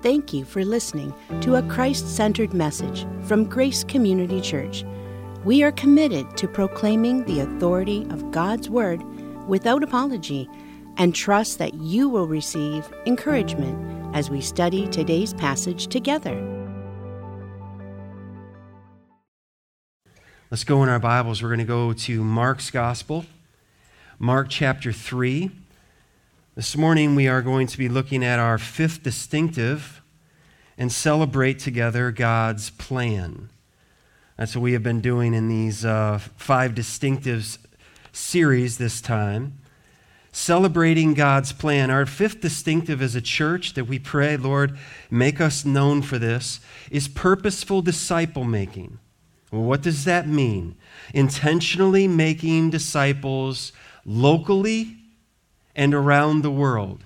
Thank 0.00 0.32
you 0.32 0.44
for 0.44 0.64
listening 0.64 1.12
to 1.40 1.56
a 1.56 1.62
Christ 1.62 2.14
centered 2.14 2.54
message 2.54 3.04
from 3.24 3.44
Grace 3.44 3.82
Community 3.82 4.40
Church. 4.40 4.84
We 5.44 5.64
are 5.64 5.72
committed 5.72 6.36
to 6.36 6.46
proclaiming 6.46 7.24
the 7.24 7.40
authority 7.40 8.06
of 8.10 8.30
God's 8.30 8.70
Word 8.70 9.02
without 9.48 9.82
apology 9.82 10.48
and 10.98 11.16
trust 11.16 11.58
that 11.58 11.74
you 11.74 12.08
will 12.08 12.28
receive 12.28 12.88
encouragement 13.06 14.14
as 14.14 14.30
we 14.30 14.40
study 14.40 14.86
today's 14.86 15.34
passage 15.34 15.88
together. 15.88 16.36
Let's 20.48 20.62
go 20.62 20.84
in 20.84 20.88
our 20.88 21.00
Bibles. 21.00 21.42
We're 21.42 21.48
going 21.48 21.58
to 21.58 21.64
go 21.64 21.92
to 21.92 22.22
Mark's 22.22 22.70
Gospel, 22.70 23.26
Mark 24.20 24.46
chapter 24.48 24.92
3. 24.92 25.50
This 26.58 26.76
morning 26.76 27.14
we 27.14 27.28
are 27.28 27.40
going 27.40 27.68
to 27.68 27.78
be 27.78 27.88
looking 27.88 28.24
at 28.24 28.40
our 28.40 28.58
fifth 28.58 29.04
distinctive 29.04 30.02
and 30.76 30.90
celebrate 30.90 31.60
together 31.60 32.10
God's 32.10 32.70
plan. 32.70 33.50
That's 34.36 34.56
what 34.56 34.62
we 34.62 34.72
have 34.72 34.82
been 34.82 35.00
doing 35.00 35.34
in 35.34 35.46
these 35.48 35.84
uh, 35.84 36.18
five 36.36 36.72
distinctives 36.72 37.58
series 38.10 38.76
this 38.76 39.00
time. 39.00 39.60
Celebrating 40.32 41.14
God's 41.14 41.52
plan. 41.52 41.92
Our 41.92 42.06
fifth 42.06 42.40
distinctive 42.40 43.00
as 43.00 43.14
a 43.14 43.22
church 43.22 43.74
that 43.74 43.84
we 43.84 44.00
pray, 44.00 44.36
Lord, 44.36 44.76
make 45.12 45.40
us 45.40 45.64
known 45.64 46.02
for 46.02 46.18
this, 46.18 46.58
is 46.90 47.06
purposeful 47.06 47.82
disciple 47.82 48.42
making. 48.42 48.98
What 49.50 49.80
does 49.80 50.04
that 50.06 50.26
mean? 50.26 50.74
Intentionally 51.14 52.08
making 52.08 52.70
disciples 52.70 53.70
locally 54.04 54.96
and 55.78 55.94
around 55.94 56.42
the 56.42 56.50
world, 56.50 57.04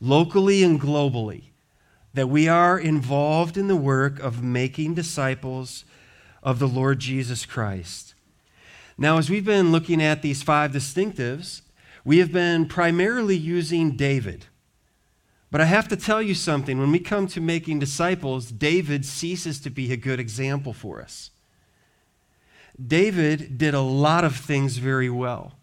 locally 0.00 0.62
and 0.62 0.80
globally, 0.80 1.46
that 2.14 2.28
we 2.28 2.46
are 2.46 2.78
involved 2.78 3.56
in 3.56 3.66
the 3.66 3.74
work 3.74 4.20
of 4.20 4.44
making 4.44 4.94
disciples 4.94 5.84
of 6.40 6.60
the 6.60 6.68
Lord 6.68 7.00
Jesus 7.00 7.44
Christ. 7.44 8.14
Now, 8.96 9.18
as 9.18 9.28
we've 9.28 9.44
been 9.44 9.72
looking 9.72 10.00
at 10.00 10.22
these 10.22 10.40
five 10.40 10.70
distinctives, 10.70 11.62
we 12.04 12.18
have 12.18 12.30
been 12.30 12.66
primarily 12.66 13.36
using 13.36 13.96
David. 13.96 14.46
But 15.50 15.60
I 15.60 15.64
have 15.64 15.88
to 15.88 15.96
tell 15.96 16.22
you 16.22 16.34
something. 16.36 16.78
When 16.78 16.92
we 16.92 17.00
come 17.00 17.26
to 17.26 17.40
making 17.40 17.80
disciples, 17.80 18.52
David 18.52 19.04
ceases 19.04 19.58
to 19.60 19.70
be 19.70 19.92
a 19.92 19.96
good 19.96 20.20
example 20.20 20.72
for 20.72 21.02
us. 21.02 21.30
David 22.80 23.58
did 23.58 23.74
a 23.74 23.80
lot 23.80 24.22
of 24.22 24.36
things 24.36 24.76
very 24.76 25.10
well. 25.10 25.55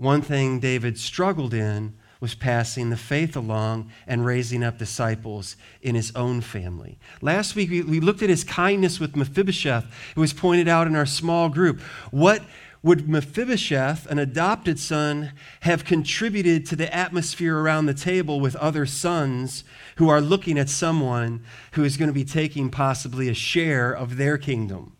One 0.00 0.22
thing 0.22 0.60
David 0.60 0.98
struggled 0.98 1.52
in 1.52 1.92
was 2.20 2.34
passing 2.34 2.88
the 2.88 2.96
faith 2.96 3.36
along 3.36 3.90
and 4.06 4.24
raising 4.24 4.64
up 4.64 4.78
disciples 4.78 5.56
in 5.82 5.94
his 5.94 6.10
own 6.16 6.40
family. 6.40 6.98
Last 7.20 7.54
week, 7.54 7.68
we, 7.68 8.00
looked 8.00 8.22
at 8.22 8.30
his 8.30 8.42
kindness 8.42 8.98
with 8.98 9.14
Mephibosheth. 9.14 9.84
It 10.16 10.18
was 10.18 10.32
pointed 10.32 10.68
out 10.68 10.86
in 10.86 10.96
our 10.96 11.04
small 11.04 11.50
group. 11.50 11.82
What 12.10 12.42
would 12.82 13.10
Mephibosheth, 13.10 14.06
an 14.06 14.18
adopted 14.18 14.78
son, 14.78 15.32
have 15.60 15.84
contributed 15.84 16.64
to 16.64 16.76
the 16.76 16.94
atmosphere 16.96 17.58
around 17.58 17.84
the 17.84 17.92
table 17.92 18.40
with 18.40 18.56
other 18.56 18.86
sons 18.86 19.64
who 19.96 20.08
are 20.08 20.22
looking 20.22 20.58
at 20.58 20.70
someone 20.70 21.44
who 21.72 21.84
is 21.84 21.98
going 21.98 22.08
to 22.08 22.14
be 22.14 22.24
taking 22.24 22.70
possibly 22.70 23.28
a 23.28 23.34
share 23.34 23.92
of 23.92 24.16
their 24.16 24.38
kingdom? 24.38 24.96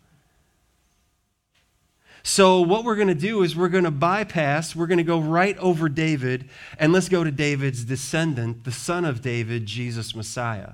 So, 2.23 2.61
what 2.61 2.83
we're 2.83 2.95
going 2.95 3.07
to 3.07 3.15
do 3.15 3.41
is 3.41 3.55
we're 3.55 3.69
going 3.69 3.83
to 3.83 3.91
bypass, 3.91 4.75
we're 4.75 4.87
going 4.87 4.99
to 4.99 5.03
go 5.03 5.19
right 5.19 5.57
over 5.57 5.89
David, 5.89 6.49
and 6.77 6.93
let's 6.93 7.09
go 7.09 7.23
to 7.23 7.31
David's 7.31 7.83
descendant, 7.83 8.63
the 8.63 8.71
son 8.71 9.05
of 9.05 9.21
David, 9.21 9.65
Jesus 9.65 10.15
Messiah. 10.15 10.73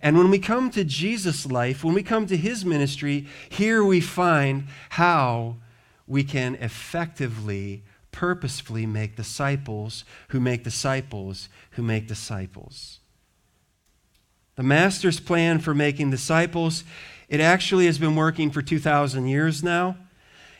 And 0.00 0.16
when 0.16 0.30
we 0.30 0.38
come 0.38 0.70
to 0.70 0.84
Jesus' 0.84 1.44
life, 1.44 1.84
when 1.84 1.94
we 1.94 2.02
come 2.02 2.26
to 2.26 2.36
his 2.36 2.64
ministry, 2.64 3.26
here 3.48 3.84
we 3.84 4.00
find 4.00 4.68
how 4.90 5.56
we 6.06 6.24
can 6.24 6.54
effectively, 6.56 7.84
purposefully 8.12 8.86
make 8.86 9.16
disciples 9.16 10.04
who 10.28 10.40
make 10.40 10.64
disciples 10.64 11.48
who 11.72 11.82
make 11.82 12.08
disciples. 12.08 13.00
The 14.56 14.62
Master's 14.62 15.20
plan 15.20 15.58
for 15.58 15.74
making 15.74 16.10
disciples, 16.10 16.84
it 17.28 17.40
actually 17.40 17.86
has 17.86 17.98
been 17.98 18.16
working 18.16 18.50
for 18.50 18.62
2,000 18.62 19.26
years 19.26 19.62
now. 19.62 19.96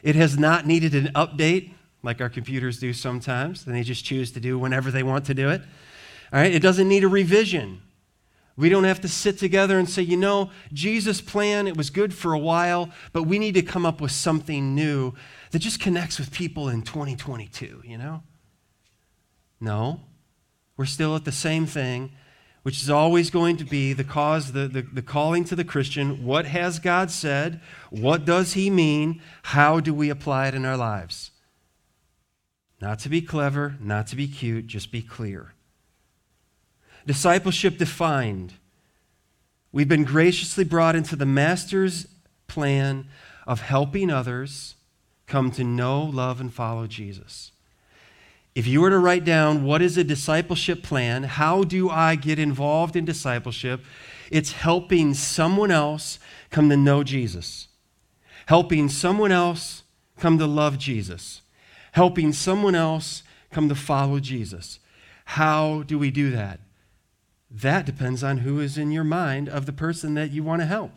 It 0.03 0.15
has 0.17 0.39
not 0.39 0.67
needed 0.67 0.95
an 0.95 1.13
update 1.15 1.73
like 2.03 2.21
our 2.21 2.29
computers 2.29 2.79
do 2.79 2.93
sometimes, 2.93 3.67
and 3.67 3.75
they 3.75 3.83
just 3.83 4.05
choose 4.05 4.33
to 4.33 4.41
do 4.41 4.59
whenever 4.59 4.91
they 4.91 5.03
want 5.03 5.27
to 5.27 5.35
do 5.35 5.51
it. 5.51 5.61
All 6.33 6.41
right, 6.41 6.55
it 6.55 6.63
doesn't 6.63 6.89
need 6.89 7.05
a 7.05 7.09
revision. 7.09 7.83
We 8.57 8.69
don't 8.69 8.85
have 8.85 9.01
to 9.03 9.09
sit 9.09 9.39
together 9.39 9.79
and 9.79 9.89
say, 9.89 10.03
you 10.03 10.17
know, 10.17 10.51
Jesus' 10.73 11.21
plan, 11.21 11.67
it 11.67 11.77
was 11.77 11.91
good 11.91 12.13
for 12.13 12.33
a 12.33 12.39
while, 12.39 12.91
but 13.13 13.25
we 13.25 13.39
need 13.39 13.55
to 13.55 13.63
come 13.63 13.87
up 13.87 14.01
with 14.01 14.13
something 14.13 14.75
new 14.75 15.15
that 15.51 15.61
just 15.61 15.81
connects 15.81 16.19
with 16.19 16.31
people 16.31 16.69
in 16.69 16.83
2022, 16.83 17.83
you 17.85 17.99
know? 17.99 18.23
No, 19.61 20.01
we're 20.77 20.85
still 20.85 21.17
at 21.17 21.25
the 21.25 21.33
same 21.33 21.67
thing 21.67 22.13
which 22.63 22.83
is 22.83 22.91
always 22.91 23.31
going 23.31 23.57
to 23.57 23.65
be 23.65 23.93
the 23.93 24.05
cause, 24.05 24.53
the, 24.53 24.69
the, 24.69 24.83
the, 24.83 25.03
calling 25.03 25.45
to 25.45 25.57
the 25.57 25.65
Christian. 25.65 26.25
What 26.25 26.47
has 26.47 26.79
God 26.79 27.11
said? 27.11 27.61
What 27.89 28.25
does 28.25 28.53
He 28.53 28.69
mean? 28.69 29.23
How 29.45 29.81
do 29.81 29.95
we 29.95 30.11
apply 30.11 30.49
it 30.49 30.55
in 30.55 30.67
our 30.67 30.77
lives? 30.77 31.31
Not 32.81 32.99
to 33.01 33.09
be 33.09 33.23
clever, 33.23 33.77
not 33.81 34.07
to 34.09 34.17
be 34.17 34.27
cute, 34.29 34.67
just 34.67 34.91
be 34.91 35.03
clear. 35.03 35.53
Discipleship 37.07 37.79
defined. 37.79 38.55
We've 39.73 39.89
been 39.89 40.05
graciously 40.05 40.65
brought 40.65 40.97
into 40.97 41.17
the 41.17 41.27
Master's 41.27 42.07
plan 42.47 43.07
of 43.47 43.61
helping 43.61 44.11
others 44.11 44.75
come 45.27 45.51
to 45.53 45.65
know, 45.65 46.03
love, 46.03 46.41
and 46.41 46.53
follow 46.53 46.87
Jesus. 46.87 47.53
If 48.55 48.67
you 48.67 48.81
were 48.81 48.91
to 48.91 48.99
write 48.99 49.25
down 49.25 49.65
what 49.65 49.81
is 49.81 49.97
a 49.97 50.05
discipleship 50.05 50.83
plan, 50.83 51.23
how 51.25 51.63
do 51.63 51.89
I 51.89 52.17
get 52.17 52.39
involved 52.39 52.97
in 52.97 53.05
discipleship? 53.05 53.81
It's 54.31 54.53
helping 54.53 55.15
someone 55.15 55.71
else 55.71 56.19
come 56.51 56.69
to 56.69 56.77
know 56.77 57.05
Jesus, 57.05 57.69
helping 58.47 58.89
someone 58.89 59.33
else 59.33 59.85
come 60.19 60.39
to 60.39 60.47
love 60.47 60.79
Jesus, 60.79 61.43
helping 61.93 62.33
someone 62.33 62.75
else 62.75 63.23
come 63.51 63.69
to 63.69 63.75
follow 63.75 64.21
Jesus. 64.21 64.81
How 65.25 65.83
do 65.83 65.99
we 65.99 66.11
do 66.11 66.31
that? 66.31 66.61
That 67.51 67.87
depends 67.87 68.23
on 68.23 68.39
who 68.39 68.61
is 68.61 68.77
in 68.79 68.91
your 68.91 69.05
mind 69.05 69.49
of 69.49 69.67
the 69.67 69.73
person 69.73 70.15
that 70.15 70.31
you 70.31 70.43
want 70.43 70.63
to 70.63 70.67
help 70.67 70.93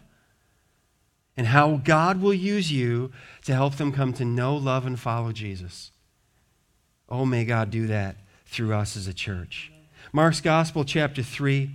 and 1.35 1.47
how 1.47 1.77
God 1.77 2.21
will 2.21 2.33
use 2.33 2.71
you 2.71 3.11
to 3.45 3.53
help 3.53 3.75
them 3.75 3.91
come 3.91 4.13
to 4.13 4.25
know, 4.25 4.55
love, 4.55 4.85
and 4.85 4.99
follow 4.99 5.31
Jesus. 5.31 5.91
Oh, 7.13 7.27
may 7.27 7.45
God 7.45 7.69
do 7.69 7.85
that 7.85 8.15
through 8.47 8.73
us 8.73 8.97
as 8.97 9.05
a 9.05 9.13
church. 9.13 9.71
Mark's 10.11 10.41
Gospel, 10.41 10.83
chapter 10.83 11.21
3. 11.21 11.69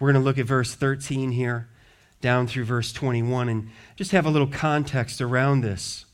We're 0.00 0.10
going 0.10 0.22
to 0.22 0.24
look 0.24 0.38
at 0.38 0.46
verse 0.46 0.74
13 0.74 1.32
here, 1.32 1.68
down 2.22 2.46
through 2.46 2.64
verse 2.64 2.90
21, 2.90 3.50
and 3.50 3.68
just 3.96 4.12
have 4.12 4.24
a 4.24 4.30
little 4.30 4.46
context 4.46 5.20
around 5.20 5.60
this. 5.60 6.06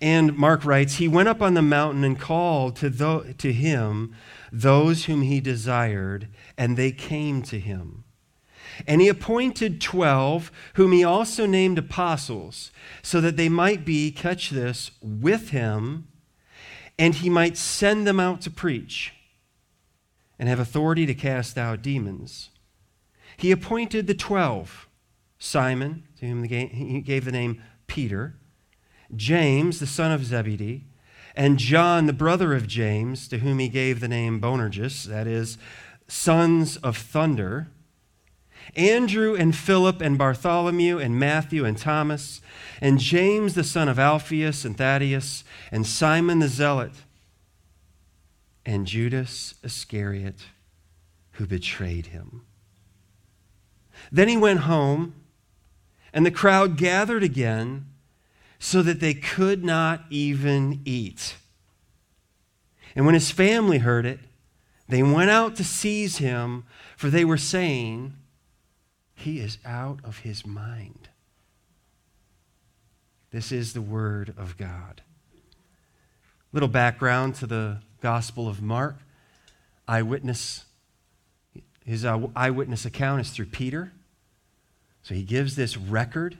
And 0.00 0.34
Mark 0.34 0.64
writes, 0.64 0.94
He 0.94 1.08
went 1.08 1.28
up 1.28 1.42
on 1.42 1.52
the 1.52 1.60
mountain 1.60 2.04
and 2.04 2.18
called 2.18 2.76
to, 2.76 3.34
to 3.36 3.52
him 3.52 4.16
those 4.50 5.04
whom 5.04 5.20
he 5.20 5.42
desired, 5.42 6.28
and 6.56 6.78
they 6.78 6.90
came 6.90 7.42
to 7.42 7.60
him. 7.60 8.04
And 8.86 9.02
he 9.02 9.08
appointed 9.08 9.82
twelve, 9.82 10.50
whom 10.76 10.92
he 10.92 11.04
also 11.04 11.44
named 11.44 11.76
apostles, 11.76 12.72
so 13.02 13.20
that 13.20 13.36
they 13.36 13.50
might 13.50 13.84
be, 13.84 14.10
catch 14.10 14.48
this, 14.48 14.90
with 15.02 15.50
him 15.50 16.06
and 16.98 17.14
he 17.16 17.28
might 17.28 17.56
send 17.56 18.06
them 18.06 18.20
out 18.20 18.40
to 18.42 18.50
preach 18.50 19.12
and 20.38 20.48
have 20.48 20.58
authority 20.58 21.06
to 21.06 21.14
cast 21.14 21.56
out 21.58 21.82
demons. 21.82 22.50
He 23.36 23.50
appointed 23.50 24.06
the 24.06 24.14
twelve 24.14 24.88
Simon, 25.38 26.04
to 26.18 26.26
whom 26.26 26.44
he 26.44 27.00
gave 27.00 27.24
the 27.24 27.32
name 27.32 27.62
Peter, 27.86 28.36
James, 29.14 29.78
the 29.78 29.86
son 29.86 30.10
of 30.10 30.24
Zebedee, 30.24 30.84
and 31.36 31.58
John, 31.58 32.06
the 32.06 32.12
brother 32.12 32.54
of 32.54 32.66
James, 32.66 33.28
to 33.28 33.38
whom 33.38 33.58
he 33.58 33.68
gave 33.68 34.00
the 34.00 34.08
name 34.08 34.40
Boanerges, 34.40 35.04
that 35.04 35.26
is, 35.26 35.58
sons 36.08 36.76
of 36.78 36.96
thunder. 36.96 37.68
Andrew 38.76 39.34
and 39.34 39.54
Philip 39.54 40.00
and 40.00 40.18
Bartholomew 40.18 40.98
and 40.98 41.18
Matthew 41.18 41.64
and 41.64 41.78
Thomas, 41.78 42.40
and 42.80 42.98
James 42.98 43.54
the 43.54 43.64
son 43.64 43.88
of 43.88 43.98
Alphaeus 43.98 44.64
and 44.64 44.76
Thaddeus, 44.76 45.44
and 45.70 45.86
Simon 45.86 46.38
the 46.38 46.48
Zealot, 46.48 46.92
and 48.66 48.86
Judas 48.86 49.54
Iscariot, 49.62 50.46
who 51.32 51.46
betrayed 51.46 52.06
him. 52.06 52.42
Then 54.10 54.28
he 54.28 54.36
went 54.36 54.60
home, 54.60 55.14
and 56.12 56.24
the 56.24 56.30
crowd 56.30 56.76
gathered 56.76 57.22
again 57.22 57.86
so 58.58 58.82
that 58.82 59.00
they 59.00 59.14
could 59.14 59.64
not 59.64 60.04
even 60.10 60.80
eat. 60.84 61.36
And 62.96 63.04
when 63.04 63.14
his 63.14 63.30
family 63.30 63.78
heard 63.78 64.06
it, 64.06 64.20
They 64.88 65.02
went 65.02 65.30
out 65.30 65.56
to 65.56 65.64
seize 65.64 66.18
him, 66.18 66.64
for 66.96 67.08
they 67.08 67.24
were 67.24 67.38
saying, 67.38 68.14
He 69.14 69.40
is 69.40 69.58
out 69.64 70.00
of 70.04 70.18
his 70.18 70.46
mind. 70.46 71.08
This 73.30 73.52
is 73.52 73.72
the 73.72 73.80
word 73.80 74.34
of 74.36 74.56
God. 74.56 75.02
Little 76.52 76.68
background 76.68 77.34
to 77.36 77.46
the 77.46 77.78
Gospel 78.00 78.48
of 78.48 78.62
Mark. 78.62 78.96
Eyewitness, 79.88 80.64
his 81.84 82.04
uh, 82.04 82.26
eyewitness 82.34 82.84
account 82.84 83.20
is 83.20 83.30
through 83.30 83.46
Peter. 83.46 83.92
So 85.02 85.14
he 85.14 85.22
gives 85.22 85.56
this 85.56 85.76
record 85.76 86.38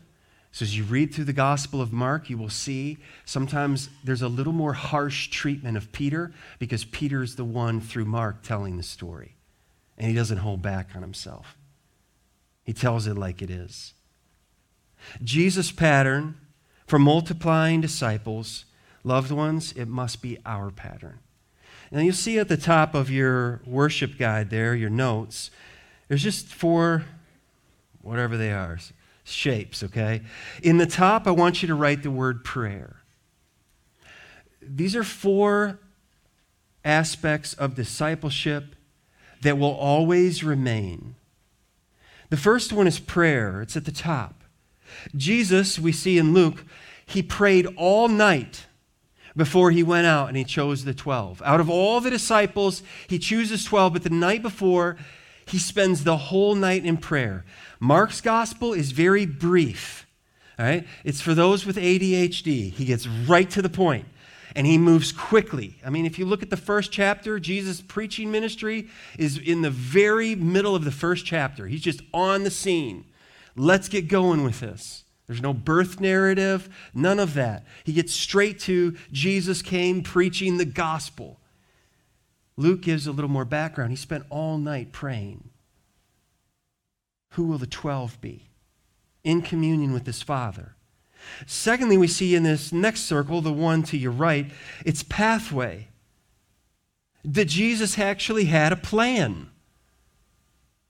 so, 0.55 0.63
as 0.63 0.79
you 0.79 0.85
read 0.85 1.13
through 1.13 1.25
the 1.25 1.33
Gospel 1.33 1.81
of 1.81 1.93
Mark, 1.93 2.31
you 2.31 2.39
will 2.39 2.49
see 2.49 2.99
sometimes 3.25 3.91
there's 4.05 4.23
a 4.23 4.29
little 4.29 4.53
more 4.53 4.73
harsh 4.73 5.27
treatment 5.27 5.77
of 5.77 5.91
Peter 5.91 6.33
because 6.61 6.85
Peter's 6.85 7.35
the 7.35 7.45
one 7.45 7.81
through 7.81 8.05
Mark 8.05 8.45
telling 8.45 8.77
the 8.77 8.85
story. 8.85 9.35
And 9.99 10.09
he 10.09 10.15
doesn't 10.15 10.39
hold 10.39 10.63
back 10.63 10.91
on 10.95 11.03
himself, 11.03 11.57
he 12.65 12.73
tells 12.73 13.07
it 13.07 13.17
like 13.17 13.43
it 13.43 13.51
is. 13.51 13.95
Jesus' 15.23 15.71
pattern 15.71 16.37
for 16.87 16.99
multiplying 16.99 17.81
disciples, 17.81 18.65
loved 19.05 19.31
ones, 19.31 19.73
it 19.73 19.87
must 19.87 20.23
be 20.23 20.39
our 20.45 20.71
pattern. 20.71 21.19
Now 21.93 22.01
you'll 22.01 22.15
see 22.15 22.39
at 22.39 22.49
the 22.49 22.57
top 22.57 22.95
of 22.95 23.11
your 23.11 23.61
worship 23.67 24.19
guide 24.19 24.51
there, 24.51 24.75
your 24.75 24.91
notes, 24.91 25.51
there's 26.09 26.23
just 26.23 26.47
four, 26.49 27.05
whatever 28.03 28.37
they 28.37 28.51
are 28.51 28.79
shapes, 29.25 29.83
okay? 29.83 30.21
In 30.63 30.77
the 30.77 30.87
top, 30.87 31.27
I 31.27 31.31
want 31.31 31.63
you 31.63 31.69
to 31.69 31.75
write 31.75 32.03
the 32.03 32.11
word 32.11 32.45
prayer. 32.45 32.97
These 34.61 34.95
are 34.95 35.05
four 35.05 35.79
aspects 36.85 37.55
of 37.55 37.75
discipleship 37.75 38.77
that 39.43 39.59
will 39.59 39.75
always 39.75 40.45
remain. 40.45 41.17
The 42.35 42.41
first 42.41 42.73
one 42.73 42.89
is 42.89 42.99
prayer, 42.99 43.63
it's 43.63 43.77
at 43.77 43.85
the 43.85 43.93
top. 43.93 44.43
Jesus, 45.15 45.79
we 45.79 45.93
see 45.93 46.19
in 46.19 46.35
Luke, 46.35 46.65
he 47.07 47.23
prayed 47.23 47.69
all 47.77 48.09
night 48.09 48.67
before 49.37 49.71
he 49.71 49.85
went 49.85 50.09
out 50.09 50.27
and 50.27 50.37
he 50.37 50.43
chose 50.43 50.83
the 50.85 50.95
12. 50.95 51.41
Out 51.45 51.61
of 51.61 51.71
all 51.71 52.01
the 52.01 52.11
disciples, 52.11 52.83
he 53.07 53.21
chooses 53.21 53.65
12, 53.65 53.93
but 53.93 54.03
the 54.03 54.11
night 54.11 54.43
before, 54.43 54.97
he 55.47 55.61
spends 55.61 56.03
the 56.03 56.17
whole 56.17 56.57
night 56.57 56.85
in 56.85 56.97
prayer. 56.97 57.45
Mark's 57.79 58.21
gospel 58.21 58.73
is 58.73 58.91
very 58.91 59.27
brief. 59.27 60.05
All 60.59 60.67
right? 60.67 60.85
It's 61.05 61.21
for 61.21 61.35
those 61.35 61.65
with 61.65 61.77
ADHD. 61.77 62.73
He 62.73 62.85
gets 62.85 63.07
right 63.07 63.49
to 63.51 63.63
the 63.63 63.69
point 63.69 64.07
and 64.55 64.67
he 64.67 64.79
moves 64.79 65.13
quickly. 65.13 65.77
I 65.85 65.91
mean, 65.91 66.07
if 66.07 66.19
you 66.19 66.25
look 66.25 66.43
at 66.43 66.51
the 66.51 66.57
first 66.57 66.93
chapter, 66.93 67.41
Jesus' 67.41 67.81
preaching 67.81 68.31
ministry 68.31 68.89
is 69.19 69.39
in 69.39 69.63
the 69.63 69.71
very 69.71 70.35
middle 70.35 70.77
of 70.77 70.85
the 70.85 70.93
first 70.93 71.27
chapter. 71.27 71.67
He's 71.67 71.83
just 71.83 72.03
on 72.13 72.45
the 72.45 72.51
scene. 72.51 73.07
Let's 73.57 73.89
get 73.89 74.09
going 74.09 74.45
with 74.45 74.61
this. 74.61 75.05
There's 75.27 75.43
no 75.43 75.55
birth 75.55 76.01
narrative, 76.01 76.69
none 76.93 77.19
of 77.19 77.35
that. 77.35 77.65
He 77.85 77.93
gets 77.93 78.13
straight 78.13 78.59
to 78.61 78.97
Jesus 79.11 79.63
came 79.63 80.03
preaching 80.03 80.59
the 80.59 80.65
gospel. 80.65 81.41
Luke 82.57 82.83
gives 82.83 83.07
a 83.07 83.13
little 83.13 83.31
more 83.31 83.45
background. 83.45 83.91
He 83.91 83.97
spent 83.97 84.25
all 84.31 84.59
night 84.59 84.93
praying. 84.93 85.49
Who 87.31 87.45
will 87.47 87.59
the 87.59 87.67
12 87.67 88.21
be? 88.21 88.51
In 89.25 89.43
communion 89.43 89.93
with 89.93 90.07
his 90.07 90.23
Father. 90.23 90.74
Secondly, 91.47 91.97
we 91.97 92.07
see 92.07 92.35
in 92.35 92.43
this 92.43 92.73
next 92.73 93.03
circle, 93.03 93.41
the 93.41 93.53
one 93.53 93.83
to 93.85 93.97
your 93.97 94.13
right, 94.13 94.51
it's 94.85 95.03
pathway. 95.03 95.89
That 97.25 97.47
Jesus 97.47 97.99
actually 97.99 98.47
had 98.47 98.73
a 98.73 98.77
plan. 98.77 99.51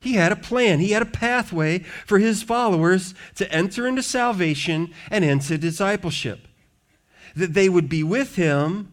He 0.01 0.15
had 0.15 0.33
a 0.33 0.37
plan. 0.37 0.81
He 0.81 0.91
had 0.91 1.03
a 1.03 1.07
pathway 1.07 1.79
for 1.79 2.19
his 2.19 2.43
followers 2.43 3.15
to 3.37 3.51
enter 3.51 3.87
into 3.87 4.03
salvation 4.03 4.93
and 5.11 5.25
into 5.25 5.57
discipleship. 5.57 6.47
That 7.35 7.55
they 7.55 7.69
would 7.69 7.89
be 7.89 8.03
with 8.03 8.37
him 8.37 8.93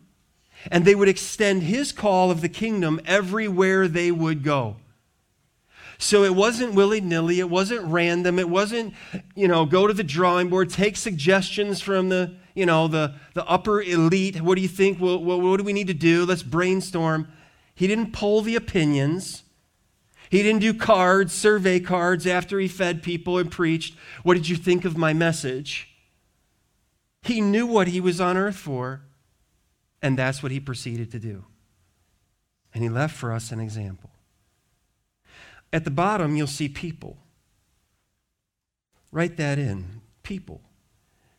and 0.70 0.86
they 0.86 0.96
would 0.96 1.10
extend 1.10 1.64
his 1.64 1.92
call 1.92 2.32
of 2.32 2.42
the 2.42 2.50
kingdom 2.50 3.02
everywhere 3.06 3.88
they 3.88 4.12
would 4.12 4.44
go. 4.44 4.78
So 6.02 6.24
it 6.24 6.34
wasn't 6.34 6.74
willy 6.74 7.00
nilly, 7.00 7.40
it 7.40 7.50
wasn't 7.50 7.86
random, 7.86 8.40
it 8.40 8.50
wasn't, 8.50 8.96
you 9.36 9.48
know, 9.48 9.68
go 9.68 9.86
to 9.86 9.94
the 9.94 10.04
drawing 10.04 10.50
board, 10.50 10.72
take 10.72 10.98
suggestions 10.98 11.80
from 11.80 12.10
the, 12.10 12.34
you 12.56 12.66
know, 12.66 12.88
the, 12.88 13.14
the 13.36 13.46
upper 13.46 13.84
elite. 13.84 14.42
What 14.42 14.56
do 14.56 14.62
you 14.62 14.68
think? 14.68 15.00
What, 15.00 15.22
what, 15.22 15.42
what 15.42 15.58
do 15.58 15.64
we 15.64 15.74
need 15.74 15.88
to 15.88 15.94
do? 15.94 16.26
Let's 16.26 16.42
brainstorm. 16.42 17.28
He 17.76 17.86
didn't 17.86 18.14
poll 18.14 18.42
the 18.42 18.56
opinions. 18.56 19.44
He 20.32 20.42
didn't 20.42 20.62
do 20.62 20.74
cards, 20.74 21.34
survey 21.34 21.80
cards 21.80 22.26
after 22.26 22.60
he 22.60 22.68
fed 22.68 23.04
people 23.04 23.38
and 23.38 23.52
preached. 23.52 23.96
What 24.24 24.34
did 24.34 24.50
you 24.50 24.56
think 24.56 24.86
of 24.86 24.98
my 24.98 25.14
message? 25.14 25.96
He 27.22 27.42
knew 27.42 27.68
what 27.68 27.90
he 27.90 28.02
was 28.02 28.20
on 28.20 28.38
earth 28.38 28.56
for. 28.56 29.04
And 30.02 30.18
that's 30.18 30.42
what 30.42 30.52
he 30.52 30.60
proceeded 30.60 31.12
to 31.12 31.20
do. 31.20 31.46
And 32.74 32.82
he 32.82 32.90
left 32.90 33.16
for 33.16 33.32
us 33.32 33.52
an 33.52 33.60
example. 33.60 34.11
At 35.74 35.86
the 35.86 35.92
bottom, 35.92 36.36
you'll 36.36 36.48
see 36.48 36.68
people. 36.68 37.18
Write 39.12 39.38
that 39.38 39.58
in 39.58 40.02
people. 40.24 40.62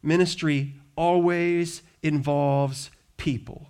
Ministry 0.02 0.74
always 0.96 1.82
involves 2.02 2.90
people. 3.16 3.68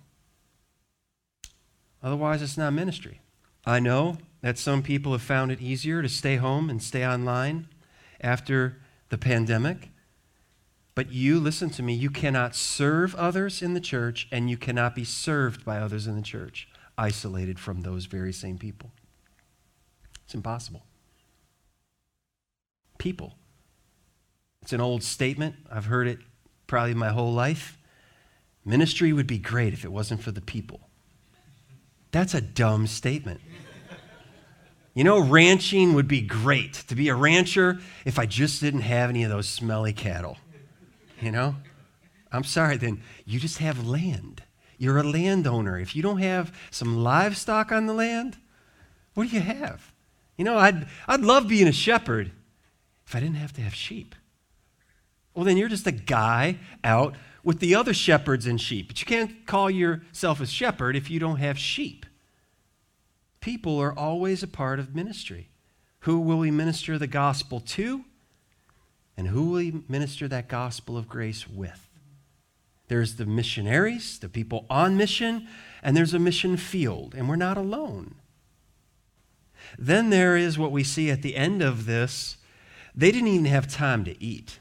Otherwise, 2.01 2.41
it's 2.41 2.57
not 2.57 2.73
ministry. 2.73 3.21
I 3.65 3.79
know 3.79 4.17
that 4.41 4.57
some 4.57 4.83
people 4.83 5.13
have 5.13 5.21
found 5.21 5.51
it 5.51 5.61
easier 5.61 6.01
to 6.01 6.09
stay 6.09 6.35
home 6.35 6.69
and 6.69 6.83
stay 6.83 7.05
online 7.05 7.67
after 8.19 8.77
the 9.09 9.17
pandemic. 9.17 9.89
But 10.95 11.11
you, 11.11 11.39
listen 11.39 11.69
to 11.71 11.83
me, 11.83 11.93
you 11.93 12.09
cannot 12.09 12.55
serve 12.55 13.15
others 13.15 13.61
in 13.61 13.73
the 13.73 13.79
church 13.79 14.27
and 14.31 14.49
you 14.49 14.57
cannot 14.57 14.95
be 14.95 15.05
served 15.05 15.63
by 15.63 15.77
others 15.77 16.07
in 16.07 16.15
the 16.15 16.21
church, 16.21 16.67
isolated 16.97 17.59
from 17.59 17.81
those 17.81 18.05
very 18.05 18.33
same 18.33 18.57
people. 18.57 18.91
It's 20.33 20.35
impossible. 20.35 20.81
People. 22.97 23.35
It's 24.63 24.73
an 24.73 24.81
old 24.81 25.03
statement. 25.03 25.57
I've 25.71 25.85
heard 25.85 26.07
it 26.07 26.17
probably 26.65 26.95
my 26.95 27.09
whole 27.09 27.31
life. 27.31 27.77
Ministry 28.65 29.13
would 29.13 29.27
be 29.27 29.37
great 29.37 29.73
if 29.73 29.85
it 29.85 29.91
wasn't 29.91 30.23
for 30.23 30.31
the 30.31 30.41
people. 30.41 30.89
That's 32.09 32.33
a 32.33 32.41
dumb 32.41 32.87
statement. 32.87 33.41
You 34.95 35.03
know, 35.03 35.19
ranching 35.19 35.93
would 35.93 36.07
be 36.07 36.21
great 36.21 36.73
to 36.87 36.95
be 36.95 37.09
a 37.09 37.15
rancher 37.15 37.79
if 38.03 38.17
I 38.17 38.25
just 38.25 38.59
didn't 38.59 38.81
have 38.81 39.11
any 39.11 39.23
of 39.23 39.29
those 39.29 39.47
smelly 39.47 39.93
cattle. 39.93 40.39
You 41.21 41.29
know? 41.29 41.57
I'm 42.31 42.43
sorry, 42.43 42.77
then 42.77 43.03
you 43.23 43.39
just 43.39 43.59
have 43.59 43.85
land. 43.85 44.41
You're 44.79 44.97
a 44.97 45.03
landowner. 45.03 45.77
If 45.77 45.95
you 45.95 46.01
don't 46.01 46.17
have 46.17 46.51
some 46.71 47.03
livestock 47.03 47.71
on 47.71 47.85
the 47.85 47.93
land, 47.93 48.37
what 49.13 49.29
do 49.29 49.35
you 49.35 49.41
have? 49.41 49.92
You 50.37 50.45
know, 50.45 50.57
I'd, 50.57 50.87
I'd 51.07 51.21
love 51.21 51.47
being 51.47 51.67
a 51.67 51.73
shepherd 51.73 52.31
if 53.05 53.15
I 53.15 53.19
didn't 53.19 53.35
have 53.35 53.53
to 53.53 53.61
have 53.61 53.73
sheep. 53.73 54.15
Well, 55.33 55.45
then 55.45 55.57
you're 55.57 55.69
just 55.69 55.87
a 55.87 55.91
guy 55.91 56.59
out 56.83 57.15
with 57.43 57.59
the 57.59 57.75
other 57.75 57.93
shepherds 57.93 58.45
and 58.45 58.59
sheep. 58.59 58.87
But 58.87 58.99
you 58.99 59.05
can't 59.05 59.45
call 59.45 59.69
yourself 59.69 60.39
a 60.39 60.45
shepherd 60.45 60.95
if 60.95 61.09
you 61.09 61.19
don't 61.19 61.37
have 61.37 61.57
sheep. 61.57 62.05
People 63.41 63.79
are 63.79 63.97
always 63.97 64.41
a 64.41 64.47
part 64.47 64.79
of 64.79 64.95
ministry. 64.95 65.49
Who 66.01 66.19
will 66.19 66.37
we 66.37 66.51
minister 66.51 66.97
the 66.97 67.07
gospel 67.07 67.59
to? 67.59 68.05
And 69.17 69.27
who 69.27 69.45
will 69.45 69.57
we 69.57 69.83
minister 69.87 70.27
that 70.27 70.47
gospel 70.47 70.97
of 70.97 71.07
grace 71.07 71.47
with? 71.47 71.89
There's 72.87 73.15
the 73.15 73.25
missionaries, 73.25 74.19
the 74.19 74.29
people 74.29 74.65
on 74.69 74.97
mission, 74.97 75.47
and 75.81 75.95
there's 75.95 76.13
a 76.13 76.19
mission 76.19 76.57
field, 76.57 77.15
and 77.15 77.27
we're 77.29 77.35
not 77.35 77.57
alone. 77.57 78.15
Then 79.77 80.09
there 80.09 80.37
is 80.37 80.57
what 80.57 80.71
we 80.71 80.83
see 80.83 81.09
at 81.09 81.21
the 81.21 81.35
end 81.35 81.61
of 81.61 81.85
this 81.85 82.37
they 82.95 83.11
didn't 83.11 83.29
even 83.29 83.45
have 83.45 83.67
time 83.67 84.03
to 84.05 84.23
eat. 84.23 84.59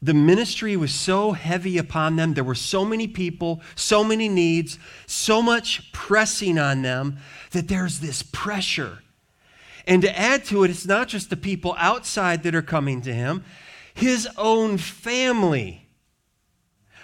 The 0.00 0.14
ministry 0.14 0.76
was 0.76 0.94
so 0.94 1.32
heavy 1.32 1.76
upon 1.76 2.14
them. 2.14 2.34
There 2.34 2.44
were 2.44 2.54
so 2.54 2.84
many 2.84 3.08
people, 3.08 3.62
so 3.74 4.04
many 4.04 4.28
needs, 4.28 4.78
so 5.06 5.42
much 5.42 5.92
pressing 5.92 6.56
on 6.56 6.82
them 6.82 7.18
that 7.50 7.66
there's 7.66 7.98
this 7.98 8.22
pressure 8.22 9.00
and 9.86 10.02
to 10.02 10.18
add 10.18 10.44
to 10.46 10.64
it, 10.64 10.70
it's 10.70 10.86
not 10.86 11.08
just 11.08 11.30
the 11.30 11.36
people 11.36 11.76
outside 11.78 12.42
that 12.42 12.54
are 12.54 12.62
coming 12.62 13.02
to 13.02 13.14
him, 13.14 13.44
his 13.94 14.28
own 14.36 14.78
family 14.78 15.88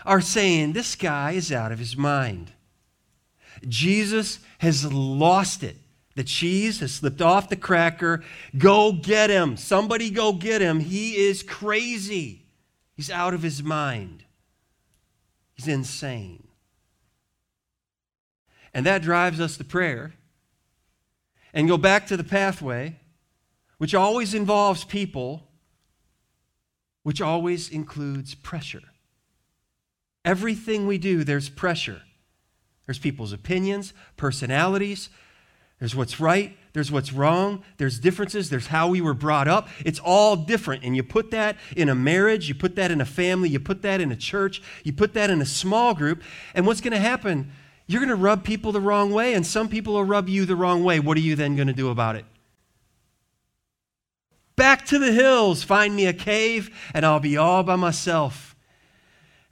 are 0.05 0.21
saying, 0.21 0.73
This 0.73 0.97
guy 0.97 1.33
is 1.33 1.53
out 1.53 1.71
of 1.71 1.79
his 1.79 1.97
mind. 1.97 2.53
Jesus 3.69 4.41
has 4.59 4.93
lost 4.93 5.63
it. 5.63 5.77
The 6.15 6.25
cheese 6.25 6.81
has 6.81 6.93
slipped 6.93 7.23
off 7.23 7.49
the 7.49 7.57
cracker. 7.57 8.23
Go 8.57 8.93
get 8.93 9.31
him. 9.31 9.57
Somebody 9.57 10.11
go 10.11 10.33
get 10.33 10.61
him. 10.61 10.81
He 10.81 11.17
is 11.17 11.43
crazy. 11.43 12.45
He's 12.95 13.11
out 13.11 13.35
of 13.35 13.43
his 13.43 13.63
mind. 13.63 14.25
He's 15.55 15.69
insane. 15.69 16.47
And 18.75 18.85
that 18.87 19.03
drives 19.03 19.41
us 19.41 19.57
to 19.57 19.65
prayer. 19.65 20.13
And 21.55 21.69
go 21.69 21.77
back 21.77 22.07
to 22.07 22.17
the 22.17 22.25
pathway, 22.25 22.97
which 23.79 23.95
always 23.95 24.33
involves 24.33 24.85
people, 24.85 25.49
which 27.03 27.21
always 27.21 27.69
includes 27.69 28.35
pressure. 28.35 28.83
Everything 30.25 30.87
we 30.87 30.99
do, 30.99 31.25
there's 31.25 31.49
pressure. 31.49 32.03
There's 32.87 32.99
people's 32.99 33.33
opinions, 33.33 33.93
personalities, 34.17 35.09
there's 35.83 35.97
what's 35.97 36.21
right, 36.21 36.57
there's 36.75 36.93
what's 36.93 37.13
wrong, 37.13 37.65
there's 37.77 37.99
differences, 37.99 38.51
there's 38.51 38.69
how 38.69 38.87
we 38.87 39.01
were 39.01 39.15
brought 39.15 39.49
up. 39.49 39.69
It's 39.85 39.99
all 39.99 40.37
different. 40.37 40.85
And 40.85 40.95
you 40.95 41.03
put 41.03 41.33
that 41.33 41.57
in 41.77 41.89
a 41.89 41.95
marriage, 41.97 42.47
you 42.47 42.55
put 42.55 42.77
that 42.77 42.93
in 42.93 43.01
a 43.01 43.05
family, 43.05 43.49
you 43.49 43.59
put 43.59 43.83
that 43.83 44.01
in 44.01 44.13
a 44.13 44.15
church, 44.15 44.63
you 44.85 44.93
put 44.93 45.13
that 45.15 45.29
in 45.29 45.43
a 45.43 45.45
small 45.45 45.93
group. 45.93 46.23
And 46.55 46.69
what's 46.69 46.81
going 46.81 46.93
to 46.93 47.01
happen? 47.01 47.51
You're 47.89 47.99
going 47.99 48.11
to 48.11 48.15
rub 48.15 48.45
people 48.45 48.71
the 48.71 48.81
wrong 48.81 49.13
way, 49.13 49.35
and 49.35 49.45
some 49.45 49.69
people 49.69 49.95
will 49.95 50.05
rub 50.05 50.29
you 50.29 50.45
the 50.45 50.55
wrong 50.55 50.85
way. 50.85 51.01
What 51.01 51.17
are 51.17 51.21
you 51.21 51.35
then 51.35 51.57
going 51.57 51.67
to 51.67 51.75
do 51.75 51.91
about 51.91 52.15
it? 52.15 52.27
Back 54.55 54.87
to 54.87 55.01
the 55.01 55.11
hills, 55.11 55.65
find 55.65 55.97
me 55.97 56.07
a 56.07 56.13
cave, 56.13 56.71
and 56.95 57.05
I'll 57.05 57.19
be 57.19 57.37
all 57.37 57.65
by 57.65 57.75
myself. 57.75 58.55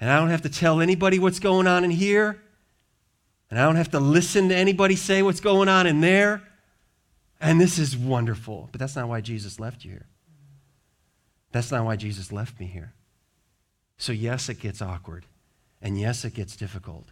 And 0.00 0.08
I 0.08 0.16
don't 0.20 0.30
have 0.30 0.42
to 0.42 0.48
tell 0.48 0.80
anybody 0.80 1.18
what's 1.18 1.40
going 1.40 1.66
on 1.66 1.82
in 1.82 1.90
here. 1.90 2.40
And 3.50 3.58
I 3.58 3.64
don't 3.64 3.76
have 3.76 3.90
to 3.90 4.00
listen 4.00 4.48
to 4.48 4.56
anybody 4.56 4.96
say 4.96 5.22
what's 5.22 5.40
going 5.40 5.68
on 5.68 5.86
in 5.86 6.00
there. 6.00 6.42
And 7.40 7.60
this 7.60 7.78
is 7.78 7.96
wonderful. 7.96 8.68
But 8.70 8.78
that's 8.78 8.96
not 8.96 9.08
why 9.08 9.20
Jesus 9.20 9.58
left 9.58 9.84
you 9.84 9.90
here. 9.90 10.06
That's 11.52 11.72
not 11.72 11.84
why 11.84 11.96
Jesus 11.96 12.30
left 12.30 12.60
me 12.60 12.66
here. 12.66 12.92
So, 13.98 14.12
yes, 14.12 14.48
it 14.48 14.60
gets 14.60 14.80
awkward. 14.80 15.26
And 15.82 15.98
yes, 15.98 16.24
it 16.24 16.34
gets 16.34 16.56
difficult. 16.56 17.08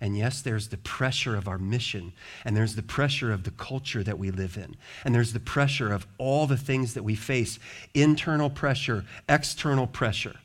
And 0.00 0.16
yes, 0.16 0.40
there's 0.40 0.68
the 0.68 0.78
pressure 0.78 1.36
of 1.36 1.46
our 1.46 1.58
mission, 1.58 2.12
and 2.44 2.56
there's 2.56 2.74
the 2.74 2.82
pressure 2.82 3.32
of 3.32 3.44
the 3.44 3.50
culture 3.50 4.02
that 4.02 4.18
we 4.18 4.30
live 4.30 4.56
in, 4.56 4.76
and 5.04 5.14
there's 5.14 5.34
the 5.34 5.40
pressure 5.40 5.92
of 5.92 6.06
all 6.16 6.46
the 6.46 6.56
things 6.56 6.94
that 6.94 7.02
we 7.02 7.14
face 7.14 7.58
internal 7.92 8.48
pressure, 8.48 9.04
external 9.28 9.86
pressure. 9.86 10.36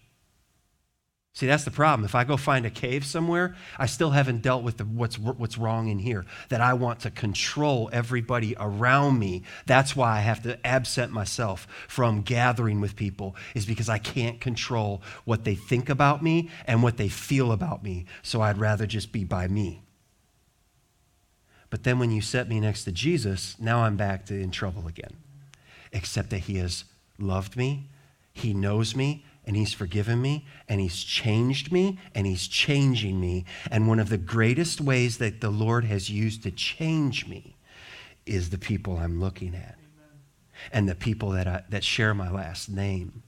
See, 1.35 1.47
that's 1.47 1.65
the 1.65 1.71
problem. 1.71 2.05
If 2.05 2.15
I 2.15 2.23
go 2.23 2.37
find 2.37 2.65
a 2.65 2.69
cave 2.69 3.05
somewhere, 3.05 3.57
I 3.77 3.87
still 3.87 4.11
haven't 4.11 4.41
dealt 4.41 4.63
with 4.63 4.77
the, 4.77 4.85
what's, 4.85 5.19
what's 5.19 5.57
wrong 5.57 5.89
in 5.89 5.99
here. 5.99 6.25
That 6.47 6.61
I 6.61 6.73
want 6.75 7.01
to 7.01 7.11
control 7.11 7.89
everybody 7.91 8.55
around 8.57 9.19
me. 9.19 9.43
That's 9.65 9.97
why 9.97 10.15
I 10.15 10.21
have 10.21 10.43
to 10.43 10.65
absent 10.65 11.11
myself 11.11 11.67
from 11.89 12.21
gathering 12.21 12.79
with 12.79 12.95
people, 12.95 13.35
is 13.53 13.65
because 13.65 13.89
I 13.89 13.97
can't 13.97 14.39
control 14.39 15.01
what 15.25 15.43
they 15.43 15.55
think 15.55 15.89
about 15.89 16.23
me 16.23 16.49
and 16.67 16.81
what 16.81 16.95
they 16.95 17.09
feel 17.09 17.51
about 17.51 17.83
me. 17.83 18.05
So 18.23 18.39
I'd 18.39 18.57
rather 18.57 18.85
just 18.85 19.11
be 19.11 19.25
by 19.25 19.49
me. 19.49 19.83
But 21.69 21.83
then 21.83 21.99
when 21.99 22.11
you 22.11 22.21
set 22.21 22.47
me 22.47 22.61
next 22.61 22.85
to 22.85 22.93
Jesus, 22.93 23.57
now 23.59 23.79
I'm 23.79 23.97
back 23.97 24.25
to 24.27 24.39
in 24.39 24.51
trouble 24.51 24.87
again. 24.87 25.17
Except 25.91 26.29
that 26.29 26.39
He 26.39 26.55
has 26.59 26.85
loved 27.19 27.57
me, 27.57 27.89
He 28.31 28.53
knows 28.53 28.95
me, 28.95 29.25
and 29.45 29.55
He's 29.55 29.73
forgiven 29.73 30.21
me, 30.21 30.45
and 30.67 30.81
He's 30.81 31.03
changed 31.03 31.71
me, 31.71 31.99
and 32.13 32.25
He's 32.25 32.47
changing 32.47 33.19
me. 33.19 33.45
And 33.69 33.87
one 33.87 33.99
of 33.99 34.09
the 34.09 34.17
greatest 34.17 34.81
ways 34.81 35.17
that 35.19 35.41
the 35.41 35.49
Lord 35.49 35.85
has 35.85 36.09
used 36.09 36.43
to 36.43 36.51
change 36.51 37.27
me 37.27 37.55
is 38.25 38.49
the 38.49 38.57
people 38.57 38.97
I'm 38.97 39.19
looking 39.19 39.53
at, 39.53 39.77
Amen. 39.77 40.21
and 40.71 40.89
the 40.89 40.95
people 40.95 41.29
that, 41.31 41.47
I, 41.47 41.63
that 41.69 41.83
share 41.83 42.13
my 42.13 42.31
last 42.31 42.69
name, 42.69 43.23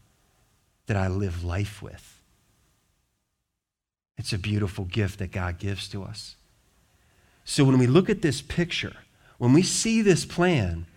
that 0.88 0.97
I 0.97 1.07
live 1.07 1.43
life 1.43 1.81
with. 1.81 2.21
It's 4.17 4.33
a 4.33 4.39
beautiful 4.39 4.86
gift 4.86 5.19
that 5.19 5.31
God 5.31 5.59
gives 5.59 5.88
to 5.89 6.03
us. 6.03 6.36
So 7.45 7.63
when 7.63 7.77
we 7.77 7.88
look 7.88 8.09
at 8.09 8.24
this 8.24 8.41
picture, 8.41 8.95
when 9.38 9.53
we 9.53 9.62
see 9.62 10.01
this 10.01 10.25
plan, 10.25 10.88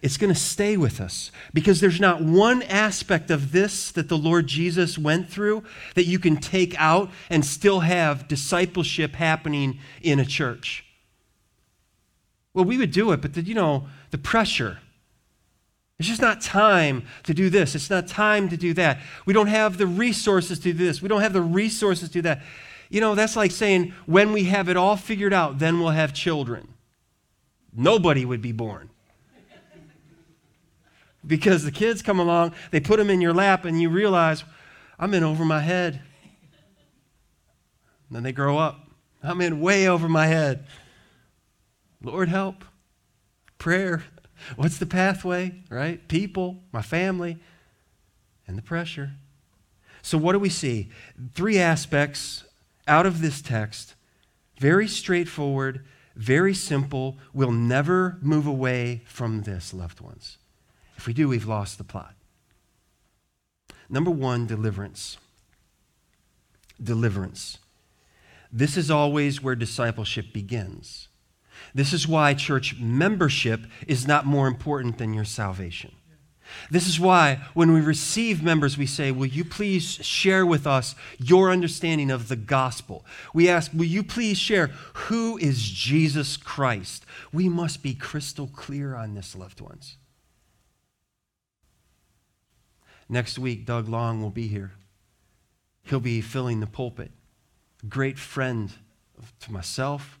it's 0.00 0.16
going 0.16 0.32
to 0.32 0.38
stay 0.38 0.76
with 0.76 1.00
us 1.00 1.32
because 1.52 1.80
there's 1.80 2.00
not 2.00 2.22
one 2.22 2.62
aspect 2.62 3.30
of 3.30 3.50
this 3.52 3.90
that 3.92 4.08
the 4.08 4.18
Lord 4.18 4.46
Jesus 4.46 4.96
went 4.96 5.28
through 5.28 5.64
that 5.94 6.04
you 6.04 6.18
can 6.18 6.36
take 6.36 6.78
out 6.78 7.10
and 7.30 7.44
still 7.44 7.80
have 7.80 8.28
discipleship 8.28 9.14
happening 9.14 9.78
in 10.00 10.20
a 10.20 10.24
church. 10.24 10.84
Well, 12.54 12.64
we 12.64 12.78
would 12.78 12.92
do 12.92 13.10
it, 13.12 13.20
but 13.20 13.34
the, 13.34 13.42
you 13.42 13.54
know, 13.54 13.88
the 14.10 14.18
pressure. 14.18 14.78
It's 15.98 16.08
just 16.08 16.22
not 16.22 16.40
time 16.40 17.04
to 17.24 17.34
do 17.34 17.50
this. 17.50 17.74
It's 17.74 17.90
not 17.90 18.06
time 18.06 18.48
to 18.50 18.56
do 18.56 18.72
that. 18.74 19.00
We 19.26 19.32
don't 19.32 19.48
have 19.48 19.78
the 19.78 19.86
resources 19.86 20.60
to 20.60 20.72
do 20.72 20.84
this. 20.84 21.02
We 21.02 21.08
don't 21.08 21.22
have 21.22 21.32
the 21.32 21.42
resources 21.42 22.08
to 22.08 22.12
do 22.12 22.22
that. 22.22 22.42
You 22.88 23.00
know, 23.00 23.16
that's 23.16 23.36
like 23.36 23.50
saying 23.50 23.92
when 24.06 24.32
we 24.32 24.44
have 24.44 24.68
it 24.68 24.76
all 24.76 24.96
figured 24.96 25.32
out, 25.32 25.58
then 25.58 25.80
we'll 25.80 25.90
have 25.90 26.14
children. 26.14 26.68
Nobody 27.74 28.24
would 28.24 28.40
be 28.40 28.52
born 28.52 28.90
because 31.28 31.62
the 31.62 31.70
kids 31.70 32.02
come 32.02 32.18
along, 32.18 32.54
they 32.70 32.80
put 32.80 32.96
them 32.96 33.10
in 33.10 33.20
your 33.20 33.34
lap, 33.34 33.64
and 33.64 33.80
you 33.80 33.90
realize, 33.90 34.42
I'm 34.98 35.14
in 35.14 35.22
over 35.22 35.44
my 35.44 35.60
head. 35.60 36.00
And 38.08 38.16
then 38.16 38.22
they 38.24 38.32
grow 38.32 38.58
up. 38.58 38.88
I'm 39.22 39.40
in 39.40 39.60
way 39.60 39.86
over 39.86 40.08
my 40.08 40.26
head. 40.26 40.66
Lord, 42.02 42.28
help. 42.28 42.64
Prayer. 43.58 44.04
What's 44.56 44.78
the 44.78 44.86
pathway, 44.86 45.62
right? 45.68 46.06
People, 46.08 46.62
my 46.72 46.82
family, 46.82 47.38
and 48.46 48.56
the 48.56 48.62
pressure. 48.62 49.12
So, 50.00 50.16
what 50.16 50.32
do 50.32 50.38
we 50.38 50.48
see? 50.48 50.90
Three 51.34 51.58
aspects 51.58 52.44
out 52.86 53.04
of 53.04 53.20
this 53.20 53.42
text. 53.42 53.94
Very 54.58 54.88
straightforward, 54.88 55.84
very 56.16 56.54
simple. 56.54 57.18
We'll 57.34 57.52
never 57.52 58.18
move 58.22 58.46
away 58.46 59.02
from 59.06 59.42
this, 59.42 59.74
loved 59.74 60.00
ones. 60.00 60.37
If 60.98 61.06
we 61.06 61.12
do, 61.12 61.28
we've 61.28 61.46
lost 61.46 61.78
the 61.78 61.84
plot. 61.84 62.14
Number 63.88 64.10
one, 64.10 64.46
deliverance. 64.46 65.16
Deliverance. 66.82 67.58
This 68.52 68.76
is 68.76 68.90
always 68.90 69.40
where 69.40 69.54
discipleship 69.54 70.32
begins. 70.32 71.06
This 71.72 71.92
is 71.92 72.08
why 72.08 72.34
church 72.34 72.76
membership 72.80 73.60
is 73.86 74.08
not 74.08 74.26
more 74.26 74.48
important 74.48 74.98
than 74.98 75.14
your 75.14 75.24
salvation. 75.24 75.92
This 76.70 76.88
is 76.88 76.98
why 76.98 77.42
when 77.54 77.72
we 77.72 77.80
receive 77.80 78.42
members, 78.42 78.76
we 78.76 78.86
say, 78.86 79.12
Will 79.12 79.26
you 79.26 79.44
please 79.44 80.04
share 80.04 80.46
with 80.46 80.66
us 80.66 80.96
your 81.18 81.52
understanding 81.52 82.10
of 82.10 82.28
the 82.28 82.36
gospel? 82.36 83.04
We 83.32 83.48
ask, 83.48 83.70
Will 83.72 83.84
you 83.84 84.02
please 84.02 84.38
share 84.38 84.68
who 84.94 85.36
is 85.38 85.62
Jesus 85.62 86.36
Christ? 86.36 87.04
We 87.32 87.48
must 87.48 87.82
be 87.82 87.94
crystal 87.94 88.48
clear 88.48 88.96
on 88.96 89.14
this, 89.14 89.36
loved 89.36 89.60
ones. 89.60 89.97
Next 93.08 93.38
week, 93.38 93.64
Doug 93.64 93.88
Long 93.88 94.20
will 94.20 94.30
be 94.30 94.48
here. 94.48 94.72
He'll 95.82 96.00
be 96.00 96.20
filling 96.20 96.60
the 96.60 96.66
pulpit. 96.66 97.10
Great 97.88 98.18
friend 98.18 98.72
to 99.40 99.52
myself, 99.52 100.18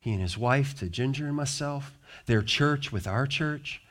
he 0.00 0.12
and 0.12 0.22
his 0.22 0.36
wife, 0.36 0.78
to 0.78 0.88
Ginger 0.88 1.26
and 1.26 1.36
myself, 1.36 1.98
their 2.26 2.42
church 2.42 2.92
with 2.92 3.06
our 3.06 3.26
church. 3.26 3.82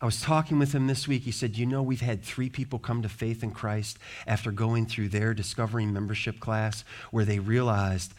I 0.00 0.04
was 0.04 0.20
talking 0.20 0.58
with 0.58 0.72
him 0.72 0.88
this 0.88 1.06
week. 1.06 1.22
He 1.22 1.30
said, 1.30 1.56
You 1.56 1.64
know, 1.64 1.82
we've 1.82 2.00
had 2.00 2.22
three 2.22 2.50
people 2.50 2.78
come 2.78 3.02
to 3.02 3.08
faith 3.08 3.42
in 3.42 3.52
Christ 3.52 3.98
after 4.26 4.50
going 4.50 4.86
through 4.86 5.08
their 5.08 5.32
discovering 5.32 5.92
membership 5.92 6.40
class 6.40 6.84
where 7.12 7.24
they 7.24 7.38
realized 7.38 8.12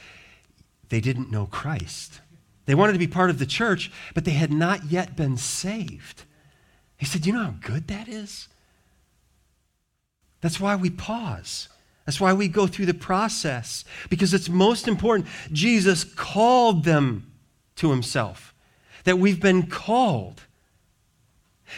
they 0.90 1.02
didn't 1.02 1.32
know 1.32 1.46
Christ. 1.46 2.22
They 2.66 2.76
wanted 2.76 2.94
to 2.94 3.00
be 3.00 3.08
part 3.08 3.30
of 3.30 3.40
the 3.40 3.46
church, 3.46 3.92
but 4.14 4.24
they 4.24 4.32
had 4.32 4.52
not 4.52 4.86
yet 4.86 5.18
been 5.18 5.36
saved. 5.36 6.24
He 6.98 7.06
said, 7.06 7.26
You 7.26 7.34
know 7.34 7.44
how 7.44 7.56
good 7.60 7.88
that 7.90 8.08
is? 8.08 8.48
That's 10.44 10.60
why 10.60 10.76
we 10.76 10.90
pause. 10.90 11.70
That's 12.06 12.20
why 12.20 12.34
we 12.34 12.50
go 12.50 12.68
through 12.68 12.88
the 12.88 12.94
process, 12.94 13.86
because 14.10 14.34
it's 14.34 14.50
most 14.50 14.90
important. 14.90 15.30
Jesus 15.54 16.04
called 16.04 16.84
them 16.84 17.32
to 17.78 17.92
himself, 17.92 18.54
that 19.06 19.18
we've 19.18 19.40
been 19.40 19.68
called. 19.68 20.42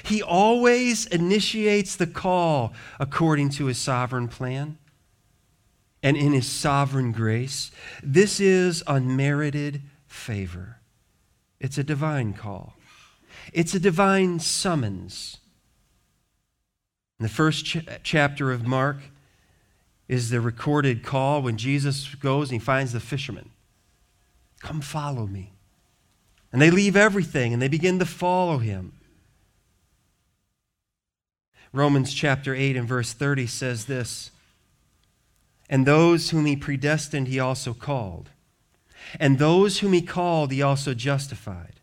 He 0.04 0.24
always 0.24 1.06
initiates 1.06 1.96
the 1.96 2.08
call 2.08 2.74
according 3.00 3.52
to 3.52 3.68
his 3.68 3.78
sovereign 3.78 4.28
plan 4.28 4.80
and 6.02 6.18
in 6.18 6.34
his 6.34 6.48
sovereign 6.48 7.12
grace. 7.12 7.70
This 8.02 8.40
is 8.40 8.84
unmerited 8.88 9.84
favor. 10.08 10.80
It's 11.60 11.78
a 11.78 11.84
divine 11.84 12.34
call, 12.34 12.74
it's 13.54 13.76
a 13.76 13.80
divine 13.80 14.40
summons. 14.40 15.38
The 17.20 17.30
first 17.30 17.66
ch- 17.66 17.88
chapter 18.04 18.52
of 18.52 18.68
Mark 18.68 18.98
is 20.08 20.30
the 20.30 20.42
recorded 20.42 21.04
call 21.04 21.42
when 21.42 21.58
Jesus 21.58 22.14
goes 22.16 22.50
and 22.50 22.60
he 22.60 22.66
finds 22.66 22.94
the 22.94 23.00
fishermen. 23.00 23.50
Come 24.60 24.82
follow 24.82 25.26
me. 25.26 25.54
And 26.52 26.62
they 26.62 26.72
leave 26.72 26.96
everything 26.96 27.54
and 27.54 27.62
they 27.62 27.68
begin 27.68 28.00
to 28.00 28.06
follow 28.06 28.58
him. 28.60 28.94
Romans 31.74 32.14
chapter 32.14 32.56
8 32.56 32.78
and 32.78 32.88
verse 32.88 33.12
30 33.12 33.48
says 33.48 33.86
this 33.86 34.32
And 35.70 35.86
those 35.86 36.30
whom 36.30 36.46
he 36.46 36.56
predestined, 36.56 37.28
he 37.28 37.40
also 37.40 37.74
called. 37.74 38.30
And 39.20 39.38
those 39.38 39.80
whom 39.80 39.94
he 39.94 40.02
called, 40.02 40.52
he 40.52 40.62
also 40.62 40.94
justified. 40.94 41.75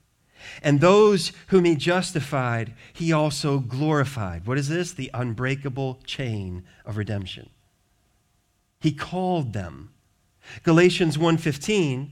And 0.63 0.81
those 0.81 1.33
whom 1.49 1.65
he 1.65 1.77
justified, 1.77 2.75
he 2.93 3.13
also 3.13 3.59
glorified. 3.59 4.47
What 4.47 4.59
is 4.59 4.69
this? 4.69 4.93
The 4.93 5.11
unbreakable 5.15 6.01
chain 6.05 6.65
of 6.85 6.97
redemption. 6.97 7.51
He 8.81 8.93
called 8.93 9.53
them. 9.53 9.93
Galatians 10.65 11.17
1:15, 11.17 12.11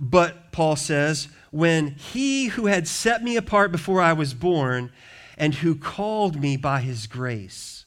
but 0.00 0.50
Paul 0.52 0.76
says, 0.76 1.28
when 1.50 1.92
he 1.92 2.46
who 2.46 2.66
had 2.66 2.88
set 2.88 3.22
me 3.22 3.36
apart 3.36 3.70
before 3.70 4.00
I 4.00 4.12
was 4.12 4.34
born 4.34 4.90
and 5.38 5.56
who 5.56 5.74
called 5.74 6.40
me 6.40 6.56
by 6.56 6.80
his 6.80 7.06
grace 7.06 7.84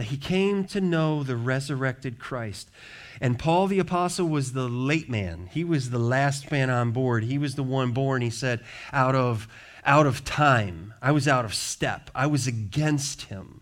that 0.00 0.06
he 0.06 0.16
came 0.16 0.64
to 0.64 0.80
know 0.80 1.22
the 1.22 1.36
resurrected 1.36 2.18
Christ. 2.18 2.70
And 3.20 3.38
Paul 3.38 3.66
the 3.66 3.78
Apostle 3.78 4.28
was 4.28 4.52
the 4.52 4.68
late 4.68 5.10
man. 5.10 5.48
He 5.52 5.62
was 5.62 5.90
the 5.90 5.98
last 5.98 6.50
man 6.50 6.70
on 6.70 6.90
board. 6.90 7.24
He 7.24 7.36
was 7.36 7.54
the 7.54 7.62
one 7.62 7.92
born, 7.92 8.22
he 8.22 8.30
said, 8.30 8.60
out 8.92 9.14
of, 9.14 9.46
out 9.84 10.06
of 10.06 10.24
time. 10.24 10.94
I 11.02 11.12
was 11.12 11.28
out 11.28 11.44
of 11.44 11.54
step. 11.54 12.10
I 12.14 12.26
was 12.26 12.46
against 12.46 13.22
him. 13.22 13.60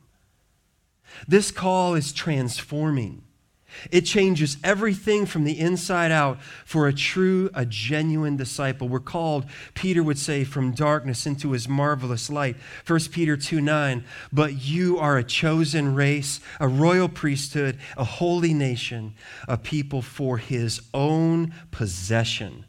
This 1.26 1.50
call 1.50 1.94
is 1.94 2.12
transforming. 2.12 3.24
It 3.90 4.02
changes 4.02 4.56
everything 4.62 5.26
from 5.26 5.44
the 5.44 5.58
inside 5.58 6.10
out 6.10 6.40
for 6.64 6.86
a 6.86 6.92
true, 6.92 7.50
a 7.54 7.66
genuine 7.66 8.36
disciple. 8.36 8.88
We're 8.88 9.00
called, 9.00 9.46
Peter 9.74 10.02
would 10.02 10.18
say, 10.18 10.44
from 10.44 10.72
darkness 10.72 11.26
into 11.26 11.52
his 11.52 11.68
marvelous 11.68 12.30
light. 12.30 12.56
1 12.86 13.00
Peter 13.10 13.36
2 13.36 13.60
9. 13.60 14.04
But 14.32 14.62
you 14.62 14.98
are 14.98 15.18
a 15.18 15.24
chosen 15.24 15.94
race, 15.94 16.40
a 16.60 16.68
royal 16.68 17.08
priesthood, 17.08 17.78
a 17.96 18.04
holy 18.04 18.54
nation, 18.54 19.14
a 19.48 19.56
people 19.56 20.02
for 20.02 20.38
his 20.38 20.80
own 20.94 21.52
possession. 21.70 22.64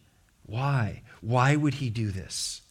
Why? 0.46 1.04
Why 1.22 1.56
would 1.56 1.76
he 1.76 1.90
do 1.90 2.12
this? 2.12 2.62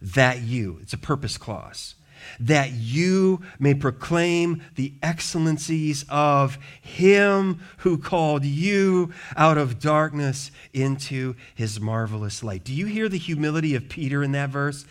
That 0.00 0.42
you, 0.42 0.78
it's 0.82 0.92
a 0.92 0.98
purpose 0.98 1.36
clause 1.38 1.95
that 2.40 2.72
you 2.72 3.40
may 3.58 3.74
proclaim 3.74 4.62
the 4.74 4.92
excellencies 5.02 6.04
of 6.08 6.58
him 6.80 7.60
who 7.78 7.98
called 7.98 8.44
you 8.44 9.12
out 9.36 9.58
of 9.58 9.78
darkness 9.78 10.50
into 10.72 11.34
his 11.54 11.80
marvelous 11.80 12.42
light. 12.42 12.64
Do 12.64 12.72
you 12.72 12.86
hear 12.86 13.08
the 13.08 13.18
humility 13.18 13.74
of 13.74 13.88
Peter 13.88 14.22
in 14.22 14.32
that 14.32 14.50
verse? 14.50 14.86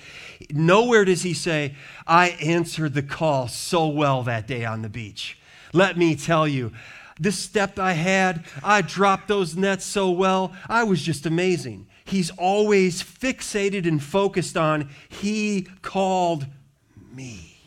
Nowhere 0.51 1.05
does 1.05 1.23
he 1.23 1.33
say, 1.33 1.75
I 2.07 2.29
answered 2.41 2.93
the 2.93 3.03
call 3.03 3.47
so 3.47 3.87
well 3.87 4.23
that 4.23 4.47
day 4.47 4.65
on 4.65 4.81
the 4.81 4.89
beach. 4.89 5.37
Let 5.73 5.97
me 5.97 6.15
tell 6.15 6.47
you, 6.47 6.71
this 7.19 7.39
step 7.39 7.79
I 7.79 7.93
had, 7.93 8.45
I 8.63 8.81
dropped 8.81 9.27
those 9.27 9.55
nets 9.55 9.85
so 9.85 10.11
well, 10.11 10.53
I 10.67 10.83
was 10.83 11.01
just 11.01 11.25
amazing. 11.25 11.87
He's 12.03 12.29
always 12.31 13.01
fixated 13.01 13.87
and 13.87 14.01
focused 14.01 14.57
on, 14.57 14.89
He 15.09 15.67
called 15.81 16.45
me. 17.15 17.57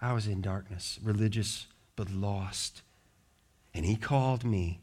I 0.00 0.12
was 0.12 0.26
in 0.26 0.40
darkness, 0.40 0.98
religious 1.02 1.66
but 1.96 2.10
lost. 2.10 2.82
And 3.74 3.84
He 3.84 3.96
called 3.96 4.44
me. 4.44 4.80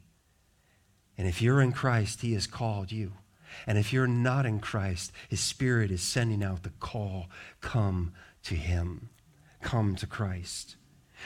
And 1.17 1.27
if 1.27 1.41
you're 1.41 1.61
in 1.61 1.71
Christ, 1.71 2.21
He 2.21 2.33
has 2.33 2.47
called 2.47 2.91
you. 2.91 3.13
And 3.65 3.77
if 3.77 3.93
you're 3.93 4.07
not 4.07 4.45
in 4.45 4.59
Christ, 4.59 5.11
His 5.29 5.39
Spirit 5.39 5.91
is 5.91 6.01
sending 6.01 6.43
out 6.43 6.63
the 6.63 6.73
call 6.79 7.27
come 7.61 8.13
to 8.43 8.55
Him, 8.55 9.09
come 9.61 9.95
to 9.95 10.07
Christ. 10.07 10.75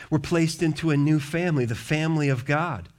We're 0.09 0.19
placed 0.19 0.61
into 0.61 0.91
a 0.91 0.97
new 0.97 1.19
family, 1.19 1.65
the 1.65 1.75
family 1.75 2.29
of 2.29 2.45
God. 2.45 2.89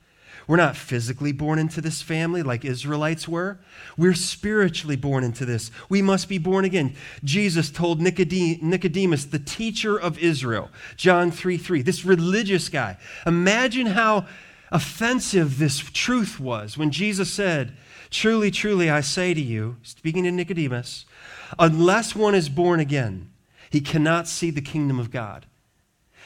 We're 0.47 0.57
not 0.57 0.77
physically 0.77 1.33
born 1.33 1.59
into 1.59 1.81
this 1.81 2.03
family 2.03 2.43
like 2.43 2.65
Israelites 2.65 3.29
were. 3.29 3.59
We're 3.97 4.15
spiritually 4.15 4.97
born 4.97 5.25
into 5.25 5.45
this. 5.45 5.71
We 5.89 6.03
must 6.03 6.29
be 6.29 6.39
born 6.39 6.65
again. 6.65 6.95
Jesus 7.23 7.71
told 7.71 8.01
Nicodemus, 8.01 9.25
the 9.27 9.39
teacher 9.39 9.99
of 9.99 10.19
Israel, 10.19 10.71
John 10.97 11.31
3 11.31 11.57
3, 11.57 11.83
this 11.83 12.05
religious 12.05 12.69
guy. 12.69 12.97
Imagine 13.27 13.87
how 13.87 14.27
offensive 14.73 15.59
this 15.59 15.79
truth 15.79 16.41
was 16.41 16.77
when 16.79 16.91
Jesus 16.91 17.33
said, 17.33 17.77
Truly, 18.11 18.51
truly, 18.51 18.91
I 18.91 19.03
say 19.03 19.35
to 19.35 19.41
you, 19.41 19.77
speaking 19.83 20.25
to 20.25 20.33
Nicodemus, 20.33 21.07
unless 21.59 22.17
one 22.17 22.35
is 22.35 22.49
born 22.49 22.81
again, 22.81 23.31
he 23.71 23.81
cannot 23.81 24.27
see 24.27 24.51
the 24.51 24.61
kingdom 24.61 24.99
of 24.99 25.13
God. 25.13 25.47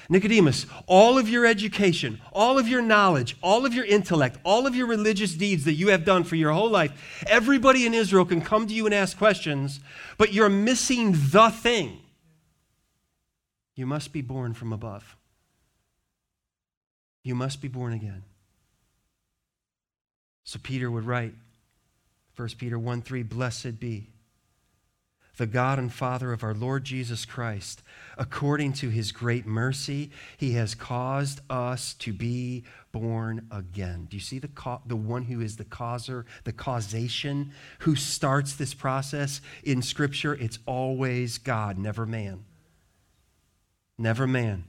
Nicodemus, 0.09 0.67
all 0.87 1.19
of 1.19 1.29
your 1.29 1.47
education, 1.47 2.21
all 2.33 2.59
of 2.59 2.69
your 2.69 2.83
knowledge, 2.83 3.37
all 3.43 3.64
of 3.64 3.75
your 3.75 3.85
intellect, 3.85 4.38
all 4.45 4.67
of 4.67 4.75
your 4.75 4.87
religious 4.87 5.35
deeds 5.35 5.64
that 5.64 5.75
you 5.75 5.88
have 5.88 6.05
done 6.05 6.25
for 6.25 6.37
your 6.37 6.53
whole 6.53 6.71
life, 6.71 7.25
everybody 7.27 7.87
in 7.87 7.95
Israel 7.95 8.25
can 8.25 8.40
come 8.40 8.67
to 8.67 8.75
you 8.75 8.87
and 8.87 8.95
ask 8.95 9.17
questions, 9.17 9.81
but 10.19 10.33
you're 10.33 10.49
missing 10.49 11.12
the 11.12 11.51
thing. 11.51 11.99
You 13.75 13.87
must 13.87 14.12
be 14.12 14.21
born 14.23 14.55
from 14.55 14.73
above. 14.73 15.17
You 17.23 17.35
must 17.35 17.61
be 17.61 17.69
born 17.69 17.93
again. 17.93 18.23
So 20.45 20.59
Peter 20.62 20.90
would 20.90 21.05
write, 21.05 21.35
1 22.37 22.49
Peter 22.59 22.79
1 22.79 23.03
3, 23.03 23.23
Blessed 23.23 23.81
be 23.81 24.09
the 25.37 25.47
God 25.47 25.79
and 25.79 25.92
Father 25.92 26.33
of 26.33 26.44
our 26.44 26.55
Lord 26.55 26.85
Jesus 26.85 27.25
Christ, 27.25 27.83
according 28.16 28.73
to 28.75 28.88
his 28.88 29.11
great 29.11 29.47
mercy, 29.47 30.11
he 30.37 30.53
has 30.53 30.75
caused 30.75 31.40
us 31.51 31.94
to 31.94 32.12
be 32.12 32.64
born 32.92 33.49
again. 33.51 34.07
Do 34.09 34.16
you 34.16 34.20
see 34.20 34.38
the, 34.38 34.51
the 34.87 34.97
one 34.97 35.25
who 35.25 35.40
is 35.40 35.57
the 35.57 35.64
causer, 35.64 36.25
the 36.44 36.53
causation, 36.53 37.53
who 37.81 37.97
starts 37.97 38.55
this 38.55 38.75
process 38.75 39.40
in 39.64 39.83
Scripture? 39.83 40.35
It's 40.35 40.61
always 40.66 41.38
God, 41.38 41.79
never 41.79 42.07
man. 42.07 42.44
Never 43.99 44.27
man. 44.27 44.64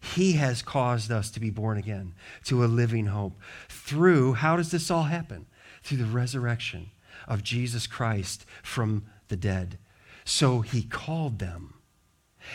He 0.00 0.32
has 0.32 0.62
caused 0.62 1.10
us 1.10 1.30
to 1.30 1.40
be 1.40 1.50
born 1.50 1.78
again 1.78 2.14
to 2.44 2.64
a 2.64 2.66
living 2.66 3.06
hope. 3.06 3.38
Through, 3.68 4.34
how 4.34 4.56
does 4.56 4.70
this 4.70 4.90
all 4.90 5.04
happen? 5.04 5.46
Through 5.82 5.98
the 5.98 6.04
resurrection 6.04 6.90
of 7.28 7.42
Jesus 7.42 7.86
Christ 7.86 8.44
from 8.62 9.04
the 9.28 9.36
dead. 9.36 9.78
So 10.24 10.60
he 10.60 10.82
called 10.82 11.38
them. 11.38 11.74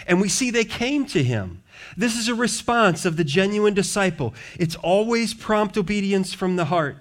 And 0.05 0.21
we 0.21 0.29
see 0.29 0.51
they 0.51 0.65
came 0.65 1.05
to 1.07 1.23
him. 1.23 1.63
This 1.95 2.17
is 2.17 2.27
a 2.27 2.35
response 2.35 3.05
of 3.05 3.17
the 3.17 3.23
genuine 3.23 3.73
disciple. 3.73 4.33
It's 4.59 4.75
always 4.75 5.33
prompt 5.33 5.77
obedience 5.77 6.33
from 6.33 6.55
the 6.55 6.65
heart. 6.65 6.97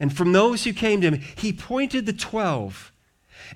And 0.00 0.14
from 0.14 0.32
those 0.32 0.64
who 0.64 0.72
came 0.72 1.00
to 1.00 1.12
him, 1.12 1.22
he 1.36 1.52
pointed 1.52 2.06
the 2.06 2.12
12. 2.12 2.92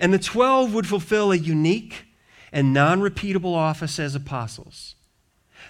And 0.00 0.12
the 0.12 0.18
12 0.18 0.72
would 0.72 0.86
fulfill 0.86 1.32
a 1.32 1.36
unique 1.36 2.06
and 2.52 2.72
non 2.72 3.00
repeatable 3.00 3.54
office 3.54 3.98
as 3.98 4.14
apostles. 4.14 4.94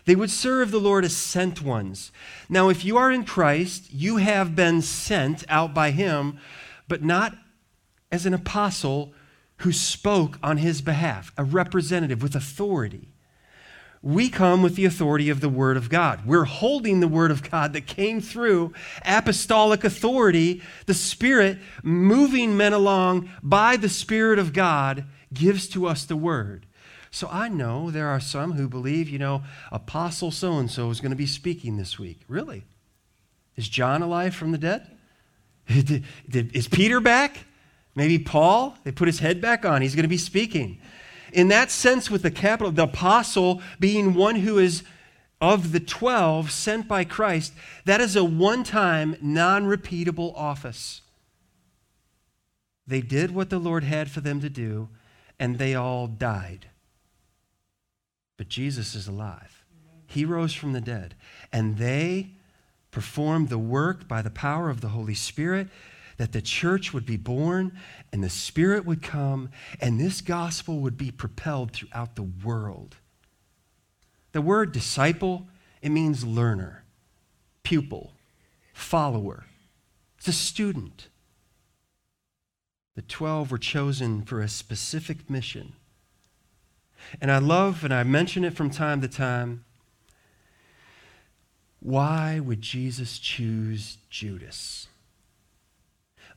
They 0.04 0.14
would 0.14 0.30
serve 0.30 0.70
the 0.70 0.78
Lord 0.78 1.04
as 1.04 1.16
sent 1.16 1.62
ones. 1.62 2.12
Now, 2.48 2.68
if 2.68 2.84
you 2.84 2.96
are 2.96 3.10
in 3.10 3.24
Christ, 3.24 3.92
you 3.92 4.18
have 4.18 4.54
been 4.54 4.82
sent 4.82 5.44
out 5.48 5.74
by 5.74 5.90
him, 5.90 6.38
but 6.86 7.02
not 7.02 7.36
as 8.10 8.26
an 8.26 8.34
apostle 8.34 9.12
who 9.58 9.72
spoke 9.72 10.38
on 10.42 10.58
his 10.58 10.80
behalf, 10.82 11.32
a 11.36 11.44
representative 11.44 12.22
with 12.22 12.34
authority. 12.34 13.08
We 14.00 14.28
come 14.28 14.62
with 14.62 14.76
the 14.76 14.84
authority 14.84 15.28
of 15.28 15.40
the 15.40 15.48
Word 15.48 15.76
of 15.76 15.88
God. 15.88 16.24
We're 16.24 16.44
holding 16.44 17.00
the 17.00 17.08
Word 17.08 17.32
of 17.32 17.48
God 17.50 17.72
that 17.72 17.86
came 17.86 18.20
through 18.20 18.72
apostolic 19.04 19.82
authority. 19.82 20.62
The 20.86 20.94
Spirit, 20.94 21.58
moving 21.82 22.56
men 22.56 22.72
along 22.72 23.28
by 23.42 23.76
the 23.76 23.88
Spirit 23.88 24.38
of 24.38 24.52
God, 24.52 25.04
gives 25.34 25.68
to 25.70 25.86
us 25.86 26.04
the 26.04 26.16
Word. 26.16 26.66
So 27.10 27.28
I 27.30 27.48
know 27.48 27.90
there 27.90 28.08
are 28.08 28.20
some 28.20 28.52
who 28.52 28.68
believe, 28.68 29.08
you 29.08 29.18
know, 29.18 29.42
Apostle 29.72 30.30
so 30.30 30.58
and 30.58 30.70
so 30.70 30.90
is 30.90 31.00
going 31.00 31.10
to 31.10 31.16
be 31.16 31.26
speaking 31.26 31.76
this 31.76 31.98
week. 31.98 32.20
Really? 32.28 32.64
Is 33.56 33.68
John 33.68 34.02
alive 34.02 34.34
from 34.34 34.52
the 34.52 34.58
dead? 34.58 34.96
Is 35.68 36.68
Peter 36.68 37.00
back? 37.00 37.44
Maybe 37.98 38.16
Paul, 38.16 38.78
they 38.84 38.92
put 38.92 39.08
his 39.08 39.18
head 39.18 39.40
back 39.40 39.64
on. 39.64 39.82
He's 39.82 39.96
going 39.96 40.04
to 40.04 40.08
be 40.08 40.16
speaking. 40.16 40.78
In 41.32 41.48
that 41.48 41.68
sense, 41.68 42.08
with 42.08 42.22
the 42.22 42.30
capital, 42.30 42.70
the 42.70 42.84
apostle 42.84 43.60
being 43.80 44.14
one 44.14 44.36
who 44.36 44.56
is 44.56 44.84
of 45.40 45.72
the 45.72 45.80
12 45.80 46.52
sent 46.52 46.86
by 46.86 47.02
Christ, 47.02 47.54
that 47.86 48.00
is 48.00 48.14
a 48.14 48.22
one 48.22 48.62
time, 48.62 49.16
non 49.20 49.64
repeatable 49.64 50.32
office. 50.36 51.00
They 52.86 53.00
did 53.00 53.34
what 53.34 53.50
the 53.50 53.58
Lord 53.58 53.82
had 53.82 54.12
for 54.12 54.20
them 54.20 54.40
to 54.42 54.48
do, 54.48 54.90
and 55.36 55.58
they 55.58 55.74
all 55.74 56.06
died. 56.06 56.66
But 58.36 58.48
Jesus 58.48 58.94
is 58.94 59.08
alive. 59.08 59.64
He 60.06 60.24
rose 60.24 60.54
from 60.54 60.72
the 60.72 60.80
dead, 60.80 61.16
and 61.52 61.78
they 61.78 62.30
performed 62.92 63.48
the 63.48 63.58
work 63.58 64.06
by 64.06 64.22
the 64.22 64.30
power 64.30 64.70
of 64.70 64.82
the 64.82 64.90
Holy 64.90 65.14
Spirit 65.14 65.66
that 66.18 66.32
the 66.32 66.42
church 66.42 66.92
would 66.92 67.06
be 67.06 67.16
born 67.16 67.72
and 68.12 68.22
the 68.22 68.28
Spirit 68.30 68.84
would 68.84 69.02
come 69.02 69.48
and 69.80 69.98
this 69.98 70.20
gospel 70.20 70.80
would 70.80 70.98
be 70.98 71.10
propelled 71.10 71.72
throughout 71.72 72.16
the 72.16 72.28
world. 72.44 72.96
The 74.32 74.42
word 74.42 74.72
disciple, 74.72 75.48
it 75.80 75.90
means 75.90 76.26
learner, 76.26 76.84
pupil. 77.62 78.12
follower, 78.74 79.46
it's 80.18 80.28
a 80.28 80.32
student. 80.32 81.08
The 82.94 83.02
12 83.02 83.52
were 83.52 83.58
chosen 83.58 84.22
for 84.22 84.40
a 84.40 84.48
specific 84.48 85.30
mission. 85.30 85.74
And 87.20 87.30
I 87.30 87.38
love, 87.38 87.84
and 87.84 87.94
I 87.94 88.02
mention 88.02 88.44
it 88.44 88.54
from 88.54 88.70
time 88.70 89.00
to 89.00 89.08
time, 89.08 89.64
why 91.80 92.40
would 92.40 92.60
Jesus 92.60 93.20
choose 93.20 93.98
Judas? 94.10 94.88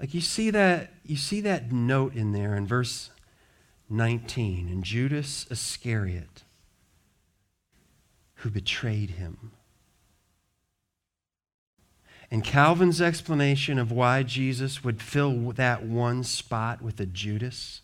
Like 0.02 0.16
you 0.16 0.22
see 0.22 0.50
that 0.50 0.92
you 1.06 1.16
see 1.16 1.42
that 1.42 1.72
note 1.72 2.16
in 2.16 2.32
there 2.32 2.56
in 2.56 2.66
verse 2.66 3.12
19 3.88 4.68
and 4.68 4.84
Judas 4.84 5.46
Iscariot 5.52 6.42
who 8.38 8.50
betrayed 8.50 9.12
him. 9.12 9.52
And 12.32 12.44
Calvin's 12.44 13.00
explanation 13.00 13.78
of 13.78 13.92
why 13.92 14.24
Jesus 14.24 14.84
would 14.84 15.04
fill 15.04 15.52
that 15.52 15.84
one 15.84 16.24
spot 16.24 16.82
with 16.82 17.00
a 17.00 17.06
Judas, 17.06 17.82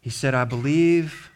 he 0.00 0.08
said, 0.08 0.34
I 0.34 0.44
believe 0.44 1.30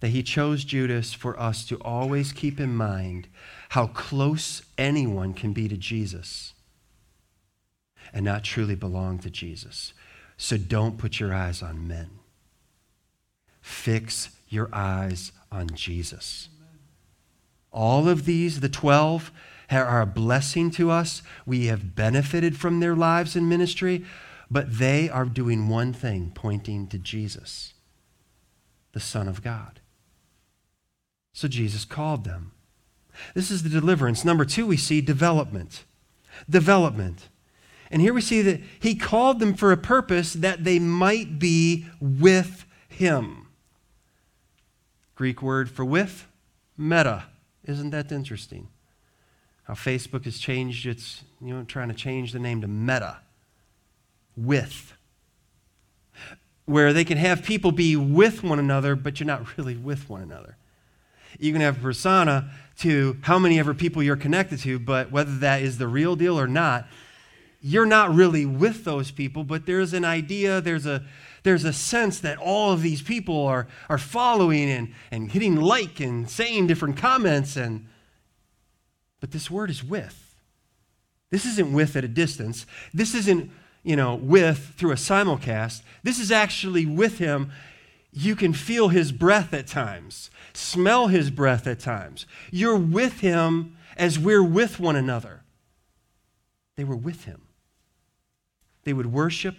that 0.00 0.08
he 0.08 0.24
chose 0.24 0.64
Judas 0.64 1.12
for 1.12 1.38
us 1.38 1.64
to 1.66 1.76
always 1.76 2.32
keep 2.32 2.58
in 2.58 2.74
mind 2.74 3.28
how 3.70 3.86
close 3.86 4.62
anyone 4.76 5.32
can 5.32 5.52
be 5.52 5.68
to 5.68 5.76
Jesus 5.76 6.54
and 8.12 8.24
not 8.24 8.44
truly 8.44 8.74
belong 8.74 9.18
to 9.20 9.30
Jesus. 9.30 9.92
So 10.36 10.56
don't 10.56 10.98
put 10.98 11.20
your 11.20 11.34
eyes 11.34 11.62
on 11.62 11.86
men. 11.86 12.10
Fix 13.60 14.30
your 14.48 14.68
eyes 14.72 15.32
on 15.52 15.68
Jesus. 15.74 16.48
All 17.72 18.08
of 18.08 18.24
these, 18.24 18.60
the 18.60 18.68
12, 18.68 19.30
are 19.70 20.00
a 20.00 20.06
blessing 20.06 20.70
to 20.72 20.90
us. 20.90 21.22
We 21.46 21.66
have 21.66 21.94
benefited 21.94 22.56
from 22.58 22.80
their 22.80 22.96
lives 22.96 23.36
and 23.36 23.48
ministry, 23.48 24.04
but 24.50 24.78
they 24.78 25.08
are 25.08 25.24
doing 25.24 25.68
one 25.68 25.92
thing 25.92 26.32
pointing 26.34 26.88
to 26.88 26.98
Jesus, 26.98 27.74
the 28.92 29.00
Son 29.00 29.28
of 29.28 29.42
God. 29.42 29.80
So 31.32 31.46
Jesus 31.46 31.84
called 31.84 32.24
them. 32.24 32.52
This 33.34 33.50
is 33.50 33.62
the 33.62 33.68
deliverance. 33.68 34.24
Number 34.24 34.44
two, 34.44 34.66
we 34.66 34.76
see 34.76 35.00
development. 35.00 35.84
Development. 36.48 37.28
And 37.90 38.00
here 38.00 38.14
we 38.14 38.20
see 38.20 38.42
that 38.42 38.60
he 38.78 38.94
called 38.94 39.40
them 39.40 39.54
for 39.54 39.72
a 39.72 39.76
purpose 39.76 40.32
that 40.34 40.64
they 40.64 40.78
might 40.78 41.38
be 41.38 41.86
with 42.00 42.64
him. 42.88 43.48
Greek 45.16 45.42
word 45.42 45.70
for 45.70 45.84
with, 45.84 46.26
meta. 46.78 47.24
Isn't 47.64 47.90
that 47.90 48.12
interesting? 48.12 48.68
How 49.64 49.74
Facebook 49.74 50.24
has 50.24 50.38
changed 50.38 50.86
its, 50.86 51.24
you 51.40 51.52
know, 51.52 51.64
trying 51.64 51.88
to 51.88 51.94
change 51.94 52.32
the 52.32 52.38
name 52.38 52.60
to 52.60 52.68
meta. 52.68 53.18
With. 54.36 54.94
Where 56.64 56.92
they 56.92 57.04
can 57.04 57.18
have 57.18 57.42
people 57.42 57.72
be 57.72 57.96
with 57.96 58.42
one 58.42 58.58
another, 58.58 58.94
but 58.94 59.18
you're 59.18 59.26
not 59.26 59.56
really 59.58 59.76
with 59.76 60.08
one 60.08 60.22
another. 60.22 60.56
You 61.38 61.52
can 61.52 61.60
have 61.60 61.78
a 61.78 61.80
persona 61.80 62.50
to 62.78 63.18
how 63.22 63.38
many 63.38 63.58
ever 63.58 63.74
people 63.74 64.02
you're 64.02 64.16
connected 64.16 64.60
to, 64.60 64.78
but 64.78 65.10
whether 65.10 65.36
that 65.38 65.62
is 65.62 65.78
the 65.78 65.88
real 65.88 66.16
deal 66.16 66.38
or 66.38 66.48
not, 66.48 66.88
you're 67.60 67.86
not 67.86 68.14
really 68.14 68.46
with 68.46 68.84
those 68.84 69.10
people, 69.10 69.44
but 69.44 69.66
there's 69.66 69.92
an 69.92 70.04
idea, 70.04 70.60
there's 70.60 70.86
a 70.86 71.04
there's 71.42 71.64
a 71.64 71.72
sense 71.72 72.20
that 72.20 72.38
all 72.38 72.72
of 72.72 72.82
these 72.82 73.02
people 73.02 73.46
are, 73.46 73.66
are 73.88 73.98
following 73.98 74.70
and, 74.70 74.92
and 75.10 75.30
hitting 75.32 75.56
like 75.56 76.00
and 76.00 76.28
saying 76.28 76.66
different 76.66 76.96
comments. 76.96 77.56
And, 77.56 77.86
but 79.20 79.30
this 79.30 79.50
word 79.50 79.70
is 79.70 79.82
with. 79.82 80.34
This 81.30 81.46
isn't 81.46 81.72
with 81.72 81.96
at 81.96 82.04
a 82.04 82.08
distance. 82.08 82.66
This 82.92 83.14
isn't, 83.14 83.50
you 83.82 83.96
know, 83.96 84.16
with 84.16 84.74
through 84.76 84.92
a 84.92 84.96
simulcast. 84.96 85.82
This 86.02 86.18
is 86.18 86.30
actually 86.30 86.86
with 86.86 87.18
him. 87.18 87.52
You 88.12 88.34
can 88.34 88.52
feel 88.52 88.88
his 88.88 89.12
breath 89.12 89.54
at 89.54 89.68
times, 89.68 90.30
smell 90.52 91.06
his 91.06 91.30
breath 91.30 91.66
at 91.66 91.78
times. 91.78 92.26
You're 92.50 92.76
with 92.76 93.20
him 93.20 93.76
as 93.96 94.18
we're 94.18 94.42
with 94.42 94.80
one 94.80 94.96
another. 94.96 95.42
They 96.76 96.82
were 96.82 96.96
with 96.96 97.24
him. 97.24 97.42
They 98.84 98.92
would 98.92 99.12
worship 99.12 99.56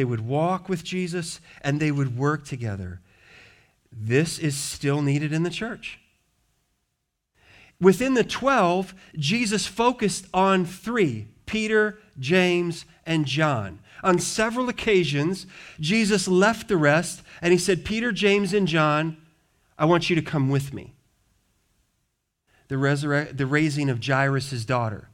they 0.00 0.04
would 0.06 0.26
walk 0.26 0.66
with 0.66 0.82
Jesus, 0.82 1.42
and 1.60 1.78
they 1.78 1.90
would 1.90 2.16
work 2.16 2.46
together. 2.46 3.02
This 3.92 4.38
is 4.38 4.56
still 4.56 5.02
needed 5.02 5.30
in 5.30 5.42
the 5.42 5.50
church. 5.50 6.00
Within 7.78 8.14
the 8.14 8.24
12, 8.24 8.94
Jesus 9.18 9.66
focused 9.66 10.26
on 10.32 10.64
three 10.64 11.28
Peter, 11.44 11.98
James, 12.18 12.86
and 13.04 13.26
John. 13.26 13.80
On 14.02 14.18
several 14.18 14.70
occasions, 14.70 15.46
Jesus 15.78 16.26
left 16.26 16.68
the 16.68 16.78
rest 16.78 17.20
and 17.42 17.52
he 17.52 17.58
said, 17.58 17.84
Peter, 17.84 18.10
James, 18.10 18.54
and 18.54 18.66
John, 18.66 19.18
I 19.78 19.84
want 19.84 20.08
you 20.08 20.16
to 20.16 20.22
come 20.22 20.48
with 20.48 20.72
me. 20.72 20.94
The, 22.68 22.76
resurre- 22.76 23.36
the 23.36 23.44
raising 23.44 23.90
of 23.90 24.02
Jairus' 24.02 24.64
daughter. 24.64 25.09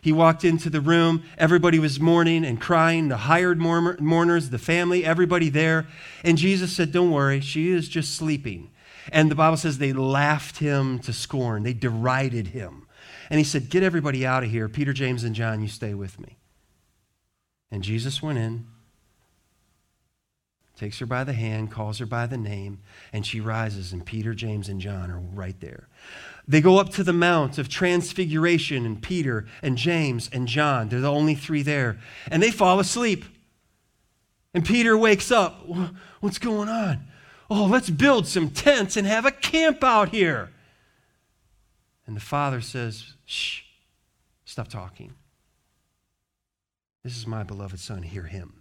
He 0.00 0.12
walked 0.12 0.44
into 0.44 0.70
the 0.70 0.80
room. 0.80 1.22
Everybody 1.36 1.78
was 1.78 2.00
mourning 2.00 2.44
and 2.44 2.60
crying, 2.60 3.08
the 3.08 3.16
hired 3.16 3.58
mourners, 3.58 4.50
the 4.50 4.58
family, 4.58 5.04
everybody 5.04 5.48
there. 5.48 5.86
And 6.24 6.38
Jesus 6.38 6.72
said, 6.72 6.92
Don't 6.92 7.10
worry, 7.10 7.40
she 7.40 7.70
is 7.70 7.88
just 7.88 8.14
sleeping. 8.14 8.70
And 9.12 9.30
the 9.30 9.34
Bible 9.34 9.56
says 9.56 9.78
they 9.78 9.92
laughed 9.92 10.58
him 10.58 10.98
to 11.00 11.12
scorn, 11.12 11.62
they 11.62 11.72
derided 11.72 12.48
him. 12.48 12.86
And 13.30 13.38
he 13.38 13.44
said, 13.44 13.70
Get 13.70 13.82
everybody 13.82 14.24
out 14.24 14.44
of 14.44 14.50
here. 14.50 14.68
Peter, 14.68 14.92
James, 14.92 15.24
and 15.24 15.34
John, 15.34 15.60
you 15.60 15.68
stay 15.68 15.94
with 15.94 16.18
me. 16.20 16.38
And 17.70 17.82
Jesus 17.82 18.22
went 18.22 18.38
in, 18.38 18.66
takes 20.78 20.98
her 21.00 21.06
by 21.06 21.24
the 21.24 21.32
hand, 21.32 21.70
calls 21.70 21.98
her 21.98 22.06
by 22.06 22.26
the 22.26 22.38
name, 22.38 22.78
and 23.12 23.26
she 23.26 23.40
rises, 23.40 23.92
and 23.92 24.06
Peter, 24.06 24.32
James, 24.32 24.68
and 24.68 24.80
John 24.80 25.10
are 25.10 25.18
right 25.18 25.58
there. 25.60 25.88
They 26.46 26.60
go 26.60 26.78
up 26.78 26.90
to 26.90 27.04
the 27.04 27.12
Mount 27.12 27.58
of 27.58 27.68
Transfiguration, 27.68 28.86
and 28.86 29.02
Peter 29.02 29.46
and 29.62 29.76
James 29.76 30.30
and 30.32 30.46
John, 30.46 30.88
they're 30.88 31.00
the 31.00 31.10
only 31.10 31.34
three 31.34 31.62
there, 31.62 31.98
and 32.30 32.42
they 32.42 32.50
fall 32.50 32.78
asleep. 32.78 33.24
And 34.54 34.64
Peter 34.64 34.96
wakes 34.96 35.30
up. 35.30 35.66
What's 36.20 36.38
going 36.38 36.68
on? 36.68 37.06
Oh, 37.50 37.64
let's 37.64 37.90
build 37.90 38.26
some 38.26 38.50
tents 38.50 38.96
and 38.96 39.06
have 39.06 39.26
a 39.26 39.30
camp 39.30 39.82
out 39.82 40.10
here. 40.10 40.50
And 42.06 42.16
the 42.16 42.20
father 42.20 42.60
says, 42.60 43.14
Shh, 43.26 43.62
stop 44.44 44.68
talking. 44.68 45.12
This 47.04 47.16
is 47.16 47.26
my 47.26 47.42
beloved 47.42 47.78
son, 47.78 48.02
hear 48.02 48.24
him. 48.24 48.57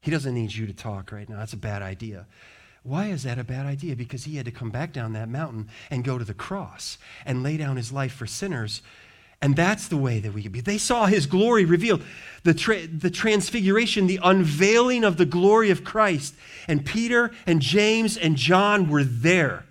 He 0.00 0.10
doesn't 0.10 0.34
need 0.34 0.52
you 0.54 0.66
to 0.66 0.72
talk 0.72 1.12
right 1.12 1.28
now. 1.28 1.38
That's 1.38 1.52
a 1.52 1.58
bad 1.58 1.82
idea. 1.82 2.26
Why 2.82 3.08
is 3.08 3.24
that 3.24 3.38
a 3.38 3.44
bad 3.44 3.66
idea? 3.66 3.94
Because 3.94 4.24
he 4.24 4.36
had 4.36 4.46
to 4.46 4.52
come 4.52 4.70
back 4.70 4.92
down 4.92 5.12
that 5.12 5.28
mountain 5.28 5.68
and 5.90 6.02
go 6.02 6.16
to 6.16 6.24
the 6.24 6.32
cross 6.34 6.96
and 7.26 7.42
lay 7.42 7.58
down 7.58 7.76
his 7.76 7.92
life 7.92 8.12
for 8.12 8.26
sinners. 8.26 8.80
And 9.42 9.56
that's 9.56 9.88
the 9.88 9.98
way 9.98 10.20
that 10.20 10.32
we 10.32 10.42
could 10.42 10.52
be. 10.52 10.60
They 10.60 10.78
saw 10.78 11.06
his 11.06 11.26
glory 11.26 11.64
revealed, 11.64 12.02
the, 12.42 12.54
tra- 12.54 12.86
the 12.86 13.10
transfiguration, 13.10 14.06
the 14.06 14.20
unveiling 14.22 15.04
of 15.04 15.18
the 15.18 15.26
glory 15.26 15.70
of 15.70 15.84
Christ. 15.84 16.34
And 16.66 16.84
Peter 16.84 17.30
and 17.46 17.60
James 17.60 18.16
and 18.16 18.36
John 18.36 18.88
were 18.88 19.04
there. 19.04 19.66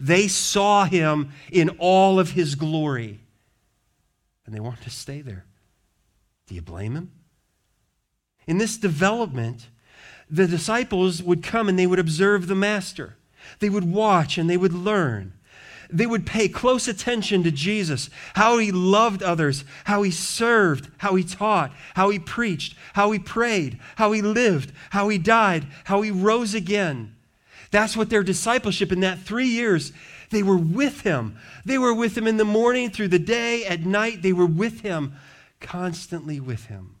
They 0.00 0.28
saw 0.28 0.84
him 0.84 1.30
in 1.50 1.70
all 1.78 2.18
of 2.18 2.32
his 2.32 2.54
glory. 2.56 3.20
And 4.46 4.54
they 4.54 4.60
wanted 4.60 4.82
to 4.82 4.90
stay 4.90 5.20
there. 5.20 5.44
Do 6.46 6.54
you 6.54 6.62
blame 6.62 6.94
him? 6.94 7.12
In 8.48 8.56
this 8.56 8.78
development, 8.78 9.68
the 10.30 10.48
disciples 10.48 11.22
would 11.22 11.42
come 11.42 11.68
and 11.68 11.78
they 11.78 11.86
would 11.86 11.98
observe 11.98 12.46
the 12.46 12.54
master. 12.54 13.16
They 13.60 13.68
would 13.68 13.84
watch 13.84 14.38
and 14.38 14.48
they 14.48 14.56
would 14.56 14.72
learn. 14.72 15.34
They 15.90 16.06
would 16.06 16.26
pay 16.26 16.48
close 16.48 16.88
attention 16.88 17.42
to 17.44 17.50
Jesus, 17.50 18.10
how 18.34 18.58
he 18.58 18.72
loved 18.72 19.22
others, 19.22 19.64
how 19.84 20.02
he 20.02 20.10
served, 20.10 20.90
how 20.98 21.14
he 21.14 21.24
taught, 21.24 21.72
how 21.94 22.08
he 22.10 22.18
preached, 22.18 22.76
how 22.94 23.10
he 23.10 23.18
prayed, 23.18 23.78
how 23.96 24.12
he 24.12 24.20
lived, 24.20 24.72
how 24.90 25.08
he 25.08 25.18
died, 25.18 25.66
how 25.84 26.02
he 26.02 26.10
rose 26.10 26.54
again. 26.54 27.14
That's 27.70 27.96
what 27.96 28.10
their 28.10 28.22
discipleship 28.22 28.92
in 28.92 29.00
that 29.00 29.20
three 29.20 29.48
years, 29.48 29.92
they 30.30 30.42
were 30.42 30.58
with 30.58 31.02
him. 31.02 31.36
They 31.64 31.78
were 31.78 31.94
with 31.94 32.16
him 32.16 32.26
in 32.26 32.38
the 32.38 32.44
morning, 32.44 32.90
through 32.90 33.08
the 33.08 33.18
day, 33.18 33.64
at 33.66 33.84
night. 33.84 34.22
They 34.22 34.32
were 34.32 34.46
with 34.46 34.80
him, 34.80 35.14
constantly 35.60 36.40
with 36.40 36.66
him, 36.66 36.96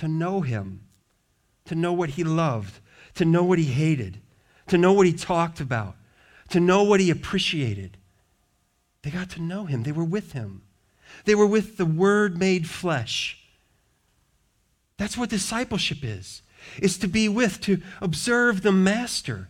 to 0.00 0.08
know 0.08 0.42
him 0.42 0.80
to 1.70 1.76
know 1.76 1.92
what 1.92 2.10
he 2.10 2.24
loved, 2.24 2.80
to 3.14 3.24
know 3.24 3.44
what 3.44 3.56
he 3.56 3.66
hated, 3.66 4.20
to 4.66 4.76
know 4.76 4.92
what 4.92 5.06
he 5.06 5.12
talked 5.12 5.60
about, 5.60 5.94
to 6.48 6.58
know 6.58 6.82
what 6.82 6.98
he 6.98 7.12
appreciated. 7.12 7.96
They 9.02 9.10
got 9.10 9.30
to 9.30 9.40
know 9.40 9.66
him. 9.66 9.84
They 9.84 9.92
were 9.92 10.02
with 10.02 10.32
him. 10.32 10.62
They 11.26 11.36
were 11.36 11.46
with 11.46 11.76
the 11.76 11.86
Word 11.86 12.36
made 12.36 12.68
flesh. 12.68 13.38
That's 14.96 15.16
what 15.16 15.30
discipleship 15.30 15.98
is. 16.02 16.42
Is 16.82 16.98
to 16.98 17.06
be 17.06 17.28
with, 17.28 17.60
to 17.60 17.80
observe 18.02 18.62
the 18.62 18.72
master. 18.72 19.48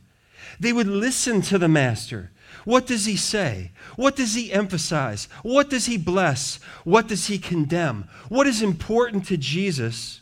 They 0.61 0.75
would 0.75 0.89
listen 0.89 1.41
to 1.43 1.57
the 1.57 1.69
master. 1.69 2.33
What 2.67 2.87
does 2.87 3.07
he 3.07 3.17
say? 3.17 3.71
What 3.97 4.15
does 4.15 4.35
he 4.35 4.53
emphasize? 4.53 5.27
What 5.43 5.71
does 5.71 5.87
he 5.87 5.97
bless? 5.97 6.57
What 6.85 7.09
does 7.09 7.29
he 7.29 7.39
condemn? 7.39 8.09
What 8.29 8.47
is 8.47 8.61
important 8.61 9.27
to 9.29 9.39
Jesus? 9.39 10.20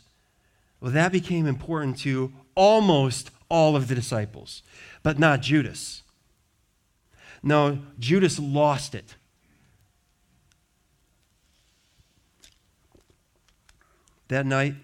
Well, 0.79 0.91
that 0.91 1.11
became 1.11 1.45
important 1.45 1.97
to 1.99 2.31
almost 2.55 3.31
all 3.49 3.75
of 3.75 3.87
the 3.87 3.95
disciples, 3.95 4.63
but 5.03 5.19
not 5.19 5.41
Judas. 5.41 6.03
No, 7.41 7.79
Judas 7.97 8.39
lost 8.39 8.95
it. 8.95 9.15
That 14.27 14.45
night, 14.45 14.75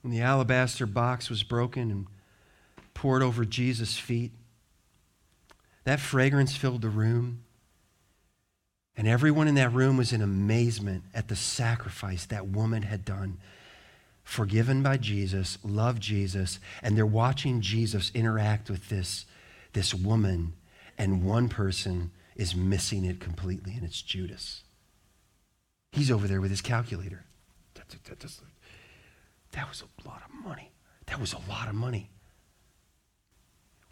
when 0.00 0.12
the 0.12 0.22
alabaster 0.22 0.86
box 0.86 1.28
was 1.28 1.42
broken 1.42 1.90
and 1.90 2.06
poured 2.94 3.22
over 3.22 3.44
Jesus' 3.44 3.98
feet, 3.98 4.32
that 5.84 6.00
fragrance 6.00 6.56
filled 6.56 6.82
the 6.82 6.88
room. 6.88 7.44
And 8.96 9.08
everyone 9.08 9.48
in 9.48 9.54
that 9.56 9.72
room 9.72 9.96
was 9.96 10.12
in 10.12 10.20
amazement 10.22 11.04
at 11.14 11.28
the 11.28 11.36
sacrifice 11.36 12.26
that 12.26 12.46
woman 12.46 12.82
had 12.82 13.04
done. 13.04 13.38
Forgiven 14.32 14.82
by 14.82 14.96
Jesus, 14.96 15.58
love 15.62 16.00
Jesus, 16.00 16.58
and 16.82 16.96
they're 16.96 17.04
watching 17.04 17.60
Jesus 17.60 18.10
interact 18.14 18.70
with 18.70 18.88
this, 18.88 19.26
this 19.74 19.92
woman, 19.92 20.54
and 20.96 21.22
one 21.22 21.50
person 21.50 22.12
is 22.34 22.56
missing 22.56 23.04
it 23.04 23.20
completely, 23.20 23.74
and 23.74 23.84
it's 23.84 24.00
Judas. 24.00 24.62
He's 25.90 26.10
over 26.10 26.26
there 26.26 26.40
with 26.40 26.50
his 26.50 26.62
calculator. 26.62 27.26
That 27.74 29.68
was 29.68 29.82
a 29.82 30.08
lot 30.08 30.22
of 30.26 30.42
money. 30.42 30.72
That 31.08 31.20
was 31.20 31.34
a 31.34 31.50
lot 31.50 31.68
of 31.68 31.74
money. 31.74 32.08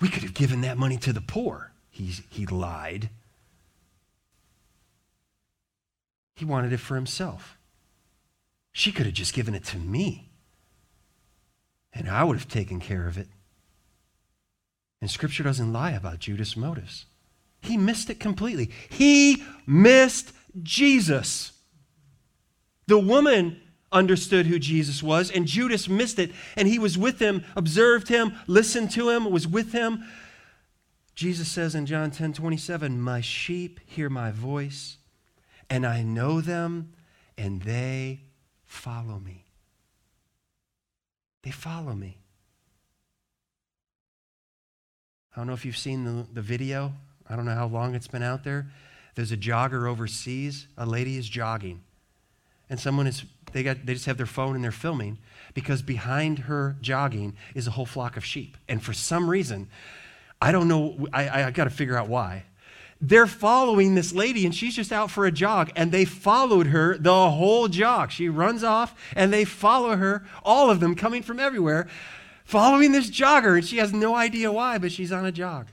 We 0.00 0.08
could 0.08 0.22
have 0.22 0.32
given 0.32 0.62
that 0.62 0.78
money 0.78 0.96
to 0.96 1.12
the 1.12 1.20
poor. 1.20 1.72
He's, 1.90 2.22
he 2.30 2.46
lied. 2.46 3.10
He 6.34 6.46
wanted 6.46 6.72
it 6.72 6.80
for 6.80 6.94
himself. 6.94 7.58
She 8.72 8.90
could 8.90 9.04
have 9.04 9.14
just 9.14 9.34
given 9.34 9.54
it 9.54 9.64
to 9.64 9.76
me, 9.76 10.28
and 11.92 12.08
I 12.08 12.24
would 12.24 12.36
have 12.36 12.48
taken 12.48 12.80
care 12.80 13.06
of 13.06 13.18
it. 13.18 13.28
And 15.00 15.10
Scripture 15.10 15.42
doesn't 15.42 15.72
lie 15.72 15.92
about 15.92 16.18
Judas' 16.18 16.56
motives. 16.56 17.06
He 17.62 17.76
missed 17.76 18.10
it 18.10 18.20
completely. 18.20 18.70
He 18.88 19.42
missed 19.66 20.32
Jesus. 20.62 21.52
The 22.86 22.98
woman 22.98 23.60
understood 23.92 24.46
who 24.46 24.58
Jesus 24.58 25.02
was, 25.02 25.30
and 25.30 25.46
Judas 25.46 25.88
missed 25.88 26.18
it, 26.18 26.32
and 26.56 26.68
he 26.68 26.78
was 26.78 26.96
with 26.96 27.18
him, 27.18 27.44
observed 27.56 28.08
him, 28.08 28.34
listened 28.46 28.90
to 28.92 29.10
him, 29.10 29.30
was 29.30 29.46
with 29.46 29.72
him. 29.72 30.04
Jesus 31.14 31.48
says 31.48 31.74
in 31.74 31.86
John 31.86 32.10
10 32.10 32.32
27, 32.32 33.00
My 33.00 33.20
sheep 33.20 33.80
hear 33.84 34.08
my 34.08 34.30
voice, 34.30 34.98
and 35.68 35.86
I 35.86 36.02
know 36.02 36.40
them, 36.40 36.92
and 37.36 37.62
they 37.62 38.20
follow 38.64 39.18
me. 39.18 39.49
They 41.42 41.50
follow 41.50 41.94
me. 41.94 42.18
I 45.34 45.40
don't 45.40 45.46
know 45.46 45.52
if 45.52 45.64
you've 45.64 45.76
seen 45.76 46.04
the, 46.04 46.26
the 46.32 46.42
video. 46.42 46.92
I 47.28 47.36
don't 47.36 47.44
know 47.44 47.54
how 47.54 47.66
long 47.66 47.94
it's 47.94 48.08
been 48.08 48.22
out 48.22 48.44
there. 48.44 48.70
There's 49.14 49.32
a 49.32 49.36
jogger 49.36 49.88
overseas. 49.88 50.66
A 50.76 50.84
lady 50.84 51.16
is 51.16 51.28
jogging. 51.28 51.82
And 52.68 52.78
someone 52.78 53.06
is 53.06 53.24
they, 53.52 53.62
got, 53.62 53.84
they 53.86 53.94
just 53.94 54.06
have 54.06 54.16
their 54.16 54.26
phone 54.26 54.54
and 54.54 54.62
they're 54.62 54.70
filming 54.70 55.18
because 55.54 55.82
behind 55.82 56.40
her 56.40 56.76
jogging 56.80 57.36
is 57.54 57.66
a 57.66 57.72
whole 57.72 57.86
flock 57.86 58.16
of 58.16 58.24
sheep. 58.24 58.56
And 58.68 58.82
for 58.82 58.92
some 58.92 59.28
reason, 59.28 59.68
I 60.40 60.52
don't 60.52 60.68
know, 60.68 61.08
I, 61.12 61.44
I 61.44 61.50
got 61.50 61.64
to 61.64 61.70
figure 61.70 61.96
out 61.96 62.08
why. 62.08 62.44
They're 63.00 63.26
following 63.26 63.94
this 63.94 64.12
lady 64.12 64.44
and 64.44 64.54
she's 64.54 64.76
just 64.76 64.92
out 64.92 65.10
for 65.10 65.24
a 65.24 65.32
jog 65.32 65.70
and 65.74 65.90
they 65.90 66.04
followed 66.04 66.66
her 66.68 66.98
the 66.98 67.30
whole 67.30 67.68
jog. 67.68 68.10
She 68.10 68.28
runs 68.28 68.62
off 68.62 68.94
and 69.16 69.32
they 69.32 69.44
follow 69.44 69.96
her, 69.96 70.26
all 70.42 70.70
of 70.70 70.80
them 70.80 70.94
coming 70.94 71.22
from 71.22 71.40
everywhere, 71.40 71.88
following 72.44 72.92
this 72.92 73.10
jogger 73.10 73.56
and 73.56 73.64
she 73.64 73.78
has 73.78 73.92
no 73.92 74.14
idea 74.14 74.52
why, 74.52 74.76
but 74.76 74.92
she's 74.92 75.12
on 75.12 75.24
a 75.24 75.32
jog. 75.32 75.68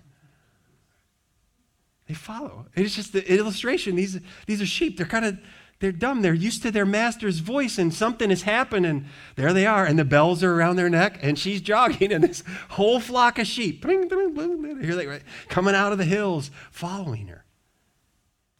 They 2.07 2.13
follow. 2.13 2.67
It's 2.73 2.95
just 2.95 3.11
the 3.11 3.29
illustration. 3.29 3.95
These, 3.95 4.19
these 4.45 4.61
are 4.61 4.65
sheep. 4.65 4.95
They're 4.95 5.05
kind 5.05 5.25
of 5.25 5.37
they're 5.79 5.91
dumb. 5.91 6.21
They're 6.21 6.33
used 6.33 6.63
to 6.63 6.71
their 6.71 6.85
master's 6.85 7.39
voice, 7.39 7.77
and 7.77 7.93
something 7.93 8.29
has 8.29 8.41
happened, 8.41 8.85
and 8.85 9.05
there 9.35 9.53
they 9.53 9.65
are, 9.65 9.85
and 9.85 9.97
the 9.97 10.05
bells 10.05 10.43
are 10.43 10.53
around 10.53 10.75
their 10.75 10.89
neck, 10.89 11.19
and 11.21 11.37
she's 11.37 11.61
jogging, 11.61 12.11
and 12.13 12.23
this 12.23 12.43
whole 12.69 12.99
flock 12.99 13.37
of 13.37 13.47
sheep 13.47 13.85
here 13.85 14.95
they 14.95 15.21
coming 15.49 15.75
out 15.75 15.91
of 15.91 15.97
the 15.97 16.05
hills, 16.05 16.49
following 16.71 17.27
her. 17.27 17.45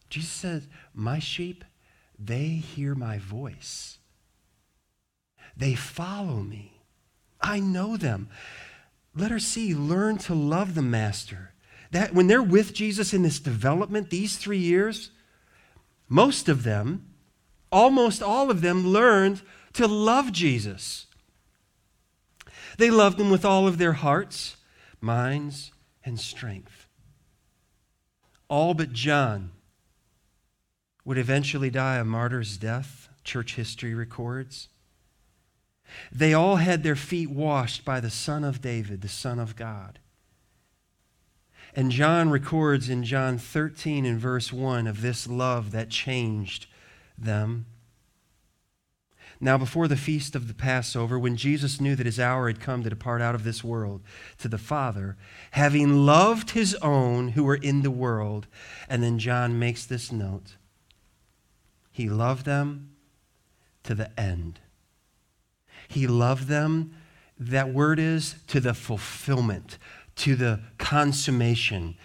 Jesus 0.08 0.30
says, 0.30 0.68
My 0.94 1.18
sheep, 1.18 1.64
they 2.18 2.46
hear 2.46 2.94
my 2.94 3.18
voice. 3.18 3.98
They 5.56 5.74
follow 5.74 6.40
me. 6.42 6.80
I 7.40 7.60
know 7.60 7.96
them. 7.96 8.28
Let 9.14 9.30
her 9.32 9.40
see, 9.40 9.74
learn 9.74 10.18
to 10.18 10.34
love 10.34 10.74
the 10.74 10.82
master. 10.82 11.52
That 11.90 12.14
when 12.14 12.28
they're 12.28 12.42
with 12.42 12.72
Jesus 12.72 13.12
in 13.12 13.22
this 13.22 13.40
development, 13.40 14.10
these 14.10 14.36
three 14.36 14.58
years, 14.58 15.10
most 16.08 16.48
of 16.48 16.62
them, 16.62 17.06
almost 17.70 18.22
all 18.22 18.50
of 18.50 18.60
them, 18.60 18.86
learned 18.86 19.42
to 19.74 19.86
love 19.86 20.32
Jesus. 20.32 21.06
They 22.78 22.90
loved 22.90 23.20
him 23.20 23.30
with 23.30 23.44
all 23.44 23.66
of 23.66 23.78
their 23.78 23.94
hearts, 23.94 24.56
minds, 25.00 25.72
and 26.04 26.18
strength. 26.18 26.86
All 28.48 28.72
but 28.74 28.92
John 28.92 29.50
would 31.04 31.18
eventually 31.18 31.70
die 31.70 31.96
a 31.96 32.04
martyr's 32.04 32.56
death, 32.56 33.08
church 33.24 33.56
history 33.56 33.94
records. 33.94 34.68
They 36.12 36.34
all 36.34 36.56
had 36.56 36.82
their 36.82 36.96
feet 36.96 37.30
washed 37.30 37.84
by 37.84 38.00
the 38.00 38.10
Son 38.10 38.44
of 38.44 38.60
David, 38.60 39.00
the 39.00 39.08
Son 39.08 39.38
of 39.38 39.56
God. 39.56 39.98
And 41.78 41.92
John 41.92 42.30
records 42.30 42.88
in 42.88 43.04
John 43.04 43.38
13 43.38 44.04
and 44.04 44.18
verse 44.18 44.52
1 44.52 44.88
of 44.88 45.00
this 45.00 45.28
love 45.28 45.70
that 45.70 45.90
changed 45.90 46.66
them. 47.16 47.66
Now, 49.40 49.56
before 49.58 49.86
the 49.86 49.96
feast 49.96 50.34
of 50.34 50.48
the 50.48 50.54
Passover, 50.54 51.20
when 51.20 51.36
Jesus 51.36 51.80
knew 51.80 51.94
that 51.94 52.04
his 52.04 52.18
hour 52.18 52.48
had 52.48 52.58
come 52.58 52.82
to 52.82 52.90
depart 52.90 53.22
out 53.22 53.36
of 53.36 53.44
this 53.44 53.62
world 53.62 54.02
to 54.38 54.48
the 54.48 54.58
Father, 54.58 55.16
having 55.52 56.04
loved 56.04 56.50
his 56.50 56.74
own 56.82 57.28
who 57.28 57.44
were 57.44 57.54
in 57.54 57.82
the 57.82 57.92
world, 57.92 58.48
and 58.88 59.00
then 59.00 59.20
John 59.20 59.56
makes 59.56 59.86
this 59.86 60.10
note 60.10 60.56
He 61.92 62.08
loved 62.08 62.44
them 62.44 62.90
to 63.84 63.94
the 63.94 64.10
end. 64.18 64.58
He 65.86 66.08
loved 66.08 66.48
them, 66.48 66.92
that 67.38 67.72
word 67.72 68.00
is, 68.00 68.34
to 68.48 68.58
the 68.58 68.74
fulfillment, 68.74 69.78
to 70.18 70.36
the 70.36 70.60
consummation, 70.78 71.96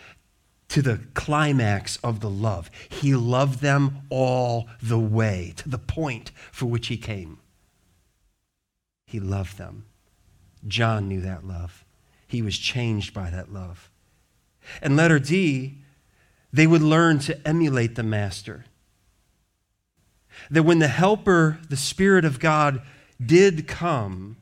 to 0.70 0.82
the 0.82 1.02
climax 1.14 1.98
of 1.98 2.20
the 2.20 2.30
love. 2.30 2.72
He 2.90 3.14
loved 3.14 3.62
them 3.62 4.02
all 4.10 4.68
the 4.82 5.00
way 5.00 5.54
to 5.58 5.70
the 5.70 5.78
point 5.78 6.32
for 6.52 6.66
which 6.66 6.88
he 6.88 6.98
came. 6.98 7.40
He 9.06 9.20
loved 9.20 9.58
them. 9.58 9.86
John 10.68 11.08
knew 11.08 11.22
that 11.22 11.46
love. 11.46 11.84
He 12.28 12.42
was 12.42 12.58
changed 12.58 13.14
by 13.14 13.30
that 13.30 13.54
love. 13.54 13.92
And 14.82 14.96
letter 14.96 15.20
D, 15.20 15.80
they 16.52 16.68
would 16.68 16.82
learn 16.82 17.20
to 17.20 17.48
emulate 17.48 17.96
the 17.96 18.04
Master. 18.04 18.66
That 20.50 20.64
when 20.64 20.80
the 20.80 20.88
Helper, 20.88 21.60
the 21.70 21.78
Spirit 21.78 22.26
of 22.26 22.40
God, 22.40 22.82
did 23.24 23.68
come, 23.68 24.38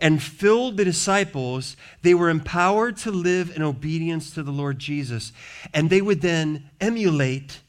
and 0.00 0.22
filled 0.22 0.76
the 0.76 0.84
disciples, 0.84 1.76
they 2.02 2.14
were 2.14 2.30
empowered 2.30 2.96
to 2.98 3.10
live 3.10 3.54
in 3.54 3.62
obedience 3.62 4.30
to 4.32 4.42
the 4.42 4.50
Lord 4.50 4.78
Jesus. 4.78 5.32
And 5.72 5.90
they 5.90 6.00
would 6.00 6.20
then 6.20 6.70
emulate 6.80 7.60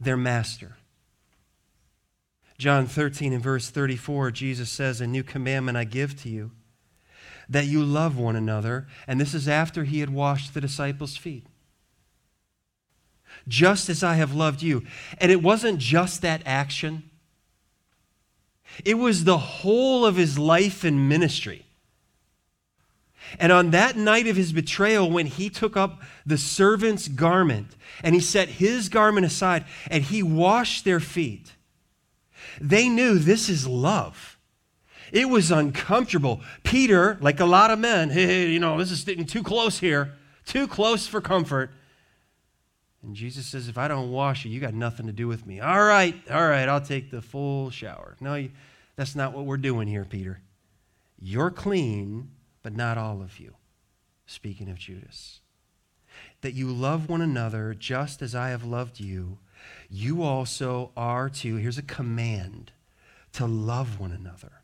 their 0.00 0.16
master. 0.16 0.76
John 2.58 2.86
13 2.86 3.32
and 3.32 3.42
verse 3.42 3.68
34, 3.68 4.30
Jesus 4.30 4.70
says, 4.70 5.00
A 5.00 5.06
new 5.06 5.22
commandment 5.22 5.76
I 5.76 5.84
give 5.84 6.20
to 6.22 6.28
you, 6.28 6.52
that 7.48 7.66
you 7.66 7.84
love 7.84 8.16
one 8.16 8.36
another. 8.36 8.86
And 9.06 9.20
this 9.20 9.34
is 9.34 9.46
after 9.48 9.84
he 9.84 10.00
had 10.00 10.10
washed 10.10 10.54
the 10.54 10.60
disciples' 10.60 11.16
feet. 11.16 11.46
Just 13.46 13.88
as 13.88 14.02
I 14.02 14.14
have 14.14 14.34
loved 14.34 14.62
you. 14.62 14.84
And 15.18 15.30
it 15.30 15.42
wasn't 15.42 15.78
just 15.78 16.22
that 16.22 16.42
action. 16.46 17.10
It 18.84 18.94
was 18.94 19.24
the 19.24 19.38
whole 19.38 20.04
of 20.04 20.16
his 20.16 20.38
life 20.38 20.84
and 20.84 21.08
ministry. 21.08 21.66
And 23.38 23.50
on 23.50 23.70
that 23.70 23.96
night 23.96 24.26
of 24.26 24.36
his 24.36 24.52
betrayal, 24.52 25.10
when 25.10 25.26
he 25.26 25.50
took 25.50 25.76
up 25.76 26.02
the 26.24 26.38
servant's 26.38 27.08
garment 27.08 27.68
and 28.02 28.14
he 28.14 28.20
set 28.20 28.48
his 28.48 28.88
garment 28.88 29.26
aside 29.26 29.64
and 29.90 30.04
he 30.04 30.22
washed 30.22 30.84
their 30.84 31.00
feet, 31.00 31.52
they 32.60 32.88
knew 32.88 33.18
this 33.18 33.48
is 33.48 33.66
love. 33.66 34.38
It 35.12 35.28
was 35.28 35.50
uncomfortable. 35.50 36.40
Peter, 36.62 37.16
like 37.20 37.40
a 37.40 37.44
lot 37.44 37.70
of 37.70 37.78
men, 37.78 38.10
hey, 38.10 38.50
you 38.50 38.60
know, 38.60 38.78
this 38.78 38.90
is 38.90 39.04
getting 39.04 39.26
too 39.26 39.42
close 39.42 39.78
here, 39.78 40.12
too 40.44 40.66
close 40.66 41.06
for 41.06 41.20
comfort. 41.20 41.70
And 43.02 43.14
Jesus 43.14 43.46
says, 43.46 43.68
If 43.68 43.78
I 43.78 43.88
don't 43.88 44.10
wash 44.10 44.44
you, 44.44 44.50
you 44.50 44.60
got 44.60 44.74
nothing 44.74 45.06
to 45.06 45.12
do 45.12 45.28
with 45.28 45.46
me. 45.46 45.60
All 45.60 45.84
right, 45.84 46.14
all 46.30 46.48
right, 46.48 46.68
I'll 46.68 46.80
take 46.80 47.10
the 47.10 47.22
full 47.22 47.70
shower. 47.70 48.16
No, 48.20 48.48
that's 48.96 49.14
not 49.14 49.32
what 49.32 49.44
we're 49.44 49.56
doing 49.56 49.88
here, 49.88 50.04
Peter. 50.04 50.40
You're 51.18 51.50
clean, 51.50 52.30
but 52.62 52.74
not 52.74 52.98
all 52.98 53.22
of 53.22 53.38
you. 53.38 53.54
Speaking 54.26 54.68
of 54.68 54.78
Judas. 54.78 55.40
That 56.40 56.54
you 56.54 56.72
love 56.72 57.08
one 57.08 57.20
another 57.20 57.74
just 57.74 58.22
as 58.22 58.34
I 58.34 58.48
have 58.48 58.64
loved 58.64 58.98
you, 58.98 59.38
you 59.90 60.22
also 60.22 60.90
are 60.96 61.28
to, 61.28 61.56
here's 61.56 61.78
a 61.78 61.82
command, 61.82 62.72
to 63.32 63.46
love 63.46 64.00
one 64.00 64.12
another. 64.12 64.62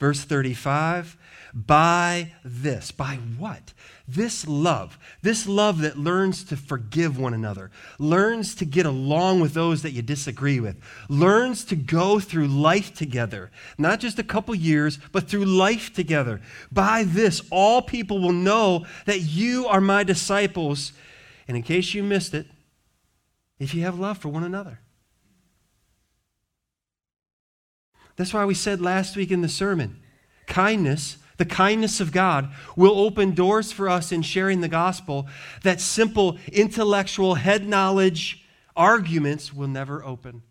Verse 0.00 0.24
35 0.24 1.16
by 1.52 2.32
this. 2.44 2.90
By 2.90 3.16
what? 3.38 3.72
This 4.06 4.46
love. 4.46 4.98
This 5.22 5.46
love 5.46 5.80
that 5.80 5.98
learns 5.98 6.44
to 6.44 6.56
forgive 6.56 7.18
one 7.18 7.34
another, 7.34 7.70
learns 7.98 8.54
to 8.56 8.64
get 8.64 8.86
along 8.86 9.40
with 9.40 9.54
those 9.54 9.82
that 9.82 9.92
you 9.92 10.02
disagree 10.02 10.60
with, 10.60 10.80
learns 11.08 11.64
to 11.66 11.76
go 11.76 12.18
through 12.18 12.48
life 12.48 12.94
together, 12.94 13.50
not 13.78 14.00
just 14.00 14.18
a 14.18 14.24
couple 14.24 14.54
years, 14.54 14.98
but 15.12 15.28
through 15.28 15.44
life 15.44 15.92
together. 15.92 16.40
By 16.72 17.04
this, 17.04 17.42
all 17.50 17.82
people 17.82 18.20
will 18.20 18.32
know 18.32 18.86
that 19.06 19.20
you 19.20 19.66
are 19.66 19.80
my 19.80 20.04
disciples. 20.04 20.92
And 21.46 21.56
in 21.56 21.62
case 21.62 21.94
you 21.94 22.02
missed 22.02 22.34
it, 22.34 22.46
if 23.58 23.74
you 23.74 23.82
have 23.82 23.98
love 23.98 24.18
for 24.18 24.28
one 24.28 24.44
another. 24.44 24.80
That's 28.16 28.34
why 28.34 28.44
we 28.44 28.54
said 28.54 28.80
last 28.80 29.16
week 29.16 29.30
in 29.30 29.40
the 29.40 29.48
sermon 29.48 30.00
kindness, 30.46 31.16
the 31.36 31.44
kindness 31.44 32.00
of 32.00 32.10
God, 32.10 32.50
will 32.76 32.98
open 32.98 33.34
doors 33.34 33.70
for 33.70 33.88
us 33.88 34.10
in 34.10 34.20
sharing 34.22 34.60
the 34.60 34.68
gospel 34.68 35.28
that 35.62 35.80
simple 35.80 36.38
intellectual 36.52 37.36
head 37.36 37.68
knowledge 37.68 38.44
arguments 38.76 39.54
will 39.54 39.68
never 39.68 40.04
open. 40.04 40.42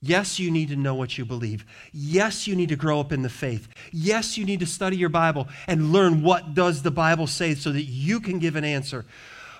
Yes, 0.00 0.38
you 0.38 0.50
need 0.50 0.68
to 0.68 0.76
know 0.76 0.94
what 0.94 1.16
you 1.16 1.24
believe. 1.24 1.64
Yes, 1.92 2.46
you 2.46 2.54
need 2.54 2.68
to 2.68 2.76
grow 2.76 3.00
up 3.00 3.10
in 3.10 3.22
the 3.22 3.30
faith. 3.30 3.68
Yes, 3.90 4.36
you 4.36 4.44
need 4.44 4.60
to 4.60 4.66
study 4.66 4.98
your 4.98 5.08
Bible 5.08 5.48
and 5.66 5.92
learn 5.92 6.22
what 6.22 6.52
does 6.52 6.82
the 6.82 6.90
Bible 6.90 7.26
say 7.26 7.54
so 7.54 7.72
that 7.72 7.84
you 7.84 8.20
can 8.20 8.38
give 8.38 8.54
an 8.54 8.64
answer. 8.64 9.06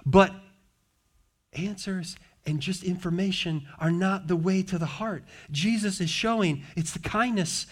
But 0.05 0.35
answers 1.55 2.17
and 2.47 2.61
just 2.61 2.83
information 2.85 3.67
are 3.79 3.91
not 3.91 4.27
the 4.27 4.37
way 4.37 4.63
to 4.63 4.79
the 4.79 4.87
heart. 4.87 5.25
Jesus 5.51 6.01
is 6.01 6.11
showing 6.11 6.65
it's 6.77 6.93
the 6.93 6.99
kindness, 6.99 7.67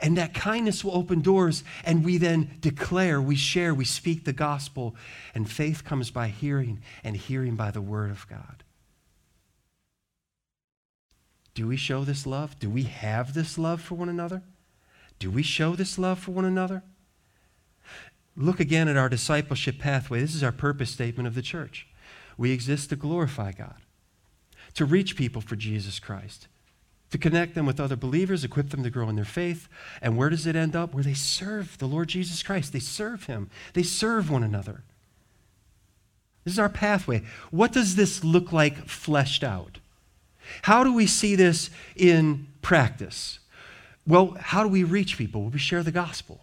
and 0.00 0.16
that 0.18 0.34
kindness 0.34 0.84
will 0.84 0.94
open 0.94 1.20
doors, 1.22 1.64
and 1.84 2.04
we 2.04 2.18
then 2.18 2.50
declare, 2.60 3.20
we 3.20 3.36
share, 3.36 3.74
we 3.74 3.84
speak 3.84 4.24
the 4.24 4.32
gospel, 4.32 4.94
and 5.34 5.50
faith 5.50 5.84
comes 5.84 6.10
by 6.10 6.28
hearing, 6.28 6.80
and 7.02 7.16
hearing 7.16 7.56
by 7.56 7.70
the 7.70 7.80
word 7.80 8.10
of 8.10 8.28
God. 8.28 8.64
Do 11.54 11.66
we 11.66 11.76
show 11.76 12.04
this 12.04 12.26
love? 12.26 12.58
Do 12.60 12.70
we 12.70 12.84
have 12.84 13.34
this 13.34 13.58
love 13.58 13.80
for 13.80 13.96
one 13.96 14.08
another? 14.08 14.42
Do 15.18 15.30
we 15.30 15.42
show 15.42 15.74
this 15.74 15.98
love 15.98 16.20
for 16.20 16.30
one 16.30 16.44
another? 16.44 16.84
Look 18.36 18.60
again 18.60 18.86
at 18.86 18.96
our 18.96 19.08
discipleship 19.08 19.80
pathway. 19.80 20.20
This 20.20 20.36
is 20.36 20.44
our 20.44 20.52
purpose 20.52 20.90
statement 20.90 21.26
of 21.26 21.34
the 21.34 21.42
church. 21.42 21.88
We 22.36 22.52
exist 22.52 22.90
to 22.90 22.96
glorify 22.96 23.50
God 23.50 23.82
to 24.78 24.84
reach 24.84 25.16
people 25.16 25.42
for 25.42 25.56
Jesus 25.56 25.98
Christ, 25.98 26.46
to 27.10 27.18
connect 27.18 27.56
them 27.56 27.66
with 27.66 27.80
other 27.80 27.96
believers, 27.96 28.44
equip 28.44 28.70
them 28.70 28.84
to 28.84 28.90
grow 28.90 29.08
in 29.08 29.16
their 29.16 29.24
faith. 29.24 29.68
And 30.00 30.16
where 30.16 30.30
does 30.30 30.46
it 30.46 30.54
end 30.54 30.76
up? 30.76 30.94
Where 30.94 31.02
they 31.02 31.14
serve 31.14 31.76
the 31.78 31.88
Lord 31.88 32.06
Jesus 32.06 32.44
Christ. 32.44 32.72
They 32.72 32.78
serve 32.78 33.24
Him, 33.24 33.50
they 33.74 33.82
serve 33.82 34.30
one 34.30 34.44
another. 34.44 34.84
This 36.44 36.52
is 36.52 36.60
our 36.60 36.68
pathway. 36.68 37.24
What 37.50 37.72
does 37.72 37.96
this 37.96 38.22
look 38.22 38.52
like 38.52 38.86
fleshed 38.86 39.42
out? 39.42 39.78
How 40.62 40.84
do 40.84 40.94
we 40.94 41.08
see 41.08 41.34
this 41.34 41.70
in 41.96 42.46
practice? 42.62 43.40
Well, 44.06 44.36
how 44.38 44.62
do 44.62 44.68
we 44.68 44.84
reach 44.84 45.18
people? 45.18 45.40
Well, 45.40 45.50
we 45.50 45.58
share 45.58 45.82
the 45.82 45.90
gospel. 45.90 46.40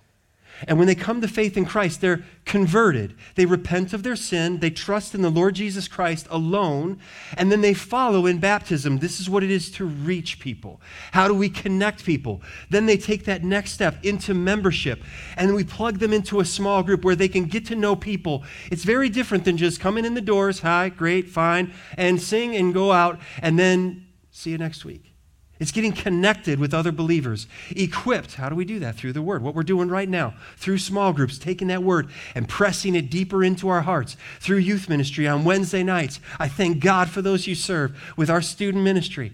And 0.67 0.77
when 0.77 0.87
they 0.87 0.95
come 0.95 1.21
to 1.21 1.27
faith 1.27 1.57
in 1.57 1.65
Christ, 1.65 2.01
they're 2.01 2.23
converted. 2.45 3.15
They 3.35 3.45
repent 3.45 3.93
of 3.93 4.03
their 4.03 4.15
sin, 4.15 4.59
they 4.59 4.69
trust 4.69 5.15
in 5.15 5.21
the 5.21 5.29
Lord 5.29 5.55
Jesus 5.55 5.87
Christ 5.87 6.27
alone, 6.29 6.99
and 7.37 7.51
then 7.51 7.61
they 7.61 7.73
follow 7.73 8.25
in 8.25 8.39
baptism. 8.39 8.99
This 8.99 9.19
is 9.19 9.29
what 9.29 9.43
it 9.43 9.51
is 9.51 9.71
to 9.71 9.85
reach 9.85 10.39
people. 10.39 10.79
How 11.11 11.27
do 11.27 11.33
we 11.33 11.49
connect 11.49 12.05
people? 12.05 12.41
Then 12.69 12.85
they 12.85 12.97
take 12.97 13.25
that 13.25 13.43
next 13.43 13.71
step 13.71 14.03
into 14.03 14.33
membership, 14.33 15.03
and 15.37 15.55
we 15.55 15.63
plug 15.63 15.99
them 15.99 16.13
into 16.13 16.39
a 16.39 16.45
small 16.45 16.83
group 16.83 17.03
where 17.03 17.15
they 17.15 17.27
can 17.27 17.45
get 17.45 17.65
to 17.67 17.75
know 17.75 17.95
people. 17.95 18.43
It's 18.71 18.83
very 18.83 19.09
different 19.09 19.45
than 19.45 19.57
just 19.57 19.79
coming 19.79 20.05
in 20.05 20.13
the 20.13 20.21
doors, 20.21 20.59
hi, 20.59 20.89
great, 20.89 21.29
fine, 21.29 21.73
and 21.97 22.21
sing 22.21 22.55
and 22.55 22.73
go 22.73 22.91
out, 22.91 23.19
and 23.41 23.57
then 23.57 24.05
see 24.31 24.51
you 24.51 24.57
next 24.57 24.85
week. 24.85 25.14
It's 25.57 25.71
getting 25.71 25.93
connected 25.93 26.59
with 26.59 26.73
other 26.73 26.91
believers, 26.91 27.47
equipped. 27.69 28.35
How 28.35 28.49
do 28.49 28.55
we 28.55 28.65
do 28.65 28.79
that? 28.79 28.95
Through 28.95 29.13
the 29.13 29.21
Word. 29.21 29.41
What 29.41 29.55
we're 29.55 29.63
doing 29.63 29.87
right 29.87 30.09
now, 30.09 30.33
through 30.57 30.79
small 30.79 31.13
groups, 31.13 31.37
taking 31.37 31.69
that 31.69 31.81
Word 31.81 32.09
and 32.33 32.49
pressing 32.49 32.93
it 32.93 33.09
deeper 33.09 33.43
into 33.43 33.69
our 33.69 33.81
hearts, 33.81 34.17
through 34.41 34.57
youth 34.57 34.89
ministry 34.89 35.27
on 35.27 35.45
Wednesday 35.45 35.81
nights. 35.81 36.19
I 36.39 36.49
thank 36.49 36.83
God 36.83 37.09
for 37.09 37.21
those 37.21 37.47
you 37.47 37.55
serve 37.55 37.97
with 38.17 38.29
our 38.29 38.41
student 38.41 38.83
ministry 38.83 39.31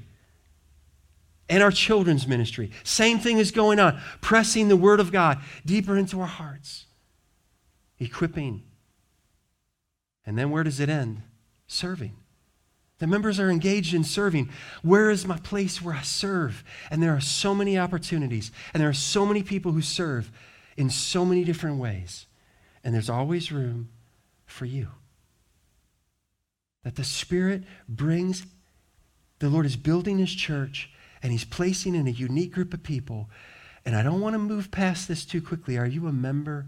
and 1.50 1.64
our 1.64 1.72
children's 1.72 2.28
ministry. 2.28 2.72
Same 2.84 3.18
thing 3.18 3.40
is 3.40 3.52
going 3.52 3.80
on, 3.80 4.00
pressing 4.22 4.68
the 4.68 4.78
Word 4.78 5.00
of 5.00 5.12
God 5.12 5.40
deeper 5.66 5.98
into 5.98 6.22
our 6.22 6.28
hearts, 6.28 6.86
equipping. 8.00 8.62
And 10.24 10.38
then 10.38 10.52
where 10.52 10.64
does 10.64 10.80
it 10.80 10.88
end? 10.88 11.24
Serving. 11.66 12.16
The 13.02 13.08
members 13.08 13.40
are 13.40 13.50
engaged 13.50 13.96
in 13.96 14.04
serving. 14.04 14.52
Where 14.84 15.10
is 15.10 15.26
my 15.26 15.38
place 15.38 15.82
where 15.82 15.96
I 15.96 16.04
serve? 16.04 16.64
And 16.92 17.02
there 17.02 17.16
are 17.16 17.20
so 17.20 17.56
many 17.56 17.76
opportunities, 17.76 18.52
and 18.76 18.80
there 18.80 18.90
are 18.90 18.94
so 18.94 19.26
many 19.26 19.42
people 19.42 19.72
who 19.72 19.82
serve 19.82 20.32
in 20.78 20.92
so 20.92 21.26
many 21.26 21.44
different 21.44 21.80
ways. 21.80 22.28
And 22.84 22.94
there's 22.94 23.10
always 23.10 23.52
room 23.52 23.90
for 24.46 24.66
you. 24.66 24.90
That 26.84 26.96
the 26.96 27.04
Spirit 27.04 27.64
brings, 27.90 28.46
the 29.40 29.50
Lord 29.50 29.66
is 29.66 29.78
building 29.78 30.20
His 30.20 30.36
church, 30.36 30.92
and 31.24 31.32
He's 31.32 31.44
placing 31.44 31.96
in 31.96 32.06
a 32.06 32.12
unique 32.12 32.54
group 32.54 32.72
of 32.72 32.84
people. 32.84 33.32
And 33.84 33.96
I 33.96 34.04
don't 34.04 34.22
want 34.22 34.36
to 34.36 34.40
move 34.40 34.70
past 34.70 35.08
this 35.08 35.26
too 35.26 35.42
quickly. 35.42 35.76
Are 35.76 35.88
you 35.88 36.06
a 36.06 36.14
member 36.14 36.68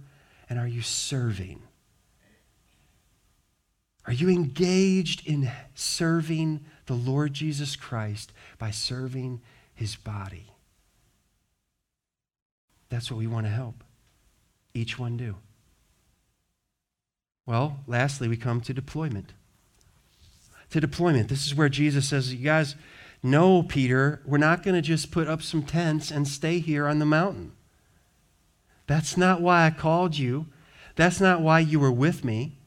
and 0.49 0.57
are 0.57 0.67
you 0.67 0.81
serving? 0.81 1.61
Are 4.05 4.13
you 4.13 4.29
engaged 4.29 5.25
in 5.25 5.49
serving 5.75 6.65
the 6.87 6.93
Lord 6.93 7.33
Jesus 7.33 7.75
Christ 7.75 8.33
by 8.57 8.71
serving 8.71 9.41
his 9.73 9.95
body? 9.95 10.47
That's 12.89 13.09
what 13.09 13.17
we 13.17 13.27
want 13.27 13.45
to 13.45 13.51
help 13.51 13.83
each 14.73 14.99
one 14.99 15.17
do. 15.17 15.37
Well, 17.45 17.79
lastly, 17.87 18.27
we 18.27 18.37
come 18.37 18.61
to 18.61 18.73
deployment. 18.73 19.33
To 20.71 20.81
deployment. 20.81 21.29
This 21.29 21.45
is 21.45 21.55
where 21.55 21.69
Jesus 21.69 22.09
says, 22.09 22.33
You 22.33 22.43
guys, 22.43 22.75
no, 23.21 23.63
Peter, 23.63 24.21
we're 24.25 24.37
not 24.37 24.63
going 24.63 24.75
to 24.75 24.81
just 24.81 25.11
put 25.11 25.27
up 25.27 25.41
some 25.41 25.63
tents 25.63 26.11
and 26.11 26.27
stay 26.27 26.59
here 26.59 26.87
on 26.87 26.99
the 26.99 27.05
mountain. 27.05 27.53
That's 28.87 29.15
not 29.15 29.41
why 29.41 29.65
I 29.65 29.69
called 29.69 30.17
you. 30.17 30.47
That's 30.95 31.21
not 31.21 31.41
why 31.41 31.59
you 31.59 31.79
were 31.79 31.91
with 31.91 32.25
me 32.25 32.57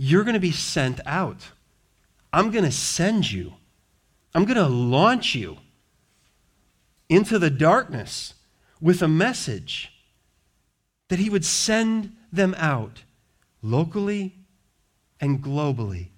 you're 0.00 0.22
going 0.22 0.34
to 0.34 0.40
be 0.40 0.52
sent 0.52 1.00
out. 1.04 1.48
I'm 2.32 2.52
going 2.52 2.64
to 2.64 2.70
send 2.70 3.32
you. 3.32 3.54
I'm 4.32 4.44
going 4.44 4.56
to 4.56 4.68
launch 4.68 5.34
you 5.34 5.58
into 7.08 7.36
the 7.36 7.50
darkness 7.50 8.34
with 8.80 9.02
a 9.02 9.08
message 9.08 9.92
that 11.08 11.18
he 11.18 11.28
would 11.28 11.44
send 11.44 12.14
them 12.32 12.54
out 12.58 13.02
locally 13.60 14.36
and 15.20 15.42
globally. 15.42 16.10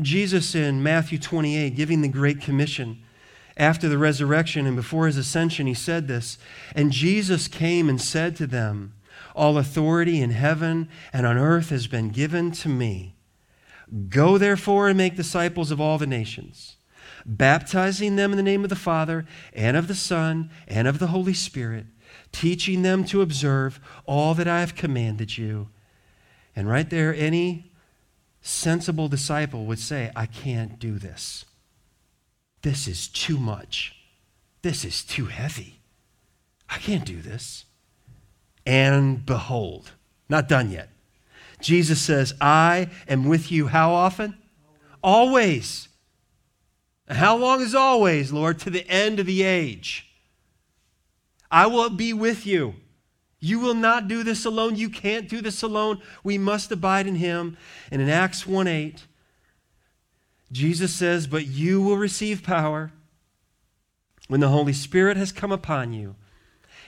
Jesus 0.00 0.54
in 0.54 0.82
Matthew 0.82 1.18
28, 1.18 1.76
giving 1.76 2.00
the 2.00 2.08
Great 2.08 2.40
Commission 2.40 3.02
after 3.54 3.86
the 3.86 3.98
resurrection 3.98 4.66
and 4.66 4.76
before 4.76 5.06
his 5.06 5.18
ascension, 5.18 5.66
he 5.66 5.74
said 5.74 6.08
this 6.08 6.38
And 6.74 6.90
Jesus 6.90 7.48
came 7.48 7.90
and 7.90 8.00
said 8.00 8.34
to 8.36 8.46
them, 8.46 8.94
all 9.40 9.56
authority 9.56 10.20
in 10.20 10.32
heaven 10.32 10.86
and 11.14 11.26
on 11.26 11.38
earth 11.38 11.70
has 11.70 11.86
been 11.86 12.10
given 12.10 12.52
to 12.52 12.68
me. 12.68 13.16
Go 14.10 14.36
therefore 14.36 14.88
and 14.88 14.98
make 14.98 15.16
disciples 15.16 15.70
of 15.70 15.80
all 15.80 15.96
the 15.96 16.06
nations, 16.06 16.76
baptizing 17.24 18.16
them 18.16 18.32
in 18.32 18.36
the 18.36 18.42
name 18.42 18.64
of 18.64 18.68
the 18.68 18.76
Father 18.76 19.24
and 19.54 19.78
of 19.78 19.88
the 19.88 19.94
Son 19.94 20.50
and 20.68 20.86
of 20.86 20.98
the 20.98 21.06
Holy 21.06 21.32
Spirit, 21.32 21.86
teaching 22.32 22.82
them 22.82 23.02
to 23.06 23.22
observe 23.22 23.80
all 24.04 24.34
that 24.34 24.46
I 24.46 24.60
have 24.60 24.74
commanded 24.74 25.38
you. 25.38 25.70
And 26.54 26.68
right 26.68 26.90
there, 26.90 27.14
any 27.14 27.72
sensible 28.42 29.08
disciple 29.08 29.64
would 29.64 29.78
say, 29.78 30.12
I 30.14 30.26
can't 30.26 30.78
do 30.78 30.98
this. 30.98 31.46
This 32.60 32.86
is 32.86 33.08
too 33.08 33.38
much. 33.38 33.96
This 34.60 34.84
is 34.84 35.02
too 35.02 35.26
heavy. 35.26 35.80
I 36.68 36.76
can't 36.76 37.06
do 37.06 37.22
this. 37.22 37.64
And 38.66 39.24
behold, 39.24 39.92
not 40.28 40.48
done 40.48 40.70
yet. 40.70 40.88
Jesus 41.60 42.00
says, 42.00 42.34
I 42.40 42.88
am 43.08 43.24
with 43.24 43.50
you 43.52 43.66
how 43.66 43.92
often? 43.92 44.36
always. 45.02 45.88
How 47.08 47.36
long 47.36 47.60
is 47.60 47.74
always, 47.74 48.32
Lord? 48.32 48.58
To 48.60 48.70
the 48.70 48.88
end 48.88 49.20
of 49.20 49.26
the 49.26 49.42
age. 49.42 50.06
I 51.50 51.66
will 51.66 51.90
be 51.90 52.12
with 52.12 52.46
you. 52.46 52.74
You 53.40 53.58
will 53.58 53.74
not 53.74 54.06
do 54.06 54.22
this 54.22 54.44
alone. 54.44 54.76
You 54.76 54.90
can't 54.90 55.28
do 55.28 55.40
this 55.40 55.62
alone. 55.62 56.00
We 56.22 56.38
must 56.38 56.70
abide 56.70 57.06
in 57.06 57.16
him. 57.16 57.56
And 57.90 58.00
in 58.00 58.08
Acts 58.08 58.46
1 58.46 58.68
8, 58.68 59.06
Jesus 60.52 60.94
says, 60.94 61.26
But 61.26 61.46
you 61.46 61.82
will 61.82 61.96
receive 61.96 62.42
power 62.42 62.92
when 64.28 64.40
the 64.40 64.48
Holy 64.48 64.74
Spirit 64.74 65.16
has 65.16 65.32
come 65.32 65.50
upon 65.50 65.92
you, 65.92 66.14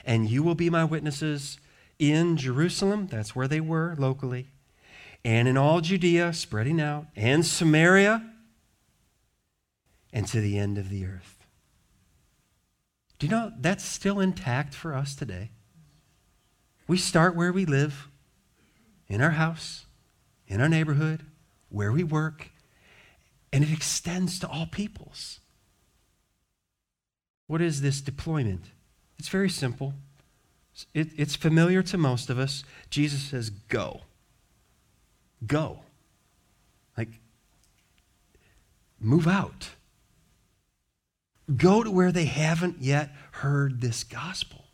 and 0.05 0.29
you 0.29 0.43
will 0.43 0.55
be 0.55 0.69
my 0.69 0.85
witnesses 0.85 1.57
in 1.99 2.37
Jerusalem, 2.37 3.07
that's 3.07 3.35
where 3.35 3.47
they 3.47 3.59
were 3.59 3.95
locally, 3.97 4.51
and 5.23 5.47
in 5.47 5.57
all 5.57 5.81
Judea, 5.81 6.33
spreading 6.33 6.81
out, 6.81 7.05
and 7.15 7.45
Samaria, 7.45 8.29
and 10.11 10.27
to 10.27 10.41
the 10.41 10.57
end 10.57 10.77
of 10.77 10.89
the 10.89 11.05
earth. 11.05 11.37
Do 13.19 13.27
you 13.27 13.31
know 13.31 13.51
that's 13.59 13.85
still 13.85 14.19
intact 14.19 14.73
for 14.73 14.93
us 14.93 15.15
today? 15.15 15.51
We 16.87 16.97
start 16.97 17.35
where 17.35 17.53
we 17.53 17.65
live, 17.65 18.07
in 19.07 19.21
our 19.21 19.31
house, 19.31 19.85
in 20.47 20.59
our 20.59 20.69
neighborhood, 20.69 21.25
where 21.69 21.91
we 21.91 22.03
work, 22.03 22.49
and 23.51 23.63
it 23.63 23.71
extends 23.71 24.39
to 24.39 24.47
all 24.49 24.65
peoples. 24.65 25.39
What 27.47 27.61
is 27.61 27.81
this 27.81 28.01
deployment? 28.01 28.65
It's 29.17 29.29
very 29.29 29.49
simple. 29.49 29.93
It, 30.93 31.09
it's 31.17 31.35
familiar 31.35 31.83
to 31.83 31.97
most 31.97 32.29
of 32.29 32.39
us. 32.39 32.63
Jesus 32.89 33.21
says, 33.21 33.49
Go. 33.49 34.01
Go. 35.45 35.79
Like, 36.97 37.19
move 38.99 39.27
out. 39.27 39.69
Go 41.55 41.83
to 41.83 41.91
where 41.91 42.11
they 42.11 42.25
haven't 42.25 42.81
yet 42.81 43.11
heard 43.31 43.81
this 43.81 44.03
gospel. 44.03 44.65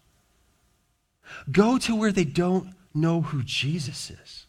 Go 1.51 1.77
to 1.79 1.95
where 1.95 2.11
they 2.11 2.25
don't 2.25 2.73
know 2.93 3.21
who 3.21 3.43
Jesus 3.43 4.11
is. 4.11 4.45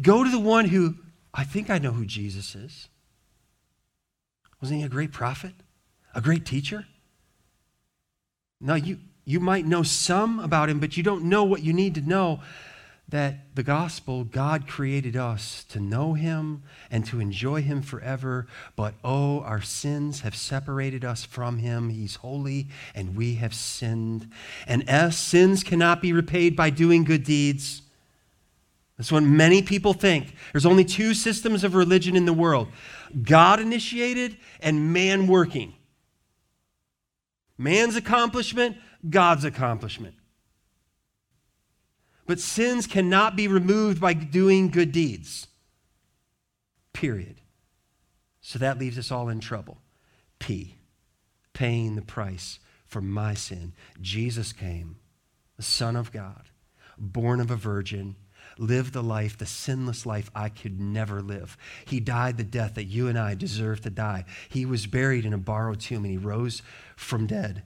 Go 0.00 0.24
to 0.24 0.30
the 0.30 0.38
one 0.38 0.66
who, 0.66 0.96
I 1.32 1.44
think 1.44 1.70
I 1.70 1.78
know 1.78 1.92
who 1.92 2.04
Jesus 2.04 2.54
is. 2.54 2.88
Wasn't 4.60 4.80
he 4.80 4.84
a 4.84 4.90
great 4.90 5.12
prophet? 5.12 5.52
A 6.14 6.20
great 6.20 6.44
teacher? 6.44 6.86
No, 8.60 8.74
you, 8.74 8.98
you 9.30 9.40
might 9.40 9.64
know 9.64 9.82
some 9.82 10.40
about 10.40 10.68
him, 10.68 10.80
but 10.80 10.96
you 10.96 11.02
don't 11.02 11.24
know 11.24 11.44
what 11.44 11.62
you 11.62 11.72
need 11.72 11.94
to 11.94 12.00
know 12.00 12.40
that 13.08 13.54
the 13.56 13.62
gospel, 13.62 14.24
God 14.24 14.68
created 14.68 15.16
us 15.16 15.64
to 15.64 15.80
know 15.80 16.14
him 16.14 16.62
and 16.90 17.04
to 17.06 17.20
enjoy 17.20 17.62
him 17.62 17.82
forever. 17.82 18.46
But 18.76 18.94
oh, 19.02 19.40
our 19.40 19.60
sins 19.60 20.20
have 20.20 20.34
separated 20.34 21.04
us 21.04 21.24
from 21.24 21.58
him. 21.58 21.90
He's 21.90 22.16
holy 22.16 22.68
and 22.94 23.16
we 23.16 23.34
have 23.36 23.54
sinned. 23.54 24.30
And 24.66 24.88
S, 24.88 25.18
sins 25.18 25.64
cannot 25.64 26.00
be 26.00 26.12
repaid 26.12 26.54
by 26.54 26.70
doing 26.70 27.04
good 27.04 27.24
deeds. 27.24 27.82
That's 28.96 29.10
what 29.10 29.22
many 29.22 29.62
people 29.62 29.92
think. 29.92 30.34
There's 30.52 30.66
only 30.66 30.84
two 30.84 31.14
systems 31.14 31.64
of 31.64 31.74
religion 31.74 32.16
in 32.16 32.26
the 32.26 32.32
world 32.32 32.68
God 33.22 33.60
initiated 33.60 34.36
and 34.60 34.92
man 34.92 35.26
working. 35.26 35.74
Man's 37.58 37.96
accomplishment, 37.96 38.76
God's 39.08 39.44
accomplishment. 39.44 40.14
But 42.26 42.38
sins 42.38 42.86
cannot 42.86 43.34
be 43.34 43.48
removed 43.48 44.00
by 44.00 44.14
doing 44.14 44.70
good 44.70 44.92
deeds. 44.92 45.48
Period. 46.92 47.40
So 48.40 48.58
that 48.58 48.78
leaves 48.78 48.98
us 48.98 49.10
all 49.10 49.28
in 49.28 49.40
trouble. 49.40 49.78
P, 50.38 50.76
paying 51.52 51.96
the 51.96 52.02
price 52.02 52.60
for 52.86 53.00
my 53.00 53.34
sin. 53.34 53.72
Jesus 54.00 54.52
came, 54.52 54.96
the 55.56 55.62
Son 55.62 55.96
of 55.96 56.12
God, 56.12 56.48
born 56.96 57.40
of 57.40 57.50
a 57.50 57.56
virgin, 57.56 58.16
lived 58.58 58.92
the 58.92 59.02
life, 59.02 59.38
the 59.38 59.46
sinless 59.46 60.06
life 60.06 60.30
I 60.34 60.50
could 60.50 60.80
never 60.80 61.20
live. 61.22 61.56
He 61.84 62.00
died 62.00 62.36
the 62.36 62.44
death 62.44 62.74
that 62.74 62.84
you 62.84 63.08
and 63.08 63.18
I 63.18 63.34
deserve 63.34 63.80
to 63.82 63.90
die. 63.90 64.24
He 64.48 64.64
was 64.66 64.86
buried 64.86 65.24
in 65.24 65.32
a 65.32 65.38
borrowed 65.38 65.80
tomb 65.80 66.04
and 66.04 66.12
he 66.12 66.18
rose 66.18 66.62
from 66.96 67.26
dead, 67.26 67.64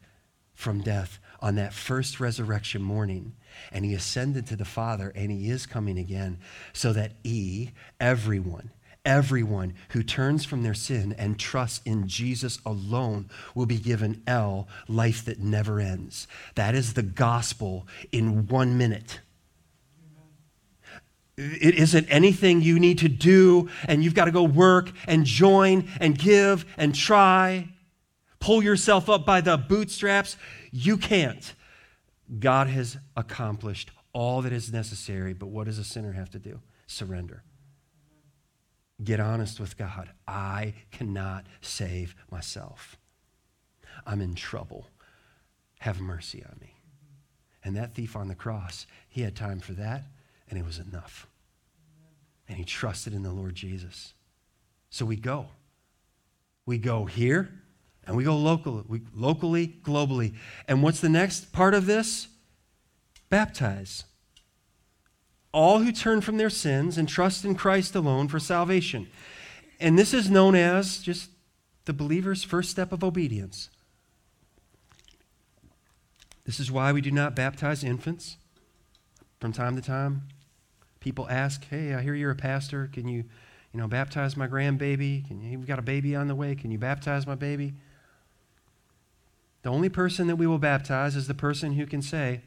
from 0.55 0.81
death 0.81 1.19
on 1.45 1.57
that 1.57 1.75
first 1.75 2.19
resurrection 2.19 2.81
morning 2.81 3.37
and 3.71 3.85
he 3.85 3.93
ascended 3.93 4.47
to 4.47 4.57
the 4.57 4.65
Father, 4.65 5.13
and 5.15 5.31
he 5.31 5.51
is 5.51 5.67
coming 5.67 5.99
again, 5.99 6.39
so 6.73 6.93
that 6.95 7.13
E, 7.23 7.71
everyone, 8.01 8.71
everyone 9.05 9.75
who 9.91 10.03
turns 10.03 10.47
from 10.47 10.63
their 10.63 10.75
sin 10.75 11.15
and 11.19 11.39
trusts 11.39 11.83
in 11.85 12.09
Jesus 12.09 12.59
alone 12.65 13.29
will 13.55 13.67
be 13.67 13.79
given 13.79 14.23
L, 14.27 14.67
life 14.89 15.25
that 15.27 15.39
never 15.39 15.79
ends. 15.79 16.27
That 16.55 16.75
is 16.75 16.95
the 16.95 17.03
gospel 17.03 17.87
in 18.11 18.47
one 18.49 18.79
minute. 18.79 19.21
It 21.37 21.75
isn't 21.75 22.07
anything 22.09 22.63
you 22.63 22.79
need 22.81 22.99
to 23.01 23.09
do 23.09 23.69
and 23.87 24.03
you've 24.03 24.15
got 24.15 24.27
to 24.27 24.31
go 24.31 24.45
work 24.45 24.91
and 25.07 25.27
join 25.27 25.91
and 26.01 26.17
give 26.17 26.65
and 26.79 26.95
try. 26.95 27.69
Pull 28.39 28.63
yourself 28.63 29.11
up 29.11 29.27
by 29.27 29.41
the 29.41 29.57
bootstraps. 29.57 30.37
You 30.77 30.97
can't. 30.97 31.55
God 32.41 32.67
has 32.67 32.99
accomplished 33.17 33.93
all 34.13 34.43
that 34.43 34.53
is 34.53 34.73
necessary, 34.73 35.33
but 35.33 35.47
what 35.47 35.67
does 35.67 35.79
a 35.79 35.85
sinner 35.85 36.11
have 36.15 36.31
to 36.31 36.41
do? 36.41 36.59
Surrender. 36.89 37.45
Get 39.05 39.21
honest 39.21 39.61
with 39.61 39.77
God. 39.77 40.11
I 40.27 40.75
cannot 40.91 41.47
save 41.61 42.17
myself. 42.29 42.99
I'm 44.05 44.21
in 44.21 44.35
trouble. 44.35 44.89
Have 45.79 46.01
mercy 46.01 46.43
on 46.45 46.59
me. 46.61 46.75
And 47.63 47.77
that 47.77 47.95
thief 47.95 48.17
on 48.17 48.27
the 48.27 48.35
cross, 48.35 48.89
he 49.09 49.23
had 49.23 49.37
time 49.37 49.61
for 49.61 49.75
that, 49.75 50.03
and 50.51 50.59
it 50.59 50.65
was 50.65 50.81
enough. 50.81 51.29
And 52.49 52.59
he 52.59 52.65
trusted 52.65 53.15
in 53.15 53.23
the 53.23 53.33
Lord 53.33 53.55
Jesus. 53.55 54.15
So 54.91 55.07
we 55.07 55.15
go. 55.15 55.47
We 56.67 56.79
go 56.79 57.05
here 57.05 57.61
and 58.07 58.17
we 58.17 58.25
go 58.25 58.37
local, 58.37 58.85
we, 58.87 59.03
locally, 59.15 59.79
globally. 59.83 60.35
And 60.69 60.83
what's 60.83 61.01
the 61.01 61.09
next 61.09 61.53
part 61.53 61.75
of 61.75 61.87
this? 61.87 62.29
Baptize. 63.31 64.05
All 65.53 65.79
who 65.81 65.93
turn 65.93 66.21
from 66.21 66.37
their 66.37 66.51
sins 66.51 66.99
and 66.99 67.09
trust 67.09 67.45
in 67.45 67.55
Christ 67.55 67.95
alone 67.95 68.29
for 68.29 68.39
salvation. 68.39 69.09
And 69.81 69.99
this 69.99 70.13
is 70.13 70.31
known 70.31 70.55
as 70.55 70.99
just 70.99 71.31
the 71.85 71.93
believer's 71.93 72.43
first 72.43 72.71
step 72.71 72.93
of 72.93 73.05
obedience. 73.05 73.71
This 76.45 76.61
is 76.61 76.71
why 76.71 76.93
we 76.93 77.01
do 77.01 77.11
not 77.11 77.35
baptize 77.35 77.83
infants. 77.83 78.37
From 79.41 79.53
time 79.53 79.77
to 79.77 79.83
time, 79.83 80.23
people 81.01 81.29
ask, 81.29 81.67
"Hey, 81.67 81.95
I 81.95 82.03
hear 82.03 82.15
you're 82.15 82.31
a 82.31 82.37
pastor. 82.37 82.89
Can 82.89 83.09
you, 83.09 83.25
you 83.73 83.81
know, 83.81 83.89
baptize 83.89 84.37
my 84.37 84.49
grandbaby? 84.49 85.27
Can 85.27 85.43
you? 85.43 85.59
We've 85.59 85.69
got 85.69 85.79
a 85.79 85.83
baby 85.83 86.17
on 86.17 86.29
the 86.29 86.35
way. 86.35 86.55
Can 86.55 86.71
you 86.71 86.79
baptize 86.79 87.27
my 87.27 87.35
baby?" 87.35 87.75
The 89.65 89.71
only 89.71 89.89
person 89.89 90.27
that 90.27 90.37
we 90.37 90.47
will 90.47 90.59
baptize 90.59 91.17
is 91.17 91.27
the 91.27 91.33
person 91.33 91.73
who 91.73 91.87
can 91.87 92.03
say, 92.03 92.43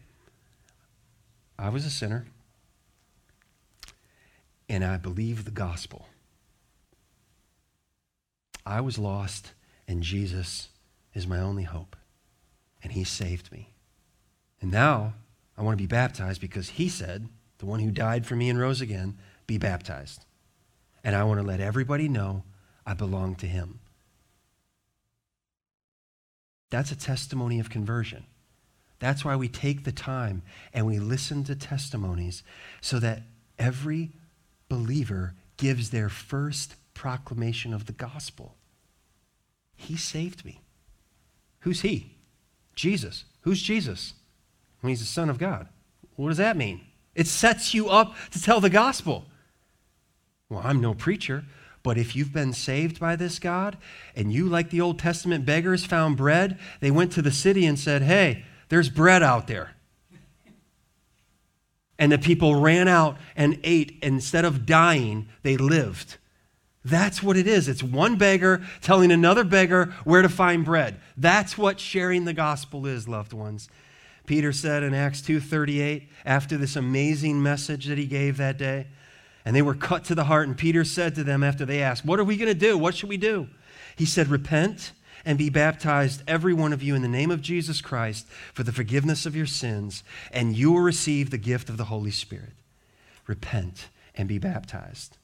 I 1.58 1.70
was 1.70 1.84
a 1.84 1.90
sinner, 1.90 2.28
and 4.70 4.86
I 4.86 4.98
believe 4.98 5.44
the 5.44 5.50
gospel. 5.50 6.06
I 8.68 8.82
was 8.82 9.00
lost, 9.00 9.54
and 9.88 10.04
Jesus 10.04 10.70
is 11.16 11.26
my 11.26 11.40
only 11.40 11.64
hope, 11.64 11.96
and 12.84 12.92
He 12.92 13.04
saved 13.04 13.52
me. 13.52 13.72
And 14.62 14.70
now 14.70 15.16
I 15.58 15.64
want 15.64 15.76
to 15.76 15.84
be 15.84 15.88
baptized 15.88 16.40
because 16.40 16.70
He 16.70 16.88
said, 16.88 17.30
the 17.58 17.66
one 17.66 17.80
who 17.80 17.90
died 17.90 18.28
for 18.28 18.36
me 18.36 18.48
and 18.48 18.60
rose 18.60 18.80
again, 18.80 19.18
be 19.48 19.58
baptized. 19.58 20.24
And 21.04 21.16
I 21.16 21.24
want 21.24 21.40
to 21.40 21.48
let 21.48 21.62
everybody 21.62 22.08
know 22.08 22.44
I 22.86 22.94
belong 22.94 23.34
to 23.38 23.48
Him. 23.48 23.80
That's 26.70 26.92
a 26.92 26.98
testimony 26.98 27.60
of 27.60 27.70
conversion. 27.70 28.26
That's 29.00 29.24
why 29.24 29.36
we 29.36 29.48
take 29.48 29.84
the 29.84 29.92
time 29.92 30.42
and 30.74 30.86
we 30.86 31.00
listen 31.00 31.44
to 31.46 31.56
testimonies 31.56 32.44
so 32.82 33.00
that 33.00 33.22
every 33.60 34.12
believer 34.70 35.36
gives 35.58 35.90
their 35.90 36.10
first 36.10 36.76
proclamation 36.94 37.74
of 37.74 37.86
the 37.86 37.94
gospel. 37.94 38.56
He 39.76 39.96
saved 39.96 40.44
me. 40.44 40.62
Who's 41.60 41.82
he? 41.82 42.18
Jesus. 42.76 43.26
Who's 43.42 43.62
Jesus? 43.62 44.14
He's 44.82 45.00
the 45.00 45.06
Son 45.06 45.30
of 45.30 45.38
God. 45.38 45.68
What 46.16 46.30
does 46.30 46.38
that 46.38 46.58
mean? 46.58 46.82
It 47.14 47.28
sets 47.28 47.74
you 47.74 47.90
up 47.90 48.16
to 48.32 48.42
tell 48.42 48.62
the 48.62 48.70
gospel. 48.70 49.26
Well, 50.50 50.62
I'm 50.64 50.82
no 50.82 50.94
preacher. 50.94 51.44
But 51.88 51.98
if 51.98 52.18
you've 52.18 52.34
been 52.34 52.52
saved 52.52 53.00
by 53.00 53.16
this 53.16 53.40
God 53.40 53.78
and 54.14 54.30
you, 54.30 54.50
like 54.50 54.72
the 54.72 54.82
Old 54.82 55.00
Testament 55.00 55.46
beggars, 55.46 55.86
found 55.86 56.18
bread, 56.18 56.60
they 56.82 56.92
went 56.92 57.14
to 57.14 57.22
the 57.22 57.32
city 57.32 57.66
and 57.66 57.80
said, 57.80 58.02
Hey, 58.02 58.44
there's 58.68 58.90
bread 58.90 59.24
out 59.24 59.48
there. 59.48 59.72
And 61.98 62.12
the 62.12 62.18
people 62.18 62.56
ran 62.56 62.90
out 62.90 63.16
and 63.38 63.58
ate. 63.64 64.00
Instead 64.02 64.44
of 64.44 64.66
dying, 64.66 65.30
they 65.44 65.56
lived. 65.56 66.18
That's 66.84 67.24
what 67.24 67.38
it 67.38 67.48
is. 67.48 67.70
It's 67.70 67.82
one 67.82 68.18
beggar 68.18 68.64
telling 68.82 69.10
another 69.10 69.46
beggar 69.46 69.94
where 70.04 70.22
to 70.22 70.28
find 70.28 70.66
bread. 70.66 71.00
That's 71.16 71.58
what 71.58 71.80
sharing 71.80 72.26
the 72.26 72.34
gospel 72.34 72.86
is, 72.86 73.08
loved 73.08 73.32
ones. 73.32 73.70
Peter 74.26 74.52
said 74.52 74.84
in 74.84 74.94
Acts 74.94 75.22
2:38 75.22 76.10
after 76.26 76.58
this 76.58 76.76
amazing 76.76 77.42
message 77.42 77.86
that 77.86 77.98
he 77.98 78.08
gave 78.08 78.36
that 78.36 78.58
day, 78.58 78.88
and 79.48 79.56
they 79.56 79.62
were 79.62 79.74
cut 79.74 80.04
to 80.04 80.14
the 80.14 80.26
heart 80.26 80.46
and 80.46 80.58
Peter 80.58 80.84
said 80.84 81.16
to 81.16 81.24
them 81.24 81.42
after 81.42 81.66
they 81.66 81.82
asked, 81.82 82.04
"What 82.04 82.20
are 82.20 82.26
we 82.26 82.36
going 82.36 82.52
to 82.52 82.54
do? 82.54 82.78
What 82.78 82.96
should 82.96 83.08
we 83.08 83.16
do?" 83.16 83.48
He 83.96 84.06
said, 84.06 84.28
"Repent 84.28 84.92
and 85.24 85.38
be 85.38 85.50
baptized 85.50 86.22
every 86.28 86.54
one 86.54 86.74
of 86.74 86.84
you 86.84 86.96
in 86.96 87.02
the 87.02 87.08
name 87.08 87.32
of 87.32 87.42
Jesus 87.42 87.80
Christ 87.80 88.28
for 88.54 88.64
the 88.64 88.74
forgiveness 88.74 89.26
of 89.26 89.38
your 89.38 89.46
sins, 89.46 90.04
and 90.34 90.58
you 90.58 90.74
will 90.74 90.82
receive 90.82 91.30
the 91.30 91.38
gift 91.38 91.70
of 91.70 91.78
the 91.78 91.86
Holy 91.86 92.12
Spirit." 92.12 92.56
Repent 93.26 93.88
and 94.16 94.28
be 94.28 94.38
baptized. 94.38 95.18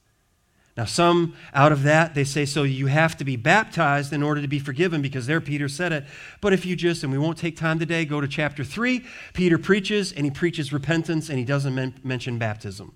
Now, 0.78 0.86
some 0.86 1.34
out 1.53 1.74
of 1.74 1.84
that, 1.84 2.15
they 2.15 2.24
say, 2.24 2.45
so 2.45 2.63
you 2.63 2.88
have 2.88 3.17
to 3.17 3.26
be 3.26 3.36
baptized 3.36 4.13
in 4.13 4.24
order 4.24 4.41
to 4.41 4.47
be 4.47 4.57
forgiven 4.57 5.01
because 5.01 5.28
there 5.28 5.41
Peter 5.41 5.67
said 5.67 5.91
it. 5.91 6.05
But 6.39 6.53
if 6.53 6.65
you 6.65 6.78
just, 6.78 7.03
and 7.03 7.11
we 7.11 7.19
won't 7.19 7.38
take 7.38 7.57
time 7.57 7.78
today, 7.78 8.05
go 8.05 8.21
to 8.21 8.28
chapter 8.28 8.63
3, 8.63 9.03
Peter 9.34 9.57
preaches 9.57 10.13
and 10.13 10.26
he 10.26 10.32
preaches 10.32 10.71
repentance 10.71 11.30
and 11.30 11.38
he 11.38 11.43
doesn't 11.43 11.76
men- 11.76 11.93
mention 12.03 12.38
baptism. 12.38 12.93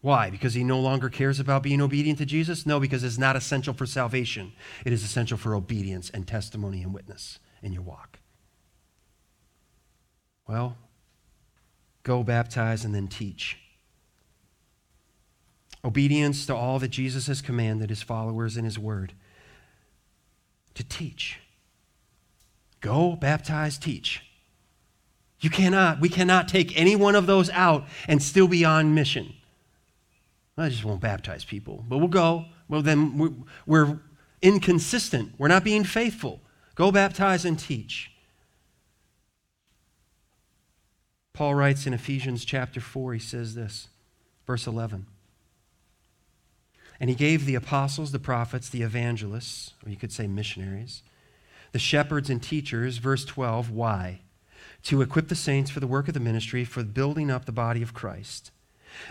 Why? 0.00 0.30
Because 0.30 0.54
he 0.54 0.62
no 0.62 0.78
longer 0.78 1.08
cares 1.08 1.40
about 1.40 1.62
being 1.62 1.80
obedient 1.80 2.18
to 2.18 2.26
Jesus? 2.26 2.64
No, 2.64 2.78
because 2.78 3.02
it's 3.02 3.18
not 3.18 3.34
essential 3.34 3.74
for 3.74 3.84
salvation. 3.84 4.52
It 4.84 4.92
is 4.92 5.02
essential 5.02 5.36
for 5.36 5.54
obedience 5.54 6.08
and 6.10 6.26
testimony 6.26 6.82
and 6.82 6.94
witness 6.94 7.40
in 7.62 7.72
your 7.72 7.82
walk. 7.82 8.20
Well, 10.46 10.76
go 12.04 12.22
baptize 12.22 12.84
and 12.84 12.94
then 12.94 13.08
teach. 13.08 13.58
Obedience 15.84 16.46
to 16.46 16.54
all 16.54 16.78
that 16.78 16.88
Jesus 16.88 17.26
has 17.26 17.40
commanded 17.40 17.90
his 17.90 18.02
followers 18.02 18.56
in 18.56 18.64
his 18.64 18.78
word. 18.78 19.14
To 20.74 20.84
teach. 20.84 21.40
Go, 22.80 23.16
baptize, 23.16 23.78
teach. 23.78 24.22
You 25.40 25.50
cannot, 25.50 26.00
we 26.00 26.08
cannot 26.08 26.48
take 26.48 26.78
any 26.78 26.96
one 26.96 27.14
of 27.14 27.26
those 27.26 27.50
out 27.50 27.86
and 28.06 28.22
still 28.22 28.48
be 28.48 28.64
on 28.64 28.94
mission. 28.94 29.34
I 30.58 30.68
just 30.68 30.84
won't 30.84 31.00
baptize 31.00 31.44
people, 31.44 31.84
but 31.88 31.98
we'll 31.98 32.08
go. 32.08 32.46
Well, 32.68 32.82
then 32.82 33.44
we're, 33.64 34.00
inconsistent. 34.40 35.32
We're 35.38 35.48
not 35.48 35.64
being 35.64 35.84
faithful. 35.84 36.40
Go 36.74 36.92
baptize 36.92 37.44
and 37.44 37.58
teach. 37.58 38.12
Paul 41.32 41.54
writes 41.54 41.86
in 41.86 41.94
Ephesians 41.94 42.44
chapter 42.44 42.80
4, 42.80 43.14
he 43.14 43.18
says 43.18 43.54
this, 43.54 43.88
verse 44.46 44.66
11. 44.66 45.06
And 47.00 47.10
he 47.10 47.16
gave 47.16 47.46
the 47.46 47.54
apostles, 47.54 48.10
the 48.10 48.18
prophets, 48.18 48.68
the 48.68 48.82
evangelists, 48.82 49.74
or 49.84 49.90
you 49.90 49.96
could 49.96 50.12
say 50.12 50.26
missionaries, 50.26 51.02
the 51.72 51.78
shepherds 51.78 52.30
and 52.30 52.42
teachers, 52.42 52.98
verse 52.98 53.24
12, 53.24 53.70
why? 53.70 54.20
To 54.84 55.02
equip 55.02 55.28
the 55.28 55.34
saints 55.34 55.70
for 55.70 55.80
the 55.80 55.86
work 55.86 56.08
of 56.08 56.14
the 56.14 56.20
ministry, 56.20 56.64
for 56.64 56.82
building 56.82 57.30
up 57.30 57.44
the 57.44 57.52
body 57.52 57.82
of 57.82 57.94
Christ, 57.94 58.50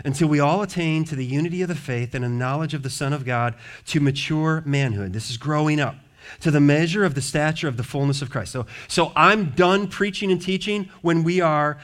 until 0.04 0.28
we 0.28 0.40
all 0.40 0.62
attain 0.62 1.04
to 1.04 1.16
the 1.16 1.24
unity 1.24 1.62
of 1.62 1.68
the 1.68 1.74
faith 1.74 2.14
and 2.14 2.24
a 2.24 2.28
knowledge 2.28 2.74
of 2.74 2.82
the 2.82 2.90
Son 2.90 3.12
of 3.12 3.24
God, 3.24 3.54
to 3.86 4.00
mature 4.00 4.62
manhood. 4.64 5.12
This 5.12 5.30
is 5.30 5.36
growing 5.36 5.80
up. 5.80 5.96
To 6.40 6.50
the 6.50 6.60
measure 6.60 7.04
of 7.04 7.14
the 7.14 7.22
stature 7.22 7.68
of 7.68 7.78
the 7.78 7.82
fullness 7.82 8.20
of 8.20 8.28
Christ. 8.28 8.52
So, 8.52 8.66
so 8.86 9.12
I'm 9.16 9.50
done 9.50 9.88
preaching 9.88 10.30
and 10.30 10.42
teaching 10.42 10.90
when 11.00 11.24
we 11.24 11.40
are 11.40 11.78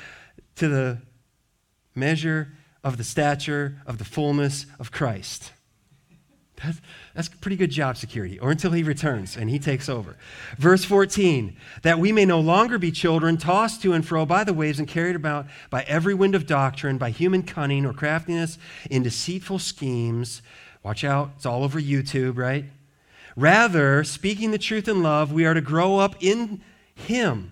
to 0.57 0.69
the 0.69 0.99
measure 1.95 2.53
of 2.83 2.99
the 2.99 3.05
stature 3.05 3.81
of 3.87 3.97
the 3.97 4.05
fullness 4.05 4.67
of 4.79 4.93
Christ. 4.93 5.53
That's, 6.65 6.81
that's 7.15 7.29
pretty 7.29 7.57
good 7.57 7.71
job 7.71 7.97
security, 7.97 8.39
or 8.39 8.51
until 8.51 8.73
he 8.73 8.83
returns 8.83 9.37
and 9.37 9.51
he 9.51 9.59
takes 9.59 9.89
over. 9.89 10.17
Verse 10.57 10.85
14, 10.85 11.57
that 11.83 11.99
we 11.99 12.13
may 12.13 12.25
no 12.25 12.41
longer 12.41 12.79
be 12.79 12.91
children 12.91 13.37
tossed 13.37 13.83
to 13.83 13.93
and 13.93 14.07
fro 14.07 14.25
by 14.25 14.45
the 14.45 14.55
waves 14.55 14.79
and 14.79 14.89
carried 14.89 15.17
about 15.17 15.47
by 15.71 15.83
every 15.83 16.15
wind 16.15 16.35
of 16.35 16.47
doctrine, 16.47 16.99
by 16.99 17.11
human 17.11 17.43
cunning 17.43 17.85
or 17.85 17.93
craftiness 17.93 18.59
in 18.91 19.03
deceitful 19.03 19.59
schemes. 19.59 20.43
Watch 20.83 21.05
out, 21.05 21.33
it's 21.37 21.47
all 21.47 21.65
over 21.65 21.81
YouTube, 21.81 22.37
right? 22.37 22.65
Rather, 23.37 24.05
speaking 24.05 24.51
the 24.51 24.59
truth 24.59 24.89
in 24.89 25.03
love, 25.03 25.33
we 25.33 25.45
are 25.45 25.55
to 25.55 25.61
grow 25.61 25.99
up 25.99 26.17
in 26.21 26.63
him 26.95 27.51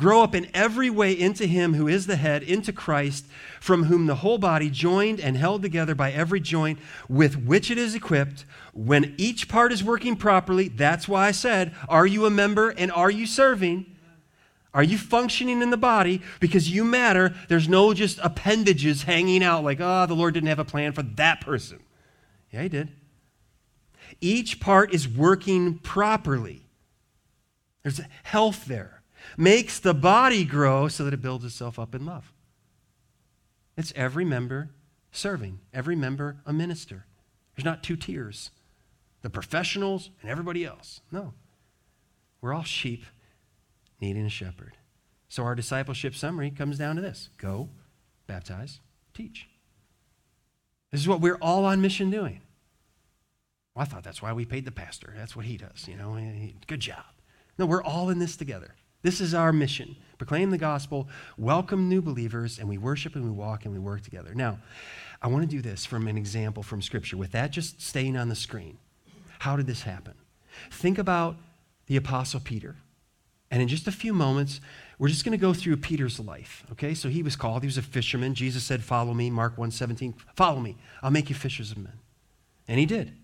Grow 0.00 0.22
up 0.22 0.34
in 0.34 0.48
every 0.54 0.88
way 0.88 1.12
into 1.12 1.44
Him 1.44 1.74
who 1.74 1.86
is 1.86 2.06
the 2.06 2.16
head, 2.16 2.42
into 2.42 2.72
Christ, 2.72 3.26
from 3.60 3.84
whom 3.84 4.06
the 4.06 4.14
whole 4.14 4.38
body, 4.38 4.70
joined 4.70 5.20
and 5.20 5.36
held 5.36 5.60
together 5.60 5.94
by 5.94 6.10
every 6.10 6.40
joint 6.40 6.78
with 7.06 7.36
which 7.44 7.70
it 7.70 7.76
is 7.76 7.94
equipped, 7.94 8.46
when 8.72 9.14
each 9.18 9.46
part 9.46 9.72
is 9.72 9.84
working 9.84 10.16
properly, 10.16 10.68
that's 10.68 11.06
why 11.06 11.26
I 11.26 11.32
said, 11.32 11.74
Are 11.86 12.06
you 12.06 12.24
a 12.24 12.30
member 12.30 12.70
and 12.70 12.90
are 12.90 13.10
you 13.10 13.26
serving? 13.26 13.94
Are 14.72 14.82
you 14.82 14.96
functioning 14.96 15.60
in 15.60 15.68
the 15.68 15.76
body? 15.76 16.22
Because 16.40 16.70
you 16.70 16.82
matter. 16.82 17.34
There's 17.48 17.68
no 17.68 17.92
just 17.92 18.18
appendages 18.22 19.02
hanging 19.02 19.44
out 19.44 19.64
like, 19.64 19.80
oh, 19.82 20.06
the 20.06 20.14
Lord 20.14 20.32
didn't 20.32 20.48
have 20.48 20.58
a 20.58 20.64
plan 20.64 20.92
for 20.92 21.02
that 21.02 21.42
person. 21.42 21.78
Yeah, 22.50 22.62
He 22.62 22.70
did. 22.70 22.88
Each 24.22 24.60
part 24.60 24.94
is 24.94 25.06
working 25.06 25.76
properly. 25.78 26.62
There's 27.82 28.00
health 28.22 28.64
there 28.64 28.99
makes 29.36 29.78
the 29.78 29.94
body 29.94 30.44
grow 30.44 30.88
so 30.88 31.04
that 31.04 31.14
it 31.14 31.22
builds 31.22 31.44
itself 31.44 31.78
up 31.78 31.94
in 31.94 32.06
love. 32.06 32.32
It's 33.76 33.92
every 33.96 34.24
member 34.24 34.70
serving, 35.12 35.60
every 35.72 35.96
member 35.96 36.36
a 36.46 36.52
minister. 36.52 37.06
There's 37.54 37.64
not 37.64 37.82
two 37.82 37.96
tiers 37.96 38.50
the 39.22 39.30
professionals 39.30 40.10
and 40.22 40.30
everybody 40.30 40.64
else. 40.64 41.02
No. 41.12 41.34
We're 42.40 42.54
all 42.54 42.62
sheep 42.64 43.04
needing 44.00 44.24
a 44.24 44.30
shepherd. 44.30 44.78
So 45.28 45.44
our 45.44 45.54
discipleship 45.54 46.14
summary 46.14 46.50
comes 46.50 46.78
down 46.78 46.96
to 46.96 47.02
this 47.02 47.28
go, 47.38 47.68
baptize, 48.26 48.80
teach. 49.14 49.48
This 50.90 51.00
is 51.00 51.08
what 51.08 51.20
we're 51.20 51.36
all 51.36 51.64
on 51.64 51.80
mission 51.80 52.10
doing. 52.10 52.40
Well, 53.74 53.82
I 53.82 53.84
thought 53.84 54.02
that's 54.02 54.22
why 54.22 54.32
we 54.32 54.44
paid 54.44 54.64
the 54.64 54.72
pastor. 54.72 55.14
That's 55.16 55.36
what 55.36 55.44
he 55.44 55.56
does, 55.56 55.86
you 55.86 55.96
know. 55.96 56.18
Good 56.66 56.80
job. 56.80 57.04
No, 57.58 57.66
we're 57.66 57.82
all 57.82 58.10
in 58.10 58.18
this 58.18 58.36
together. 58.36 58.74
This 59.02 59.20
is 59.20 59.34
our 59.34 59.52
mission 59.52 59.96
proclaim 60.18 60.50
the 60.50 60.58
gospel, 60.58 61.08
welcome 61.38 61.88
new 61.88 62.02
believers, 62.02 62.58
and 62.58 62.68
we 62.68 62.76
worship 62.76 63.14
and 63.14 63.24
we 63.24 63.30
walk 63.30 63.64
and 63.64 63.72
we 63.72 63.80
work 63.80 64.02
together. 64.02 64.34
Now, 64.34 64.58
I 65.22 65.28
want 65.28 65.48
to 65.48 65.56
do 65.56 65.62
this 65.62 65.86
from 65.86 66.06
an 66.08 66.18
example 66.18 66.62
from 66.62 66.82
Scripture. 66.82 67.16
With 67.16 67.32
that 67.32 67.50
just 67.52 67.80
staying 67.80 68.18
on 68.18 68.28
the 68.28 68.34
screen, 68.34 68.76
how 69.38 69.56
did 69.56 69.66
this 69.66 69.80
happen? 69.80 70.12
Think 70.70 70.98
about 70.98 71.36
the 71.86 71.96
Apostle 71.96 72.40
Peter. 72.40 72.76
And 73.50 73.62
in 73.62 73.68
just 73.68 73.88
a 73.88 73.92
few 73.92 74.12
moments, 74.12 74.60
we're 74.98 75.08
just 75.08 75.24
going 75.24 75.32
to 75.32 75.40
go 75.40 75.54
through 75.54 75.78
Peter's 75.78 76.20
life. 76.20 76.64
Okay? 76.72 76.92
So 76.92 77.08
he 77.08 77.22
was 77.22 77.34
called, 77.34 77.62
he 77.62 77.66
was 77.66 77.78
a 77.78 77.82
fisherman. 77.82 78.34
Jesus 78.34 78.62
said, 78.62 78.84
Follow 78.84 79.14
me, 79.14 79.30
Mark 79.30 79.56
1 79.56 79.70
17. 79.70 80.14
Follow 80.36 80.60
me. 80.60 80.76
I'll 81.02 81.10
make 81.10 81.30
you 81.30 81.34
fishers 81.34 81.72
of 81.72 81.78
men. 81.78 81.98
And 82.68 82.78
he 82.78 82.84
did. 82.84 83.16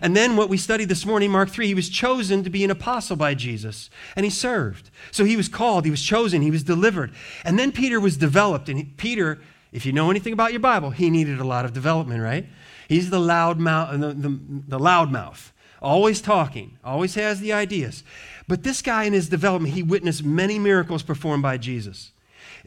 And 0.00 0.16
then 0.16 0.36
what 0.36 0.48
we 0.48 0.56
studied 0.56 0.88
this 0.88 1.04
morning, 1.04 1.30
Mark 1.30 1.50
3, 1.50 1.66
he 1.66 1.74
was 1.74 1.88
chosen 1.88 2.44
to 2.44 2.50
be 2.50 2.64
an 2.64 2.70
apostle 2.70 3.16
by 3.16 3.34
Jesus, 3.34 3.90
and 4.16 4.24
he 4.24 4.30
served. 4.30 4.90
So 5.10 5.24
he 5.24 5.36
was 5.36 5.48
called, 5.48 5.84
he 5.84 5.90
was 5.90 6.02
chosen, 6.02 6.42
he 6.42 6.50
was 6.50 6.62
delivered. 6.62 7.12
And 7.44 7.58
then 7.58 7.72
Peter 7.72 8.00
was 8.00 8.16
developed, 8.16 8.68
and 8.68 8.78
he, 8.78 8.84
Peter, 8.84 9.40
if 9.70 9.84
you 9.84 9.92
know 9.92 10.10
anything 10.10 10.32
about 10.32 10.52
your 10.52 10.60
Bible, 10.60 10.90
he 10.90 11.10
needed 11.10 11.40
a 11.40 11.44
lot 11.44 11.64
of 11.64 11.72
development, 11.72 12.22
right? 12.22 12.46
He's 12.88 13.10
the 13.10 13.20
loud 13.20 13.58
mouth, 13.58 14.00
the, 14.00 14.14
the, 14.14 14.40
the 14.68 14.78
loud 14.78 15.10
mouth, 15.10 15.52
always 15.80 16.20
talking, 16.20 16.78
always 16.84 17.14
has 17.16 17.40
the 17.40 17.52
ideas. 17.52 18.04
But 18.48 18.62
this 18.62 18.82
guy 18.82 19.04
in 19.04 19.12
his 19.12 19.28
development, 19.28 19.74
he 19.74 19.82
witnessed 19.82 20.24
many 20.24 20.58
miracles 20.58 21.02
performed 21.02 21.42
by 21.42 21.58
Jesus 21.58 22.11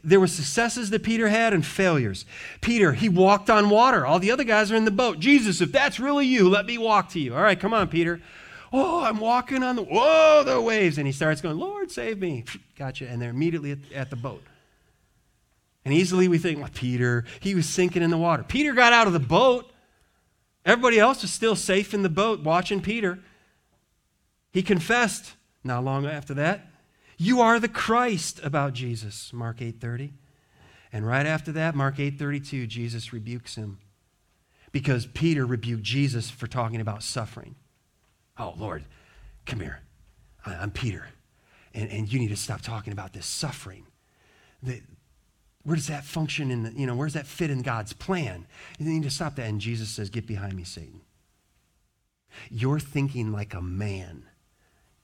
there 0.06 0.20
were 0.20 0.28
successes 0.28 0.92
that 0.92 1.04
Peter 1.04 1.28
had 1.28 1.54
and 1.54 1.66
failures. 1.66 2.26
Peter, 2.62 2.94
he 2.94 3.10
walked 3.10 3.50
on 3.50 3.70
water. 3.70 4.06
All 4.06 4.20
the 4.20 4.32
other 4.32 4.44
guys 4.44 4.72
are 4.72 4.76
in 4.76 4.86
the 4.86 4.92
boat. 4.92 5.20
Jesus, 5.20 5.62
if 5.62 5.72
that's 5.72 6.00
really 6.00 6.28
you, 6.28 6.48
let 6.48 6.66
me 6.66 6.78
walk 6.78 7.10
to 7.10 7.20
you. 7.20 7.36
All 7.36 7.42
right, 7.42 7.60
come 7.60 7.74
on, 7.74 7.88
Peter. 7.88 8.22
Oh, 8.72 9.04
I'm 9.04 9.20
walking 9.20 9.64
on 9.64 9.76
the 9.76 9.84
whoa, 9.84 10.44
the 10.46 10.62
waves. 10.62 10.98
And 10.98 11.08
he 11.08 11.14
starts 11.14 11.42
going, 11.42 11.58
Lord, 11.58 11.92
save 11.92 12.20
me. 12.20 12.46
Gotcha. 12.78 13.08
And 13.10 13.22
they're 13.22 13.32
immediately 13.32 13.72
at, 13.72 13.80
at 13.94 14.10
the 14.10 14.16
boat. 14.16 14.44
And 15.84 15.94
easily 15.94 16.28
we 16.28 16.38
think, 16.38 16.60
well, 16.60 16.70
Peter, 16.74 17.26
he 17.40 17.56
was 17.56 17.68
sinking 17.68 18.04
in 18.04 18.10
the 18.10 18.18
water. 18.18 18.44
Peter 18.44 18.74
got 18.74 18.94
out 18.94 19.08
of 19.08 19.14
the 19.14 19.20
boat. 19.20 19.72
Everybody 20.66 21.00
else 21.00 21.22
was 21.22 21.32
still 21.32 21.56
safe 21.56 21.94
in 21.94 22.02
the 22.02 22.10
boat 22.10 22.42
watching 22.42 22.82
Peter. 22.82 23.20
He 24.52 24.64
confessed 24.64 25.34
not 25.64 25.84
long 25.84 26.06
after 26.06 26.36
that. 26.36 26.68
You 27.18 27.42
are 27.42 27.60
the 27.60 27.70
Christ 27.70 28.40
about 28.44 28.74
Jesus, 28.74 29.32
Mark 29.32 29.60
8:30. 29.62 30.14
And 30.92 31.06
right 31.06 31.26
after 31.26 31.52
that, 31.54 31.76
Mark 31.76 31.98
8:32, 31.98 32.68
Jesus 32.68 33.14
rebukes 33.14 33.56
him. 33.56 33.80
Because 34.72 35.06
Peter 35.06 35.46
rebuked 35.46 35.84
Jesus 35.84 36.30
for 36.30 36.48
talking 36.48 36.82
about 36.82 37.02
suffering. 37.02 37.56
Oh, 38.38 38.54
Lord, 38.58 38.84
come 39.46 39.62
here. 39.62 39.82
I'm 40.46 40.72
Peter. 40.72 41.08
And, 41.74 41.90
and 41.90 42.12
you 42.12 42.20
need 42.20 42.30
to 42.30 42.36
stop 42.36 42.62
talking 42.62 42.92
about 42.94 43.14
this 43.14 43.26
suffering. 43.26 43.86
The, 44.62 44.82
where 45.64 45.76
does 45.76 45.88
that 45.88 46.04
function 46.04 46.52
in 46.52 46.64
the, 46.64 46.74
you 46.74 46.86
know, 46.86 46.96
where 46.96 47.08
does 47.08 47.14
that 47.14 47.26
fit 47.26 47.50
in 47.50 47.62
God's 47.62 47.94
plan? 47.94 48.46
You 48.78 48.86
need 48.86 49.04
to 49.04 49.10
stop 49.10 49.36
that. 49.36 49.48
And 49.48 49.60
Jesus 49.60 49.90
says, 49.90 50.10
Get 50.10 50.28
behind 50.28 50.54
me, 50.54 50.64
Satan. 50.64 51.02
You're 52.50 52.80
thinking 52.80 53.32
like 53.32 53.54
a 53.54 53.62
man. 53.62 54.26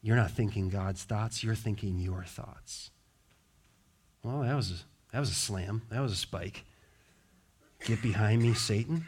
You're 0.01 0.15
not 0.15 0.31
thinking 0.31 0.69
God's 0.69 1.03
thoughts, 1.03 1.43
you're 1.43 1.55
thinking 1.55 1.99
your 1.99 2.23
thoughts. 2.23 2.89
Well, 4.23 4.41
that 4.41 4.55
was 4.55 4.71
a, 4.71 4.75
that 5.13 5.19
was 5.19 5.29
a 5.29 5.35
slam. 5.35 5.83
That 5.89 6.01
was 6.01 6.11
a 6.11 6.15
spike. 6.15 6.63
Get 7.85 8.01
behind 8.01 8.41
me, 8.41 8.53
Satan. 8.53 9.05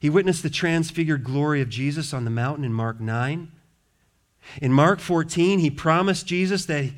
He 0.00 0.10
witnessed 0.10 0.42
the 0.42 0.50
transfigured 0.50 1.24
glory 1.24 1.60
of 1.60 1.68
Jesus 1.68 2.12
on 2.12 2.24
the 2.24 2.30
mountain 2.30 2.64
in 2.64 2.72
Mark 2.72 3.00
9. 3.00 3.52
In 4.62 4.72
Mark 4.72 4.98
14, 4.98 5.58
he 5.58 5.70
promised 5.70 6.26
Jesus 6.26 6.64
that 6.66 6.90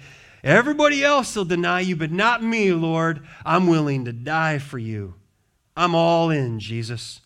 everybody 0.45 1.05
else 1.05 1.35
will 1.35 1.45
deny 1.45 1.81
you, 1.81 1.97
but 1.97 2.13
not 2.13 2.43
me, 2.43 2.73
Lord. 2.73 3.27
I'm 3.45 3.67
willing 3.67 4.05
to 4.05 4.13
die 4.13 4.59
for 4.59 4.79
you. 4.79 5.15
I'm 5.77 5.95
all 5.95 6.31
in, 6.31 6.61
Jesus. 6.61 7.21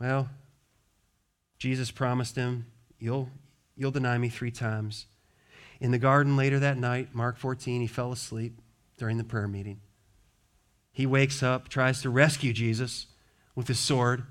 Well, 0.00 0.28
Jesus 1.58 1.90
promised 1.90 2.36
him, 2.36 2.66
You'll, 3.04 3.28
you'll 3.76 3.90
deny 3.90 4.16
me 4.16 4.30
three 4.30 4.50
times. 4.50 5.04
In 5.78 5.90
the 5.90 5.98
garden 5.98 6.38
later 6.38 6.58
that 6.60 6.78
night, 6.78 7.14
Mark 7.14 7.36
14, 7.36 7.82
he 7.82 7.86
fell 7.86 8.12
asleep 8.12 8.62
during 8.96 9.18
the 9.18 9.24
prayer 9.24 9.46
meeting. 9.46 9.82
He 10.90 11.04
wakes 11.04 11.42
up, 11.42 11.68
tries 11.68 12.00
to 12.00 12.08
rescue 12.08 12.54
Jesus 12.54 13.08
with 13.54 13.68
his 13.68 13.78
sword. 13.78 14.24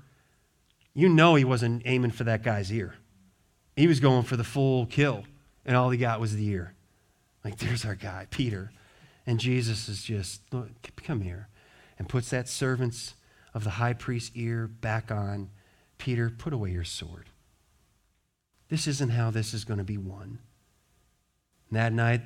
You 0.92 1.08
know 1.08 1.36
he 1.36 1.44
wasn't 1.44 1.82
aiming 1.84 2.10
for 2.10 2.24
that 2.24 2.42
guy's 2.42 2.72
ear. 2.72 2.96
He 3.76 3.86
was 3.86 4.00
going 4.00 4.24
for 4.24 4.36
the 4.36 4.42
full 4.42 4.86
kill, 4.86 5.22
and 5.64 5.76
all 5.76 5.90
he 5.90 5.98
got 5.98 6.18
was 6.18 6.34
the 6.34 6.48
ear. 6.48 6.74
Like, 7.44 7.58
there's 7.58 7.84
our 7.84 7.94
guy, 7.94 8.26
Peter. 8.30 8.72
And 9.24 9.38
Jesus 9.38 9.88
is 9.88 10.02
just, 10.02 10.40
come 10.96 11.20
here, 11.20 11.46
and 11.96 12.08
puts 12.08 12.28
that 12.30 12.48
servant's 12.48 13.14
of 13.54 13.62
the 13.62 13.70
high 13.70 13.92
priest's 13.92 14.34
ear 14.34 14.66
back 14.66 15.12
on. 15.12 15.50
Peter, 15.96 16.28
put 16.28 16.52
away 16.52 16.72
your 16.72 16.82
sword. 16.82 17.30
This 18.68 18.86
isn't 18.86 19.10
how 19.10 19.30
this 19.30 19.54
is 19.54 19.64
going 19.64 19.78
to 19.78 19.84
be 19.84 19.98
won. 19.98 20.38
And 21.68 21.78
that 21.78 21.92
night, 21.92 22.22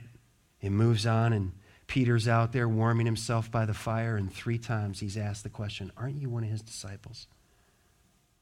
it 0.61 0.70
moves 0.70 1.07
on, 1.07 1.32
and 1.32 1.53
Peter's 1.86 2.28
out 2.28 2.53
there 2.53 2.68
warming 2.68 3.07
himself 3.07 3.51
by 3.51 3.64
the 3.64 3.74
fire, 3.74 4.16
and 4.16 4.32
three 4.32 4.59
times 4.59 5.01
he's 5.01 5.16
asked 5.16 5.43
the 5.43 5.49
question 5.49 5.93
Aren't 5.97 6.20
you 6.20 6.28
one 6.28 6.45
of 6.45 6.51
his 6.51 6.62
disciples? 6.62 7.26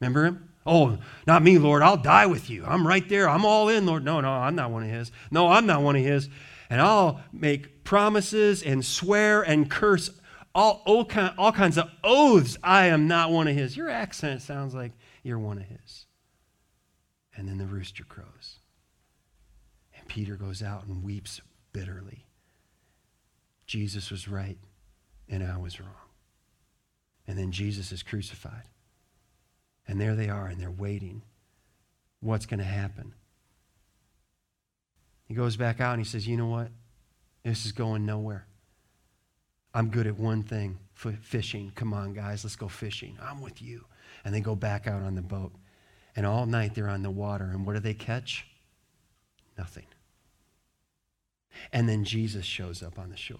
Remember 0.01 0.25
him? 0.25 0.51
Oh, 0.67 0.99
not 1.27 1.43
me, 1.43 1.59
Lord. 1.59 1.83
I'll 1.83 1.97
die 1.97 2.27
with 2.27 2.51
you. 2.51 2.65
I'm 2.67 2.87
right 2.87 3.09
there. 3.09 3.29
I'm 3.29 3.47
all 3.47 3.69
in, 3.69 3.87
Lord. 3.87 4.05
No, 4.05 4.21
no, 4.21 4.29
I'm 4.29 4.55
not 4.55 4.71
one 4.71 4.83
of 4.83 4.91
his. 4.91 5.11
No, 5.31 5.49
I'm 5.49 5.67
not 5.67 5.83
one 5.83 5.97
of 5.97 6.03
his. 6.03 6.29
And 6.69 6.81
I'll 6.81 7.21
make 7.33 7.85
promises 7.85 8.63
and 8.63 8.85
swear 8.85 9.43
and 9.43 9.71
curse 9.71 10.11
all, 10.55 10.83
all, 10.85 11.09
all 11.39 11.53
kinds 11.53 11.79
of 11.79 11.91
oaths. 12.03 12.59
I 12.63 12.87
am 12.87 13.07
not 13.07 13.31
one 13.31 13.47
of 13.47 13.55
his. 13.55 13.77
Your 13.77 13.89
accent 13.89 14.43
sounds 14.43 14.75
like 14.75 14.93
you're 15.23 15.39
one 15.39 15.59
of 15.59 15.65
his. 15.65 16.06
And 17.37 17.49
then 17.49 17.59
the 17.59 17.67
rooster 17.67 18.05
crows. 18.05 18.59
And 19.97 20.09
Peter 20.09 20.37
goes 20.37 20.63
out 20.63 20.87
and 20.87 21.05
weeps 21.05 21.41
bitterly. 21.73 22.25
Jesus 23.67 24.11
was 24.11 24.29
right, 24.29 24.59
and 25.29 25.43
I 25.43 25.59
was 25.59 25.81
wrong. 25.81 25.91
And 27.27 27.37
then 27.37 27.53
Jesus 27.53 27.93
is 27.93 28.03
crucified. 28.03 28.69
And 29.87 30.01
there 30.01 30.15
they 30.15 30.29
are, 30.29 30.47
and 30.47 30.61
they're 30.61 30.71
waiting. 30.71 31.23
What's 32.21 32.47
going 32.47 32.59
to 32.59 32.65
happen? 32.65 33.15
He 35.25 35.35
goes 35.35 35.57
back 35.57 35.81
out 35.81 35.95
and 35.95 36.01
he 36.01 36.09
says, 36.09 36.27
You 36.27 36.37
know 36.37 36.47
what? 36.47 36.71
This 37.43 37.67
is 37.67 37.73
going 37.73 38.07
nowhere. 38.07 38.47
I'm 39.75 39.91
good 39.91 40.07
at 40.07 40.19
one 40.19 40.43
thing 40.43 40.79
fishing. 40.95 41.71
Come 41.75 41.93
on, 41.93 42.15
guys, 42.15 42.43
let's 42.45 42.57
go 42.57 42.69
fishing. 42.69 43.19
I'm 43.23 43.43
with 43.43 43.61
you. 43.61 43.85
And 44.25 44.35
they 44.35 44.41
go 44.41 44.55
back 44.55 44.87
out 44.87 45.03
on 45.03 45.15
the 45.15 45.23
boat. 45.23 45.53
And 46.17 46.27
all 46.27 46.47
night 46.47 46.75
they're 46.75 46.89
on 46.89 47.03
the 47.03 47.11
water. 47.11 47.45
And 47.45 47.67
what 47.67 47.75
do 47.75 47.81
they 47.81 47.95
catch? 47.95 48.47
Nothing. 49.57 49.85
And 51.73 51.89
then 51.89 52.05
Jesus 52.05 52.45
shows 52.45 52.83
up 52.83 52.99
on 52.99 53.11
the 53.11 53.17
shore. 53.17 53.39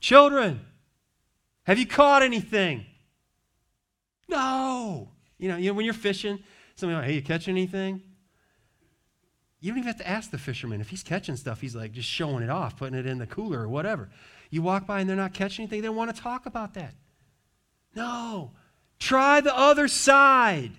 Children, 0.00 0.60
have 1.64 1.78
you 1.78 1.86
caught 1.86 2.22
anything? 2.22 2.86
No. 4.28 5.10
You 5.38 5.48
know, 5.48 5.56
you 5.56 5.68
know 5.68 5.74
when 5.74 5.84
you're 5.84 5.94
fishing, 5.94 6.38
somebody 6.74 6.96
like, 6.96 7.06
hey, 7.06 7.14
you 7.14 7.22
catch 7.22 7.48
anything? 7.48 8.02
You 9.60 9.72
don't 9.72 9.78
even 9.78 9.88
have 9.88 9.98
to 9.98 10.08
ask 10.08 10.30
the 10.30 10.38
fisherman. 10.38 10.80
If 10.80 10.88
he's 10.88 11.02
catching 11.02 11.36
stuff, 11.36 11.60
he's 11.60 11.74
like 11.74 11.92
just 11.92 12.08
showing 12.08 12.44
it 12.44 12.50
off, 12.50 12.76
putting 12.76 12.96
it 12.96 13.06
in 13.06 13.18
the 13.18 13.26
cooler 13.26 13.60
or 13.60 13.68
whatever. 13.68 14.08
You 14.50 14.62
walk 14.62 14.86
by 14.86 15.00
and 15.00 15.08
they're 15.08 15.16
not 15.16 15.34
catching 15.34 15.64
anything, 15.64 15.82
they 15.82 15.88
want 15.88 16.14
to 16.14 16.22
talk 16.22 16.46
about 16.46 16.74
that. 16.74 16.94
No. 17.94 18.52
Try 18.98 19.40
the 19.40 19.56
other 19.56 19.88
side. 19.88 20.72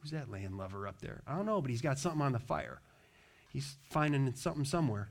Who's 0.00 0.12
that 0.12 0.30
land 0.30 0.56
lover 0.56 0.86
up 0.86 1.00
there? 1.00 1.22
I 1.26 1.36
don't 1.36 1.46
know, 1.46 1.60
but 1.60 1.70
he's 1.70 1.82
got 1.82 1.98
something 1.98 2.22
on 2.22 2.32
the 2.32 2.38
fire. 2.38 2.80
He's 3.52 3.76
finding 3.90 4.32
something 4.34 4.64
somewhere. 4.64 5.10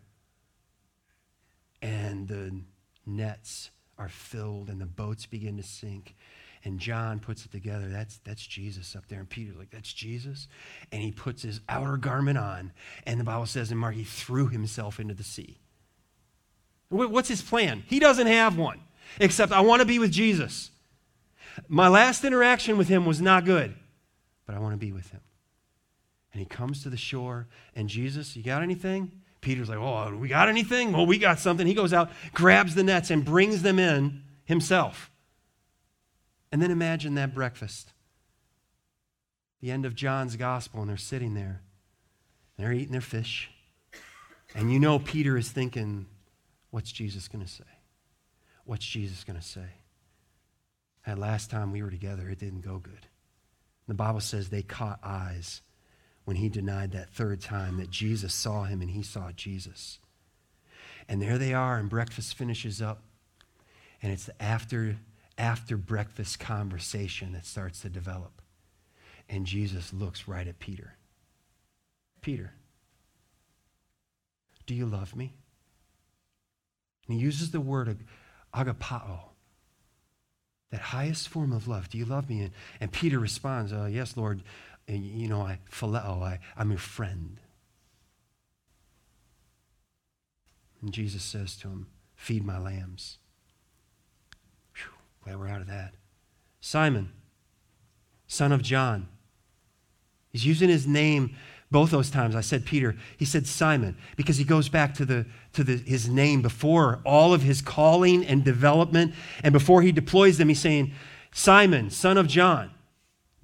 And 1.81 2.27
the 2.27 2.61
nets 3.05 3.71
are 3.97 4.09
filled 4.09 4.69
and 4.69 4.79
the 4.79 4.85
boats 4.85 5.25
begin 5.25 5.57
to 5.57 5.63
sink. 5.63 6.15
And 6.63 6.79
John 6.79 7.19
puts 7.19 7.45
it 7.45 7.51
together. 7.51 7.87
That's, 7.87 8.19
that's 8.23 8.45
Jesus 8.45 8.95
up 8.95 9.07
there. 9.07 9.19
And 9.19 9.29
Peter's 9.29 9.55
like, 9.55 9.69
that's 9.69 9.93
Jesus? 9.93 10.47
And 10.91 11.01
he 11.01 11.11
puts 11.11 11.43
his 11.43 11.61
outer 11.69 11.97
garment 11.97 12.37
on. 12.37 12.71
And 13.05 13.19
the 13.19 13.23
Bible 13.23 13.45
says 13.45 13.71
in 13.71 13.77
Mark, 13.77 13.95
he 13.95 14.03
threw 14.03 14.47
himself 14.47 14.99
into 14.99 15.13
the 15.13 15.23
sea. 15.23 15.59
What's 16.89 17.29
his 17.29 17.41
plan? 17.41 17.83
He 17.87 17.99
doesn't 17.99 18.27
have 18.27 18.57
one, 18.57 18.79
except 19.19 19.51
I 19.51 19.59
want 19.59 19.81
to 19.81 19.85
be 19.85 19.99
with 19.99 20.11
Jesus. 20.11 20.71
My 21.67 21.87
last 21.87 22.23
interaction 22.23 22.77
with 22.77 22.87
him 22.87 23.05
was 23.05 23.21
not 23.21 23.45
good, 23.45 23.75
but 24.45 24.55
I 24.55 24.59
want 24.59 24.73
to 24.73 24.77
be 24.77 24.91
with 24.91 25.09
him. 25.11 25.21
And 26.33 26.39
he 26.39 26.45
comes 26.45 26.83
to 26.83 26.89
the 26.89 26.97
shore, 26.97 27.47
and 27.75 27.89
Jesus, 27.89 28.35
you 28.35 28.43
got 28.43 28.61
anything? 28.61 29.11
Peter's 29.41 29.69
like, 29.69 29.77
Oh, 29.77 30.15
we 30.15 30.27
got 30.27 30.49
anything? 30.49 30.91
Well, 30.91 31.05
we 31.05 31.17
got 31.17 31.39
something. 31.39 31.65
He 31.65 31.73
goes 31.73 31.93
out, 31.93 32.11
grabs 32.33 32.75
the 32.75 32.83
nets, 32.83 33.09
and 33.09 33.23
brings 33.23 33.61
them 33.61 33.79
in 33.79 34.23
himself. 34.45 35.09
And 36.51 36.61
then 36.61 36.71
imagine 36.71 37.15
that 37.15 37.33
breakfast. 37.33 37.93
The 39.61 39.71
end 39.71 39.85
of 39.85 39.95
John's 39.95 40.35
gospel, 40.35 40.81
and 40.81 40.89
they're 40.89 40.97
sitting 40.97 41.33
there. 41.33 41.61
They're 42.57 42.73
eating 42.73 42.91
their 42.91 43.01
fish. 43.01 43.49
And 44.55 44.71
you 44.71 44.79
know 44.79 44.99
Peter 44.99 45.37
is 45.37 45.51
thinking, 45.51 46.07
What's 46.69 46.91
Jesus 46.91 47.27
going 47.27 47.43
to 47.43 47.51
say? 47.51 47.63
What's 48.65 48.85
Jesus 48.85 49.23
going 49.23 49.39
to 49.39 49.45
say? 49.45 49.65
That 51.07 51.17
last 51.17 51.49
time 51.49 51.71
we 51.71 51.81
were 51.81 51.89
together, 51.89 52.29
it 52.29 52.37
didn't 52.37 52.65
go 52.65 52.79
good. 52.79 53.07
The 53.87 53.93
Bible 53.93 54.19
says 54.19 54.49
they 54.49 54.61
caught 54.61 54.99
eyes 55.01 55.61
when 56.25 56.35
he 56.35 56.49
denied 56.49 56.91
that 56.91 57.09
third 57.09 57.39
time 57.39 57.77
that 57.77 57.89
Jesus 57.89 58.33
saw 58.33 58.65
him 58.65 58.81
and 58.81 58.91
he 58.91 59.01
saw 59.01 59.31
Jesus. 59.31 59.99
And 61.07 61.21
there 61.21 61.37
they 61.37 61.53
are, 61.53 61.77
and 61.77 61.89
breakfast 61.89 62.35
finishes 62.35 62.81
up. 62.81 63.03
And 64.03 64.11
it's 64.11 64.25
the 64.25 64.41
after, 64.41 64.97
after 65.37 65.77
breakfast 65.77 66.41
conversation 66.41 67.31
that 67.31 67.45
starts 67.45 67.79
to 67.83 67.89
develop. 67.89 68.41
And 69.29 69.45
Jesus 69.45 69.93
looks 69.93 70.27
right 70.27 70.45
at 70.45 70.59
Peter. 70.59 70.97
Peter, 72.19 72.51
do 74.65 74.75
you 74.75 74.85
love 74.85 75.15
me? 75.15 75.33
And 77.07 77.15
he 77.15 77.23
uses 77.23 77.51
the 77.51 77.61
word 77.61 77.97
agapao, 78.53 79.26
that 80.71 80.81
highest 80.81 81.29
form 81.29 81.53
of 81.53 81.67
love. 81.67 81.89
Do 81.89 81.97
you 81.97 82.05
love 82.05 82.29
me? 82.29 82.41
And, 82.41 82.51
and 82.79 82.91
Peter 82.91 83.19
responds, 83.19 83.71
uh, 83.71 83.87
Yes, 83.91 84.17
Lord. 84.17 84.43
And, 84.87 85.03
you 85.03 85.27
know, 85.27 85.41
I 85.41 85.59
phileo, 85.71 86.23
I, 86.23 86.39
I'm 86.55 86.69
your 86.69 86.79
friend. 86.79 87.39
And 90.81 90.93
Jesus 90.93 91.23
says 91.23 91.55
to 91.57 91.67
him, 91.67 91.87
Feed 92.15 92.45
my 92.45 92.57
lambs. 92.57 93.17
Whew, 94.75 94.91
glad 95.23 95.39
we're 95.39 95.47
out 95.47 95.61
of 95.61 95.67
that. 95.67 95.95
Simon, 96.59 97.11
son 98.27 98.51
of 98.51 98.61
John. 98.61 99.07
He's 100.29 100.45
using 100.45 100.69
his 100.69 100.85
name 100.85 101.35
both 101.69 101.91
those 101.91 102.09
times 102.09 102.35
I 102.35 102.41
said 102.41 102.65
Peter, 102.65 102.95
he 103.17 103.25
said 103.25 103.45
Simon, 103.45 103.97
because 104.15 104.37
he 104.37 104.43
goes 104.45 104.69
back 104.69 104.93
to, 104.95 105.05
the, 105.05 105.25
to 105.53 105.63
the, 105.63 105.77
his 105.77 106.07
name 106.07 106.41
before 106.41 107.01
all 107.05 107.33
of 107.33 107.41
his 107.41 107.61
calling 107.61 108.25
and 108.25 108.43
development. 108.43 109.13
And 109.43 109.51
before 109.51 109.81
he 109.81 109.91
deploys 109.91 110.37
them, 110.37 110.47
he's 110.47 110.59
saying, 110.59 110.93
Simon, 111.33 111.89
son 111.89 112.17
of 112.17 112.27
John, 112.27 112.71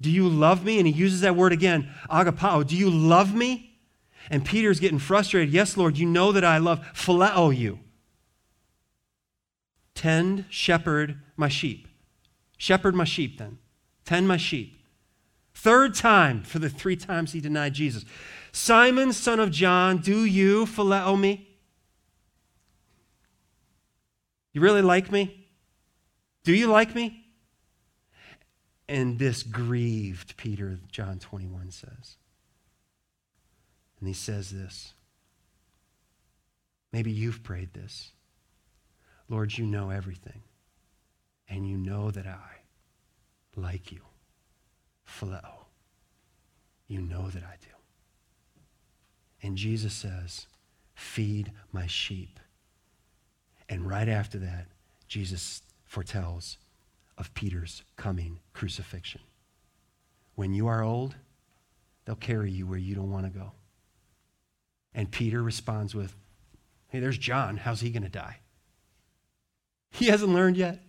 do 0.00 0.10
you 0.10 0.28
love 0.28 0.64
me? 0.64 0.78
And 0.78 0.86
he 0.86 0.92
uses 0.92 1.20
that 1.20 1.36
word 1.36 1.52
again, 1.52 1.90
agapao. 2.10 2.66
Do 2.66 2.76
you 2.76 2.90
love 2.90 3.34
me? 3.34 3.78
And 4.30 4.44
Peter's 4.44 4.80
getting 4.80 4.98
frustrated. 4.98 5.52
Yes, 5.52 5.76
Lord, 5.76 5.98
you 5.98 6.06
know 6.06 6.32
that 6.32 6.44
I 6.44 6.58
love 6.58 6.80
phileo 6.94 7.56
you. 7.56 7.80
Tend, 9.94 10.46
shepherd 10.48 11.20
my 11.36 11.48
sheep. 11.48 11.88
Shepherd 12.56 12.94
my 12.94 13.04
sheep 13.04 13.38
then. 13.38 13.58
Tend 14.04 14.26
my 14.26 14.38
sheep. 14.38 14.80
Third 15.64 15.94
time 15.94 16.42
for 16.42 16.58
the 16.58 16.68
three 16.68 16.94
times 16.94 17.32
he 17.32 17.40
denied 17.40 17.72
Jesus. 17.72 18.04
Simon, 18.52 19.14
son 19.14 19.40
of 19.40 19.50
John, 19.50 19.96
do 19.96 20.26
you 20.26 20.66
phileo 20.66 21.18
me? 21.18 21.48
You 24.52 24.60
really 24.60 24.82
like 24.82 25.10
me? 25.10 25.48
Do 26.42 26.52
you 26.52 26.66
like 26.66 26.94
me? 26.94 27.24
And 28.90 29.18
this 29.18 29.42
grieved 29.42 30.36
Peter, 30.36 30.80
John 30.92 31.18
21 31.18 31.70
says. 31.70 32.18
And 33.98 34.06
he 34.06 34.12
says 34.12 34.50
this. 34.50 34.92
Maybe 36.92 37.10
you've 37.10 37.42
prayed 37.42 37.72
this. 37.72 38.10
Lord, 39.30 39.56
you 39.56 39.64
know 39.64 39.88
everything. 39.88 40.42
And 41.48 41.66
you 41.66 41.78
know 41.78 42.10
that 42.10 42.26
I 42.26 42.58
like 43.56 43.90
you. 43.90 44.02
Phileo. 45.08 45.64
You 46.86 47.00
know 47.00 47.28
that 47.28 47.42
I 47.42 47.56
do. 47.60 47.70
And 49.42 49.56
Jesus 49.56 49.92
says, 49.92 50.46
Feed 50.94 51.52
my 51.72 51.86
sheep. 51.86 52.38
And 53.68 53.88
right 53.88 54.08
after 54.08 54.38
that, 54.38 54.66
Jesus 55.08 55.62
foretells 55.84 56.58
of 57.18 57.32
Peter's 57.34 57.82
coming 57.96 58.40
crucifixion. 58.52 59.20
When 60.34 60.52
you 60.52 60.66
are 60.66 60.82
old, 60.82 61.14
they'll 62.04 62.16
carry 62.16 62.50
you 62.50 62.66
where 62.66 62.78
you 62.78 62.94
don't 62.94 63.10
want 63.10 63.24
to 63.24 63.38
go. 63.38 63.52
And 64.94 65.10
Peter 65.10 65.42
responds 65.42 65.94
with, 65.94 66.14
Hey, 66.88 67.00
there's 67.00 67.18
John. 67.18 67.56
How's 67.56 67.80
he 67.80 67.90
going 67.90 68.04
to 68.04 68.08
die? 68.08 68.38
He 69.90 70.06
hasn't 70.06 70.32
learned 70.32 70.56
yet. 70.56 70.80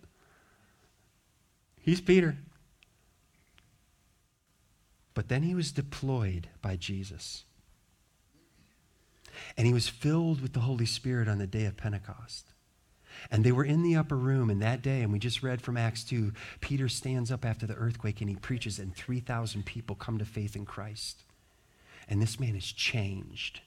He's 1.80 2.00
Peter. 2.00 2.36
But 5.16 5.28
then 5.28 5.44
he 5.44 5.54
was 5.54 5.72
deployed 5.72 6.48
by 6.60 6.76
Jesus. 6.76 7.44
And 9.56 9.66
he 9.66 9.72
was 9.72 9.88
filled 9.88 10.42
with 10.42 10.52
the 10.52 10.60
Holy 10.60 10.84
Spirit 10.84 11.26
on 11.26 11.38
the 11.38 11.46
day 11.46 11.64
of 11.64 11.78
Pentecost. 11.78 12.52
And 13.30 13.42
they 13.42 13.50
were 13.50 13.64
in 13.64 13.82
the 13.82 13.96
upper 13.96 14.14
room, 14.14 14.50
and 14.50 14.60
that 14.60 14.82
day, 14.82 15.00
and 15.00 15.10
we 15.10 15.18
just 15.18 15.42
read 15.42 15.62
from 15.62 15.78
Acts 15.78 16.04
2, 16.04 16.32
Peter 16.60 16.86
stands 16.86 17.32
up 17.32 17.46
after 17.46 17.66
the 17.66 17.76
earthquake 17.76 18.20
and 18.20 18.28
he 18.28 18.36
preaches, 18.36 18.78
and 18.78 18.94
3,000 18.94 19.64
people 19.64 19.96
come 19.96 20.18
to 20.18 20.26
faith 20.26 20.54
in 20.54 20.66
Christ. 20.66 21.22
And 22.10 22.20
this 22.20 22.38
man 22.38 22.54
is 22.54 22.70
changed. 22.70 23.62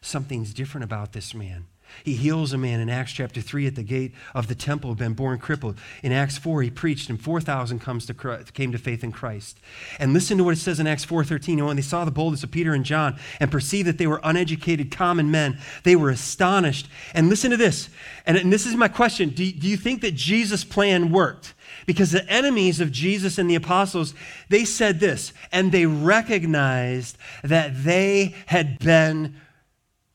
Something's 0.00 0.54
different 0.54 0.84
about 0.84 1.12
this 1.12 1.34
man. 1.34 1.66
He 2.04 2.14
heals 2.14 2.52
a 2.52 2.58
man 2.58 2.80
in 2.80 2.88
Acts 2.88 3.12
chapter 3.12 3.40
3 3.40 3.66
at 3.66 3.74
the 3.74 3.82
gate 3.82 4.12
of 4.34 4.48
the 4.48 4.54
temple, 4.54 4.94
been 4.94 5.14
born 5.14 5.38
crippled. 5.38 5.78
In 6.02 6.12
Acts 6.12 6.38
4, 6.38 6.62
he 6.62 6.70
preached, 6.70 7.10
and 7.10 7.20
4,000 7.20 7.78
comes 7.78 8.06
to 8.06 8.14
came 8.52 8.72
to 8.72 8.78
faith 8.78 9.04
in 9.04 9.12
Christ. 9.12 9.58
And 9.98 10.12
listen 10.12 10.38
to 10.38 10.44
what 10.44 10.54
it 10.54 10.60
says 10.60 10.80
in 10.80 10.86
Acts 10.86 11.06
4.13. 11.06 11.58
And 11.58 11.66
when 11.66 11.76
they 11.76 11.82
saw 11.82 12.04
the 12.04 12.10
boldness 12.10 12.42
of 12.42 12.50
Peter 12.50 12.74
and 12.74 12.84
John 12.84 13.18
and 13.40 13.50
perceived 13.50 13.88
that 13.88 13.98
they 13.98 14.06
were 14.06 14.20
uneducated 14.22 14.90
common 14.90 15.30
men, 15.30 15.58
they 15.84 15.96
were 15.96 16.10
astonished. 16.10 16.88
And 17.14 17.28
listen 17.28 17.50
to 17.50 17.56
this. 17.56 17.88
And, 18.26 18.36
and 18.36 18.52
this 18.52 18.66
is 18.66 18.74
my 18.74 18.88
question. 18.88 19.30
Do, 19.30 19.50
do 19.50 19.68
you 19.68 19.76
think 19.76 20.02
that 20.02 20.14
Jesus' 20.14 20.64
plan 20.64 21.10
worked? 21.10 21.54
Because 21.86 22.10
the 22.10 22.28
enemies 22.28 22.80
of 22.80 22.92
Jesus 22.92 23.38
and 23.38 23.50
the 23.50 23.54
apostles, 23.54 24.14
they 24.48 24.64
said 24.64 25.00
this, 25.00 25.32
and 25.50 25.72
they 25.72 25.86
recognized 25.86 27.16
that 27.42 27.84
they 27.84 28.34
had 28.46 28.78
been 28.78 29.36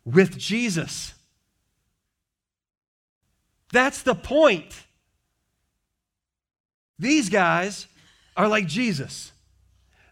with 0.05 0.38
Jesus. 0.38 1.13
That's 3.72 4.01
the 4.01 4.15
point. 4.15 4.74
These 6.99 7.30
guys 7.30 7.88
are 8.36 8.47
like 8.47 8.68
Jesus. 8.68 9.32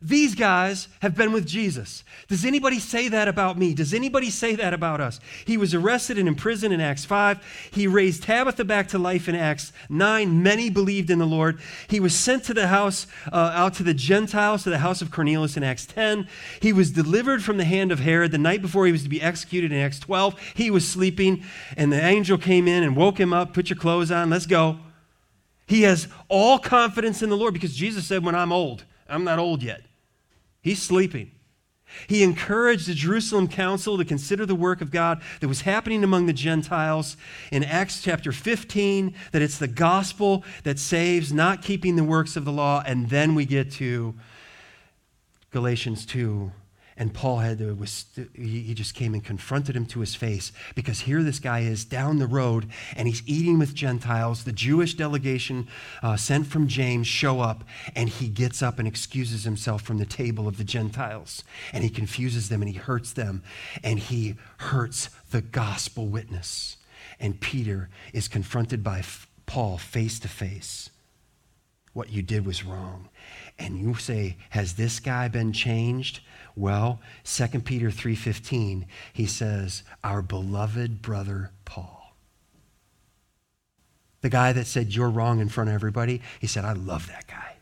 These 0.06 0.36
guys 0.36 0.88
have 1.02 1.16
been 1.16 1.32
with 1.32 1.48
Jesus. 1.48 2.04
Does 2.28 2.46
anybody 2.46 2.78
say 2.78 3.08
that 3.08 3.28
about 3.28 3.58
me? 3.58 3.74
Does 3.74 3.92
anybody 3.92 4.30
say 4.30 4.54
that 4.56 4.72
about 4.72 5.02
us? 5.02 5.20
He 5.46 5.58
was 5.58 5.74
arrested 5.74 6.20
and 6.20 6.28
imprisoned 6.28 6.76
in 6.76 6.80
Acts 6.80 7.06
5. 7.06 7.70
He 7.72 7.88
raised 7.88 8.22
Tabitha 8.22 8.66
back 8.66 8.88
to 8.90 9.00
life 9.00 9.28
in 9.28 9.34
Acts 9.34 9.74
9. 9.90 10.44
Many 10.44 10.70
believed 10.70 11.10
in 11.10 11.18
the 11.18 11.26
Lord. 11.26 11.60
He 11.88 12.00
was 12.00 12.14
sent 12.14 12.44
to 12.44 12.54
the 12.54 12.68
house, 12.68 13.08
uh, 13.34 13.52
out 13.56 13.74
to 13.76 13.84
the 13.84 13.96
Gentiles, 13.96 14.62
to 14.64 14.70
the 14.70 14.78
house 14.78 15.02
of 15.02 15.10
Cornelius 15.10 15.58
in 15.58 15.64
Acts 15.64 15.88
10. 15.88 16.28
He 16.60 16.72
was 16.72 16.92
delivered 16.92 17.44
from 17.44 17.58
the 17.58 17.66
hand 17.66 17.92
of 17.92 17.98
Herod 17.98 18.32
the 18.32 18.38
night 18.38 18.62
before 18.62 18.86
he 18.86 18.92
was 18.92 19.02
to 19.02 19.10
be 19.10 19.24
executed 19.24 19.72
in 19.72 19.80
Acts 19.80 19.98
12. 19.98 20.40
He 20.54 20.70
was 20.70 20.88
sleeping, 20.88 21.44
and 21.76 21.92
the 21.92 22.06
angel 22.06 22.38
came 22.38 22.68
in 22.68 22.84
and 22.84 22.96
woke 22.96 23.20
him 23.20 23.34
up. 23.34 23.56
Put 23.56 23.72
your 23.72 23.78
clothes 23.78 24.12
on, 24.12 24.30
let's 24.30 24.46
go. 24.46 24.78
He 25.66 25.82
has 25.82 26.08
all 26.30 26.60
confidence 26.60 27.24
in 27.24 27.32
the 27.32 27.38
Lord 27.38 27.56
because 27.56 27.76
Jesus 27.76 28.06
said, 28.06 28.24
When 28.24 28.36
I'm 28.36 28.52
old, 28.52 28.86
I'm 29.10 29.24
not 29.24 29.40
old 29.40 29.64
yet. 29.64 29.82
He's 30.66 30.82
sleeping. 30.82 31.30
He 32.08 32.24
encouraged 32.24 32.88
the 32.88 32.96
Jerusalem 32.96 33.48
council 33.48 34.00
to 34.00 34.04
consider 34.04 34.48
the 34.48 34.56
work 34.56 34.82
of 34.82 34.90
God 34.90 35.22
that 35.40 35.48
was 35.48 35.62
happening 35.62 36.04
among 36.04 36.26
the 36.26 36.34
Gentiles 36.34 37.18
in 37.52 37.64
Acts 37.64 38.02
chapter 38.02 38.32
15, 38.32 39.14
that 39.32 39.44
it's 39.44 39.60
the 39.60 39.68
gospel 39.68 40.44
that 40.64 40.80
saves, 40.80 41.32
not 41.32 41.62
keeping 41.62 41.96
the 41.96 42.04
works 42.04 42.36
of 42.36 42.46
the 42.46 42.52
law. 42.52 42.82
And 42.84 43.12
then 43.12 43.36
we 43.36 43.46
get 43.46 43.72
to 43.74 44.16
Galatians 45.52 46.04
2, 46.08 46.52
and 46.98 47.14
Paul 47.14 47.40
had 47.40 47.58
to, 47.58 47.76
was, 47.76 48.06
he 48.34 48.74
just 48.74 48.96
came 48.96 49.14
and 49.14 49.24
confronted 49.24 49.76
him 49.76 49.86
to 49.88 50.00
his 50.00 50.16
face 50.16 50.54
because 50.76 51.02
here 51.02 51.24
this 51.24 51.40
guy 51.40 51.60
is 51.60 51.84
down 51.84 52.20
the 52.20 52.28
road 52.28 52.68
and 52.96 53.06
he's 53.06 53.22
eating 53.28 53.60
with 53.60 53.76
Gentiles. 53.76 54.46
The 54.46 54.54
Jewish 54.54 54.94
delegation 54.94 55.68
uh, 56.02 56.16
sent 56.16 56.48
from 56.48 56.70
James 56.70 57.06
show 57.06 57.42
up 57.42 57.66
and 57.96 58.08
he 58.08 58.30
gets 58.30 58.64
up 58.64 58.80
and 58.80 58.88
excuses 58.88 59.44
himself 59.44 59.82
from 59.82 59.98
the 59.98 60.06
table 60.06 60.48
of 60.48 60.58
the 60.58 60.64
Gentiles. 60.64 61.44
And 61.74 61.84
he 61.84 61.90
confuses 61.90 62.48
them 62.48 62.62
and 62.62 62.72
he 62.72 62.78
hurts 62.78 63.12
them 63.12 63.44
and 63.84 64.00
he 64.00 64.36
hurts 64.60 65.10
the 65.32 65.42
gospel 65.42 66.08
witness. 66.08 66.78
And 67.20 67.42
Peter 67.42 67.90
is 68.14 68.30
confronted 68.30 68.86
by 68.86 69.04
Paul 69.46 69.78
face 69.78 70.18
to 70.20 70.30
face. 70.30 70.90
What 71.92 72.10
you 72.10 72.22
did 72.22 72.46
was 72.46 72.66
wrong. 72.66 73.10
And 73.60 73.78
you 73.78 73.96
say, 73.96 74.38
Has 74.50 74.74
this 74.74 75.00
guy 75.00 75.28
been 75.28 75.54
changed? 75.54 76.20
Well, 76.56 77.02
2 77.24 77.66
Peter 77.66 77.92
3:15, 77.92 78.88
he 79.12 79.26
says, 79.26 79.84
"Our 80.04 80.22
beloved 80.22 81.02
brother 81.02 81.52
Paul." 81.66 82.16
The 84.22 84.30
guy 84.30 84.54
that 84.54 84.66
said 84.66 84.96
you're 84.96 85.10
wrong 85.10 85.40
in 85.40 85.50
front 85.50 85.70
of 85.70 85.76
everybody, 85.76 86.22
he 86.40 86.48
said, 86.48 86.66
"I 86.66 86.74
love 86.74 87.08
that 87.08 87.28
guy. 87.28 87.58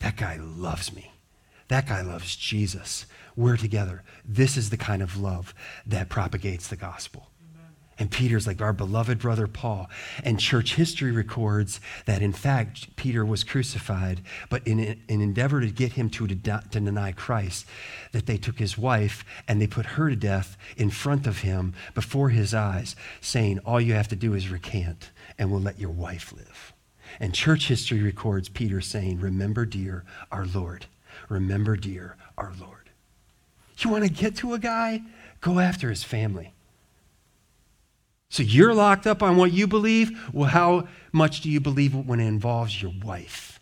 That 0.00 0.16
guy 0.16 0.36
loves 0.36 0.92
me. 0.92 1.12
That 1.68 1.86
guy 1.86 2.02
loves 2.02 2.36
Jesus. 2.36 3.06
We're 3.36 3.56
together. 3.56 4.02
This 4.24 4.56
is 4.56 4.70
the 4.70 4.76
kind 4.76 5.00
of 5.00 5.16
love 5.16 5.54
that 5.86 6.10
propagates 6.10 6.68
the 6.68 6.76
gospel." 6.76 7.30
And 7.98 8.10
Peter's 8.10 8.46
like 8.46 8.60
our 8.60 8.72
beloved 8.72 9.18
brother 9.18 9.46
Paul. 9.46 9.88
And 10.24 10.40
church 10.40 10.74
history 10.74 11.12
records 11.12 11.80
that, 12.06 12.22
in 12.22 12.32
fact, 12.32 12.94
Peter 12.96 13.24
was 13.24 13.44
crucified, 13.44 14.20
but 14.48 14.66
in 14.66 14.80
an 14.80 15.00
endeavor 15.08 15.60
to 15.60 15.70
get 15.70 15.92
him 15.92 16.10
to, 16.10 16.26
to 16.26 16.60
deny 16.70 17.12
Christ, 17.12 17.66
that 18.12 18.26
they 18.26 18.36
took 18.36 18.58
his 18.58 18.76
wife 18.76 19.24
and 19.46 19.60
they 19.60 19.66
put 19.66 19.86
her 19.86 20.10
to 20.10 20.16
death 20.16 20.56
in 20.76 20.90
front 20.90 21.26
of 21.26 21.40
him 21.40 21.74
before 21.94 22.30
his 22.30 22.52
eyes, 22.52 22.96
saying, 23.20 23.60
All 23.60 23.80
you 23.80 23.94
have 23.94 24.08
to 24.08 24.16
do 24.16 24.34
is 24.34 24.48
recant, 24.48 25.10
and 25.38 25.50
we'll 25.50 25.60
let 25.60 25.78
your 25.78 25.90
wife 25.90 26.32
live. 26.32 26.72
And 27.20 27.32
church 27.34 27.68
history 27.68 28.02
records 28.02 28.48
Peter 28.48 28.80
saying, 28.80 29.20
Remember, 29.20 29.64
dear, 29.64 30.04
our 30.32 30.46
Lord. 30.46 30.86
Remember, 31.28 31.76
dear, 31.76 32.16
our 32.36 32.52
Lord. 32.60 32.90
You 33.78 33.90
want 33.90 34.04
to 34.04 34.10
get 34.10 34.36
to 34.36 34.54
a 34.54 34.58
guy? 34.58 35.02
Go 35.40 35.58
after 35.58 35.90
his 35.90 36.02
family. 36.02 36.53
So 38.28 38.42
you're 38.42 38.74
locked 38.74 39.06
up 39.06 39.22
on 39.22 39.36
what 39.36 39.52
you 39.52 39.66
believe? 39.66 40.32
Well, 40.32 40.48
how 40.48 40.88
much 41.12 41.40
do 41.40 41.50
you 41.50 41.60
believe 41.60 41.94
when 41.94 42.20
it 42.20 42.26
involves 42.26 42.82
your 42.82 42.92
wife 43.02 43.60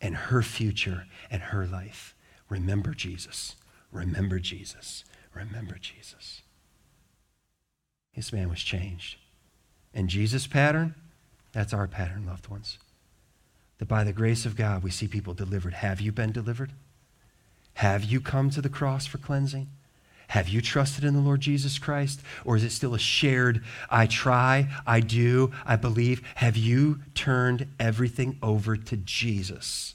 and 0.00 0.14
her 0.14 0.42
future 0.42 1.06
and 1.30 1.42
her 1.42 1.66
life? 1.66 2.14
Remember 2.48 2.94
Jesus. 2.94 3.56
Remember 3.90 4.38
Jesus. 4.38 5.04
Remember 5.34 5.76
Jesus. 5.78 6.42
This 8.14 8.32
man 8.32 8.48
was 8.48 8.60
changed. 8.60 9.16
And 9.92 10.08
Jesus' 10.08 10.46
pattern, 10.46 10.94
that's 11.52 11.72
our 11.72 11.88
pattern, 11.88 12.26
loved 12.26 12.48
ones. 12.48 12.78
That 13.78 13.88
by 13.88 14.04
the 14.04 14.12
grace 14.12 14.46
of 14.46 14.56
God, 14.56 14.82
we 14.82 14.90
see 14.90 15.08
people 15.08 15.34
delivered. 15.34 15.74
Have 15.74 16.00
you 16.00 16.12
been 16.12 16.32
delivered? 16.32 16.72
Have 17.74 18.04
you 18.04 18.20
come 18.20 18.50
to 18.50 18.60
the 18.60 18.68
cross 18.68 19.06
for 19.06 19.18
cleansing? 19.18 19.68
Have 20.28 20.48
you 20.48 20.60
trusted 20.60 21.04
in 21.04 21.14
the 21.14 21.20
Lord 21.20 21.40
Jesus 21.40 21.78
Christ? 21.78 22.20
Or 22.44 22.56
is 22.56 22.64
it 22.64 22.70
still 22.70 22.94
a 22.94 22.98
shared, 22.98 23.62
I 23.90 24.06
try, 24.06 24.68
I 24.86 25.00
do, 25.00 25.52
I 25.64 25.76
believe? 25.76 26.22
Have 26.36 26.56
you 26.56 27.00
turned 27.14 27.66
everything 27.78 28.38
over 28.42 28.76
to 28.76 28.96
Jesus? 28.96 29.94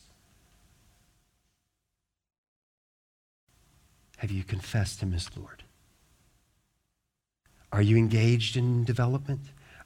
Have 4.18 4.32
you 4.32 4.44
confessed 4.44 5.02
Him 5.02 5.14
as 5.14 5.30
Lord? 5.38 5.64
Are 7.72 7.82
you 7.82 7.98
engaged 7.98 8.58
in 8.58 8.84
development? 8.84 9.42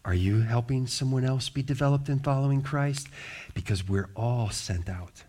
Are 0.06 0.14
you 0.14 0.42
helping 0.42 0.88
someone 0.88 1.24
else 1.24 1.50
be 1.50 1.62
developed 1.62 2.10
in 2.10 2.20
following 2.20 2.62
Christ? 2.62 3.08
Because 3.54 3.88
we're 3.88 4.10
all 4.16 4.50
sent 4.50 4.90
out 4.90 5.24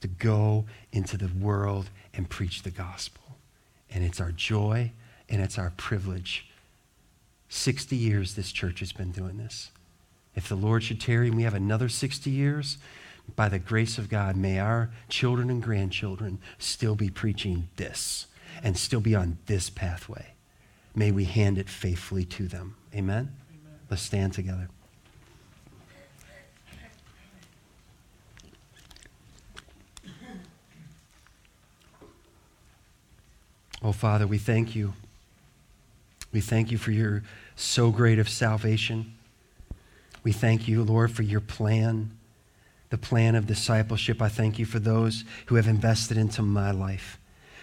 to 0.00 0.08
go 0.08 0.66
into 0.92 1.16
the 1.16 1.28
world 1.28 1.90
and 2.12 2.28
preach 2.28 2.62
the 2.62 2.70
gospel. 2.70 3.23
And 3.94 4.04
it's 4.04 4.20
our 4.20 4.32
joy 4.32 4.92
and 5.30 5.40
it's 5.40 5.58
our 5.58 5.72
privilege 5.76 6.46
60 7.48 7.94
years 7.94 8.34
this 8.34 8.50
church 8.50 8.80
has 8.80 8.92
been 8.92 9.12
doing 9.12 9.38
this. 9.38 9.70
If 10.34 10.48
the 10.48 10.56
Lord 10.56 10.82
should 10.82 11.00
tarry 11.00 11.28
and 11.28 11.36
we 11.36 11.44
have 11.44 11.54
another 11.54 11.88
60 11.88 12.28
years, 12.28 12.78
by 13.36 13.48
the 13.48 13.58
grace 13.58 13.96
of 13.96 14.08
God, 14.08 14.36
may 14.36 14.58
our 14.58 14.90
children 15.08 15.48
and 15.48 15.62
grandchildren 15.62 16.40
still 16.58 16.94
be 16.94 17.08
preaching 17.08 17.68
this 17.76 18.26
and 18.62 18.76
still 18.76 19.00
be 19.00 19.14
on 19.14 19.38
this 19.46 19.70
pathway. 19.70 20.34
May 20.94 21.10
we 21.10 21.24
hand 21.24 21.58
it 21.58 21.68
faithfully 21.68 22.24
to 22.26 22.48
them. 22.48 22.76
Amen? 22.94 23.34
Amen. 23.50 23.78
Let's 23.88 24.02
stand 24.02 24.32
together. 24.32 24.68
Oh, 33.84 33.92
Father, 33.92 34.26
we 34.26 34.38
thank 34.38 34.74
you. 34.74 34.94
We 36.32 36.40
thank 36.40 36.72
you 36.72 36.78
for 36.78 36.90
your 36.90 37.22
so 37.54 37.90
great 37.90 38.18
of 38.18 38.30
salvation. 38.30 39.14
We 40.22 40.32
thank 40.32 40.66
you, 40.66 40.82
Lord, 40.82 41.12
for 41.12 41.22
your 41.22 41.42
plan, 41.42 42.10
the 42.88 42.96
plan 42.96 43.34
of 43.34 43.46
discipleship. 43.46 44.22
I 44.22 44.30
thank 44.30 44.58
you 44.58 44.64
for 44.64 44.78
those 44.78 45.24
who 45.46 45.56
have 45.56 45.68
invested 45.68 46.16
into 46.16 46.40
my 46.40 46.70
life, 46.70 47.18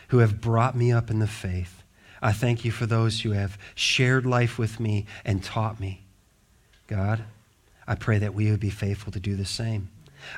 who 0.09 0.19
have 0.19 0.39
brought 0.39 0.77
me 0.77 0.91
up 0.91 1.09
in 1.09 1.17
the 1.17 1.27
faith. 1.27 1.81
I 2.21 2.33
thank 2.33 2.63
you 2.63 2.71
for 2.71 2.85
those 2.85 3.21
who 3.21 3.31
have 3.31 3.57
shared 3.73 4.23
life 4.23 4.59
with 4.59 4.79
me 4.79 5.07
and 5.25 5.43
taught 5.43 5.79
me. 5.79 6.03
God, 6.85 7.23
I 7.87 7.95
pray 7.95 8.19
that 8.19 8.35
we 8.35 8.51
would 8.51 8.59
be 8.59 8.69
faithful 8.69 9.11
to 9.11 9.19
do 9.19 9.35
the 9.35 9.43
same. 9.45 9.89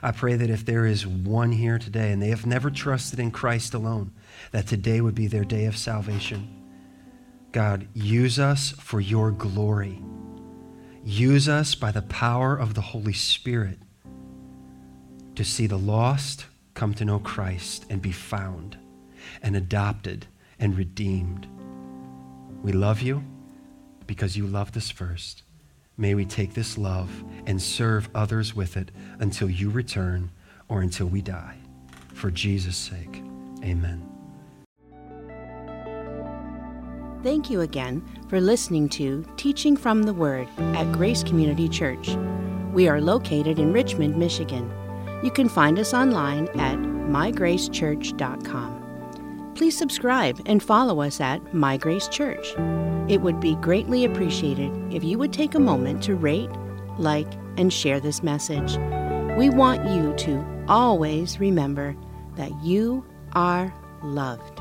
I 0.02 0.12
pray 0.12 0.36
that 0.36 0.50
if 0.50 0.66
there 0.66 0.86
is 0.86 1.06
one 1.06 1.52
here 1.52 1.80
today 1.80 2.12
and 2.12 2.22
they 2.22 2.30
have 2.30 2.46
never 2.46 2.70
trusted 2.70 3.20
in 3.20 3.32
Christ 3.32 3.74
alone, 3.74 4.12
that 4.52 4.68
today 4.68 5.02
would 5.02 5.16
be 5.16 5.28
their 5.28 5.44
day 5.44 5.66
of 5.66 5.78
salvation. 5.78 6.48
God, 7.52 7.88
use 7.94 8.40
us 8.40 8.72
for 8.72 9.00
your 9.00 9.32
glory. 9.32 10.02
Use 11.04 11.48
us 11.48 11.76
by 11.76 11.92
the 11.92 12.02
power 12.02 12.56
of 12.56 12.74
the 12.74 12.82
Holy 12.82 13.14
Spirit 13.14 13.78
to 15.36 15.44
see 15.44 15.68
the 15.68 15.78
lost 15.78 16.46
come 16.74 16.94
to 16.96 17.06
know 17.06 17.20
Christ 17.20 17.86
and 17.90 18.02
be 18.02 18.12
found 18.12 18.78
and 19.42 19.56
adopted 19.56 20.26
and 20.60 20.78
redeemed. 20.78 21.48
We 22.62 22.72
love 22.72 23.02
you 23.02 23.24
because 24.08 24.38
you 24.38 24.48
loved 24.48 24.78
us 24.78 24.90
first. 24.90 25.43
May 25.98 26.16
we 26.16 26.26
take 26.26 26.54
this 26.54 26.78
love 26.78 27.24
and 27.46 27.62
serve 27.62 28.10
others 28.16 28.56
with 28.56 28.78
it 28.78 28.92
until 29.20 29.50
you 29.50 29.70
return 29.70 30.32
or 30.68 30.82
until 30.82 31.08
we 31.08 31.22
die. 31.22 31.58
For 32.14 32.32
Jesus' 32.32 32.78
sake, 32.78 33.22
amen. 33.64 34.10
Thank 37.22 37.50
you 37.50 37.62
again 37.62 38.06
for 38.28 38.42
listening 38.42 38.90
to 38.90 39.26
Teaching 39.38 39.78
from 39.78 40.04
the 40.04 40.14
Word 40.14 40.50
at 40.58 40.92
Grace 40.92 41.24
Community 41.24 41.70
Church. 41.70 42.18
We 42.74 42.90
are 42.90 43.00
located 43.00 43.60
in 43.60 43.72
Richmond, 43.72 44.18
Michigan. 44.18 44.70
You 45.24 45.32
can 45.32 45.48
find 45.48 45.80
us 45.80 45.94
online 45.94 46.50
at 46.60 46.78
mygracechurch.com. 46.78 49.54
Please 49.56 49.78
subscribe 49.78 50.42
and 50.48 50.62
follow 50.62 51.02
us 51.02 51.22
at 51.22 51.54
My 51.54 51.78
Grace 51.78 52.10
Church. 52.10 52.56
It 53.10 53.22
would 53.22 53.40
be 53.40 53.56
greatly 53.56 54.06
appreciated 54.06 54.72
if 54.94 55.04
you 55.04 55.18
would 55.18 55.34
take 55.34 55.56
a 55.56 55.60
moment 55.60 56.02
to 56.04 56.16
rate, 56.16 56.50
like, 56.98 57.32
and 57.58 57.72
share 57.72 58.00
this 58.00 58.24
message. 58.24 58.78
We 59.38 59.50
want 59.50 59.90
you 59.90 60.14
to 60.18 60.66
always 60.68 61.40
remember 61.40 61.96
that 62.36 62.52
you 62.64 63.06
are 63.34 63.74
loved. 64.04 64.60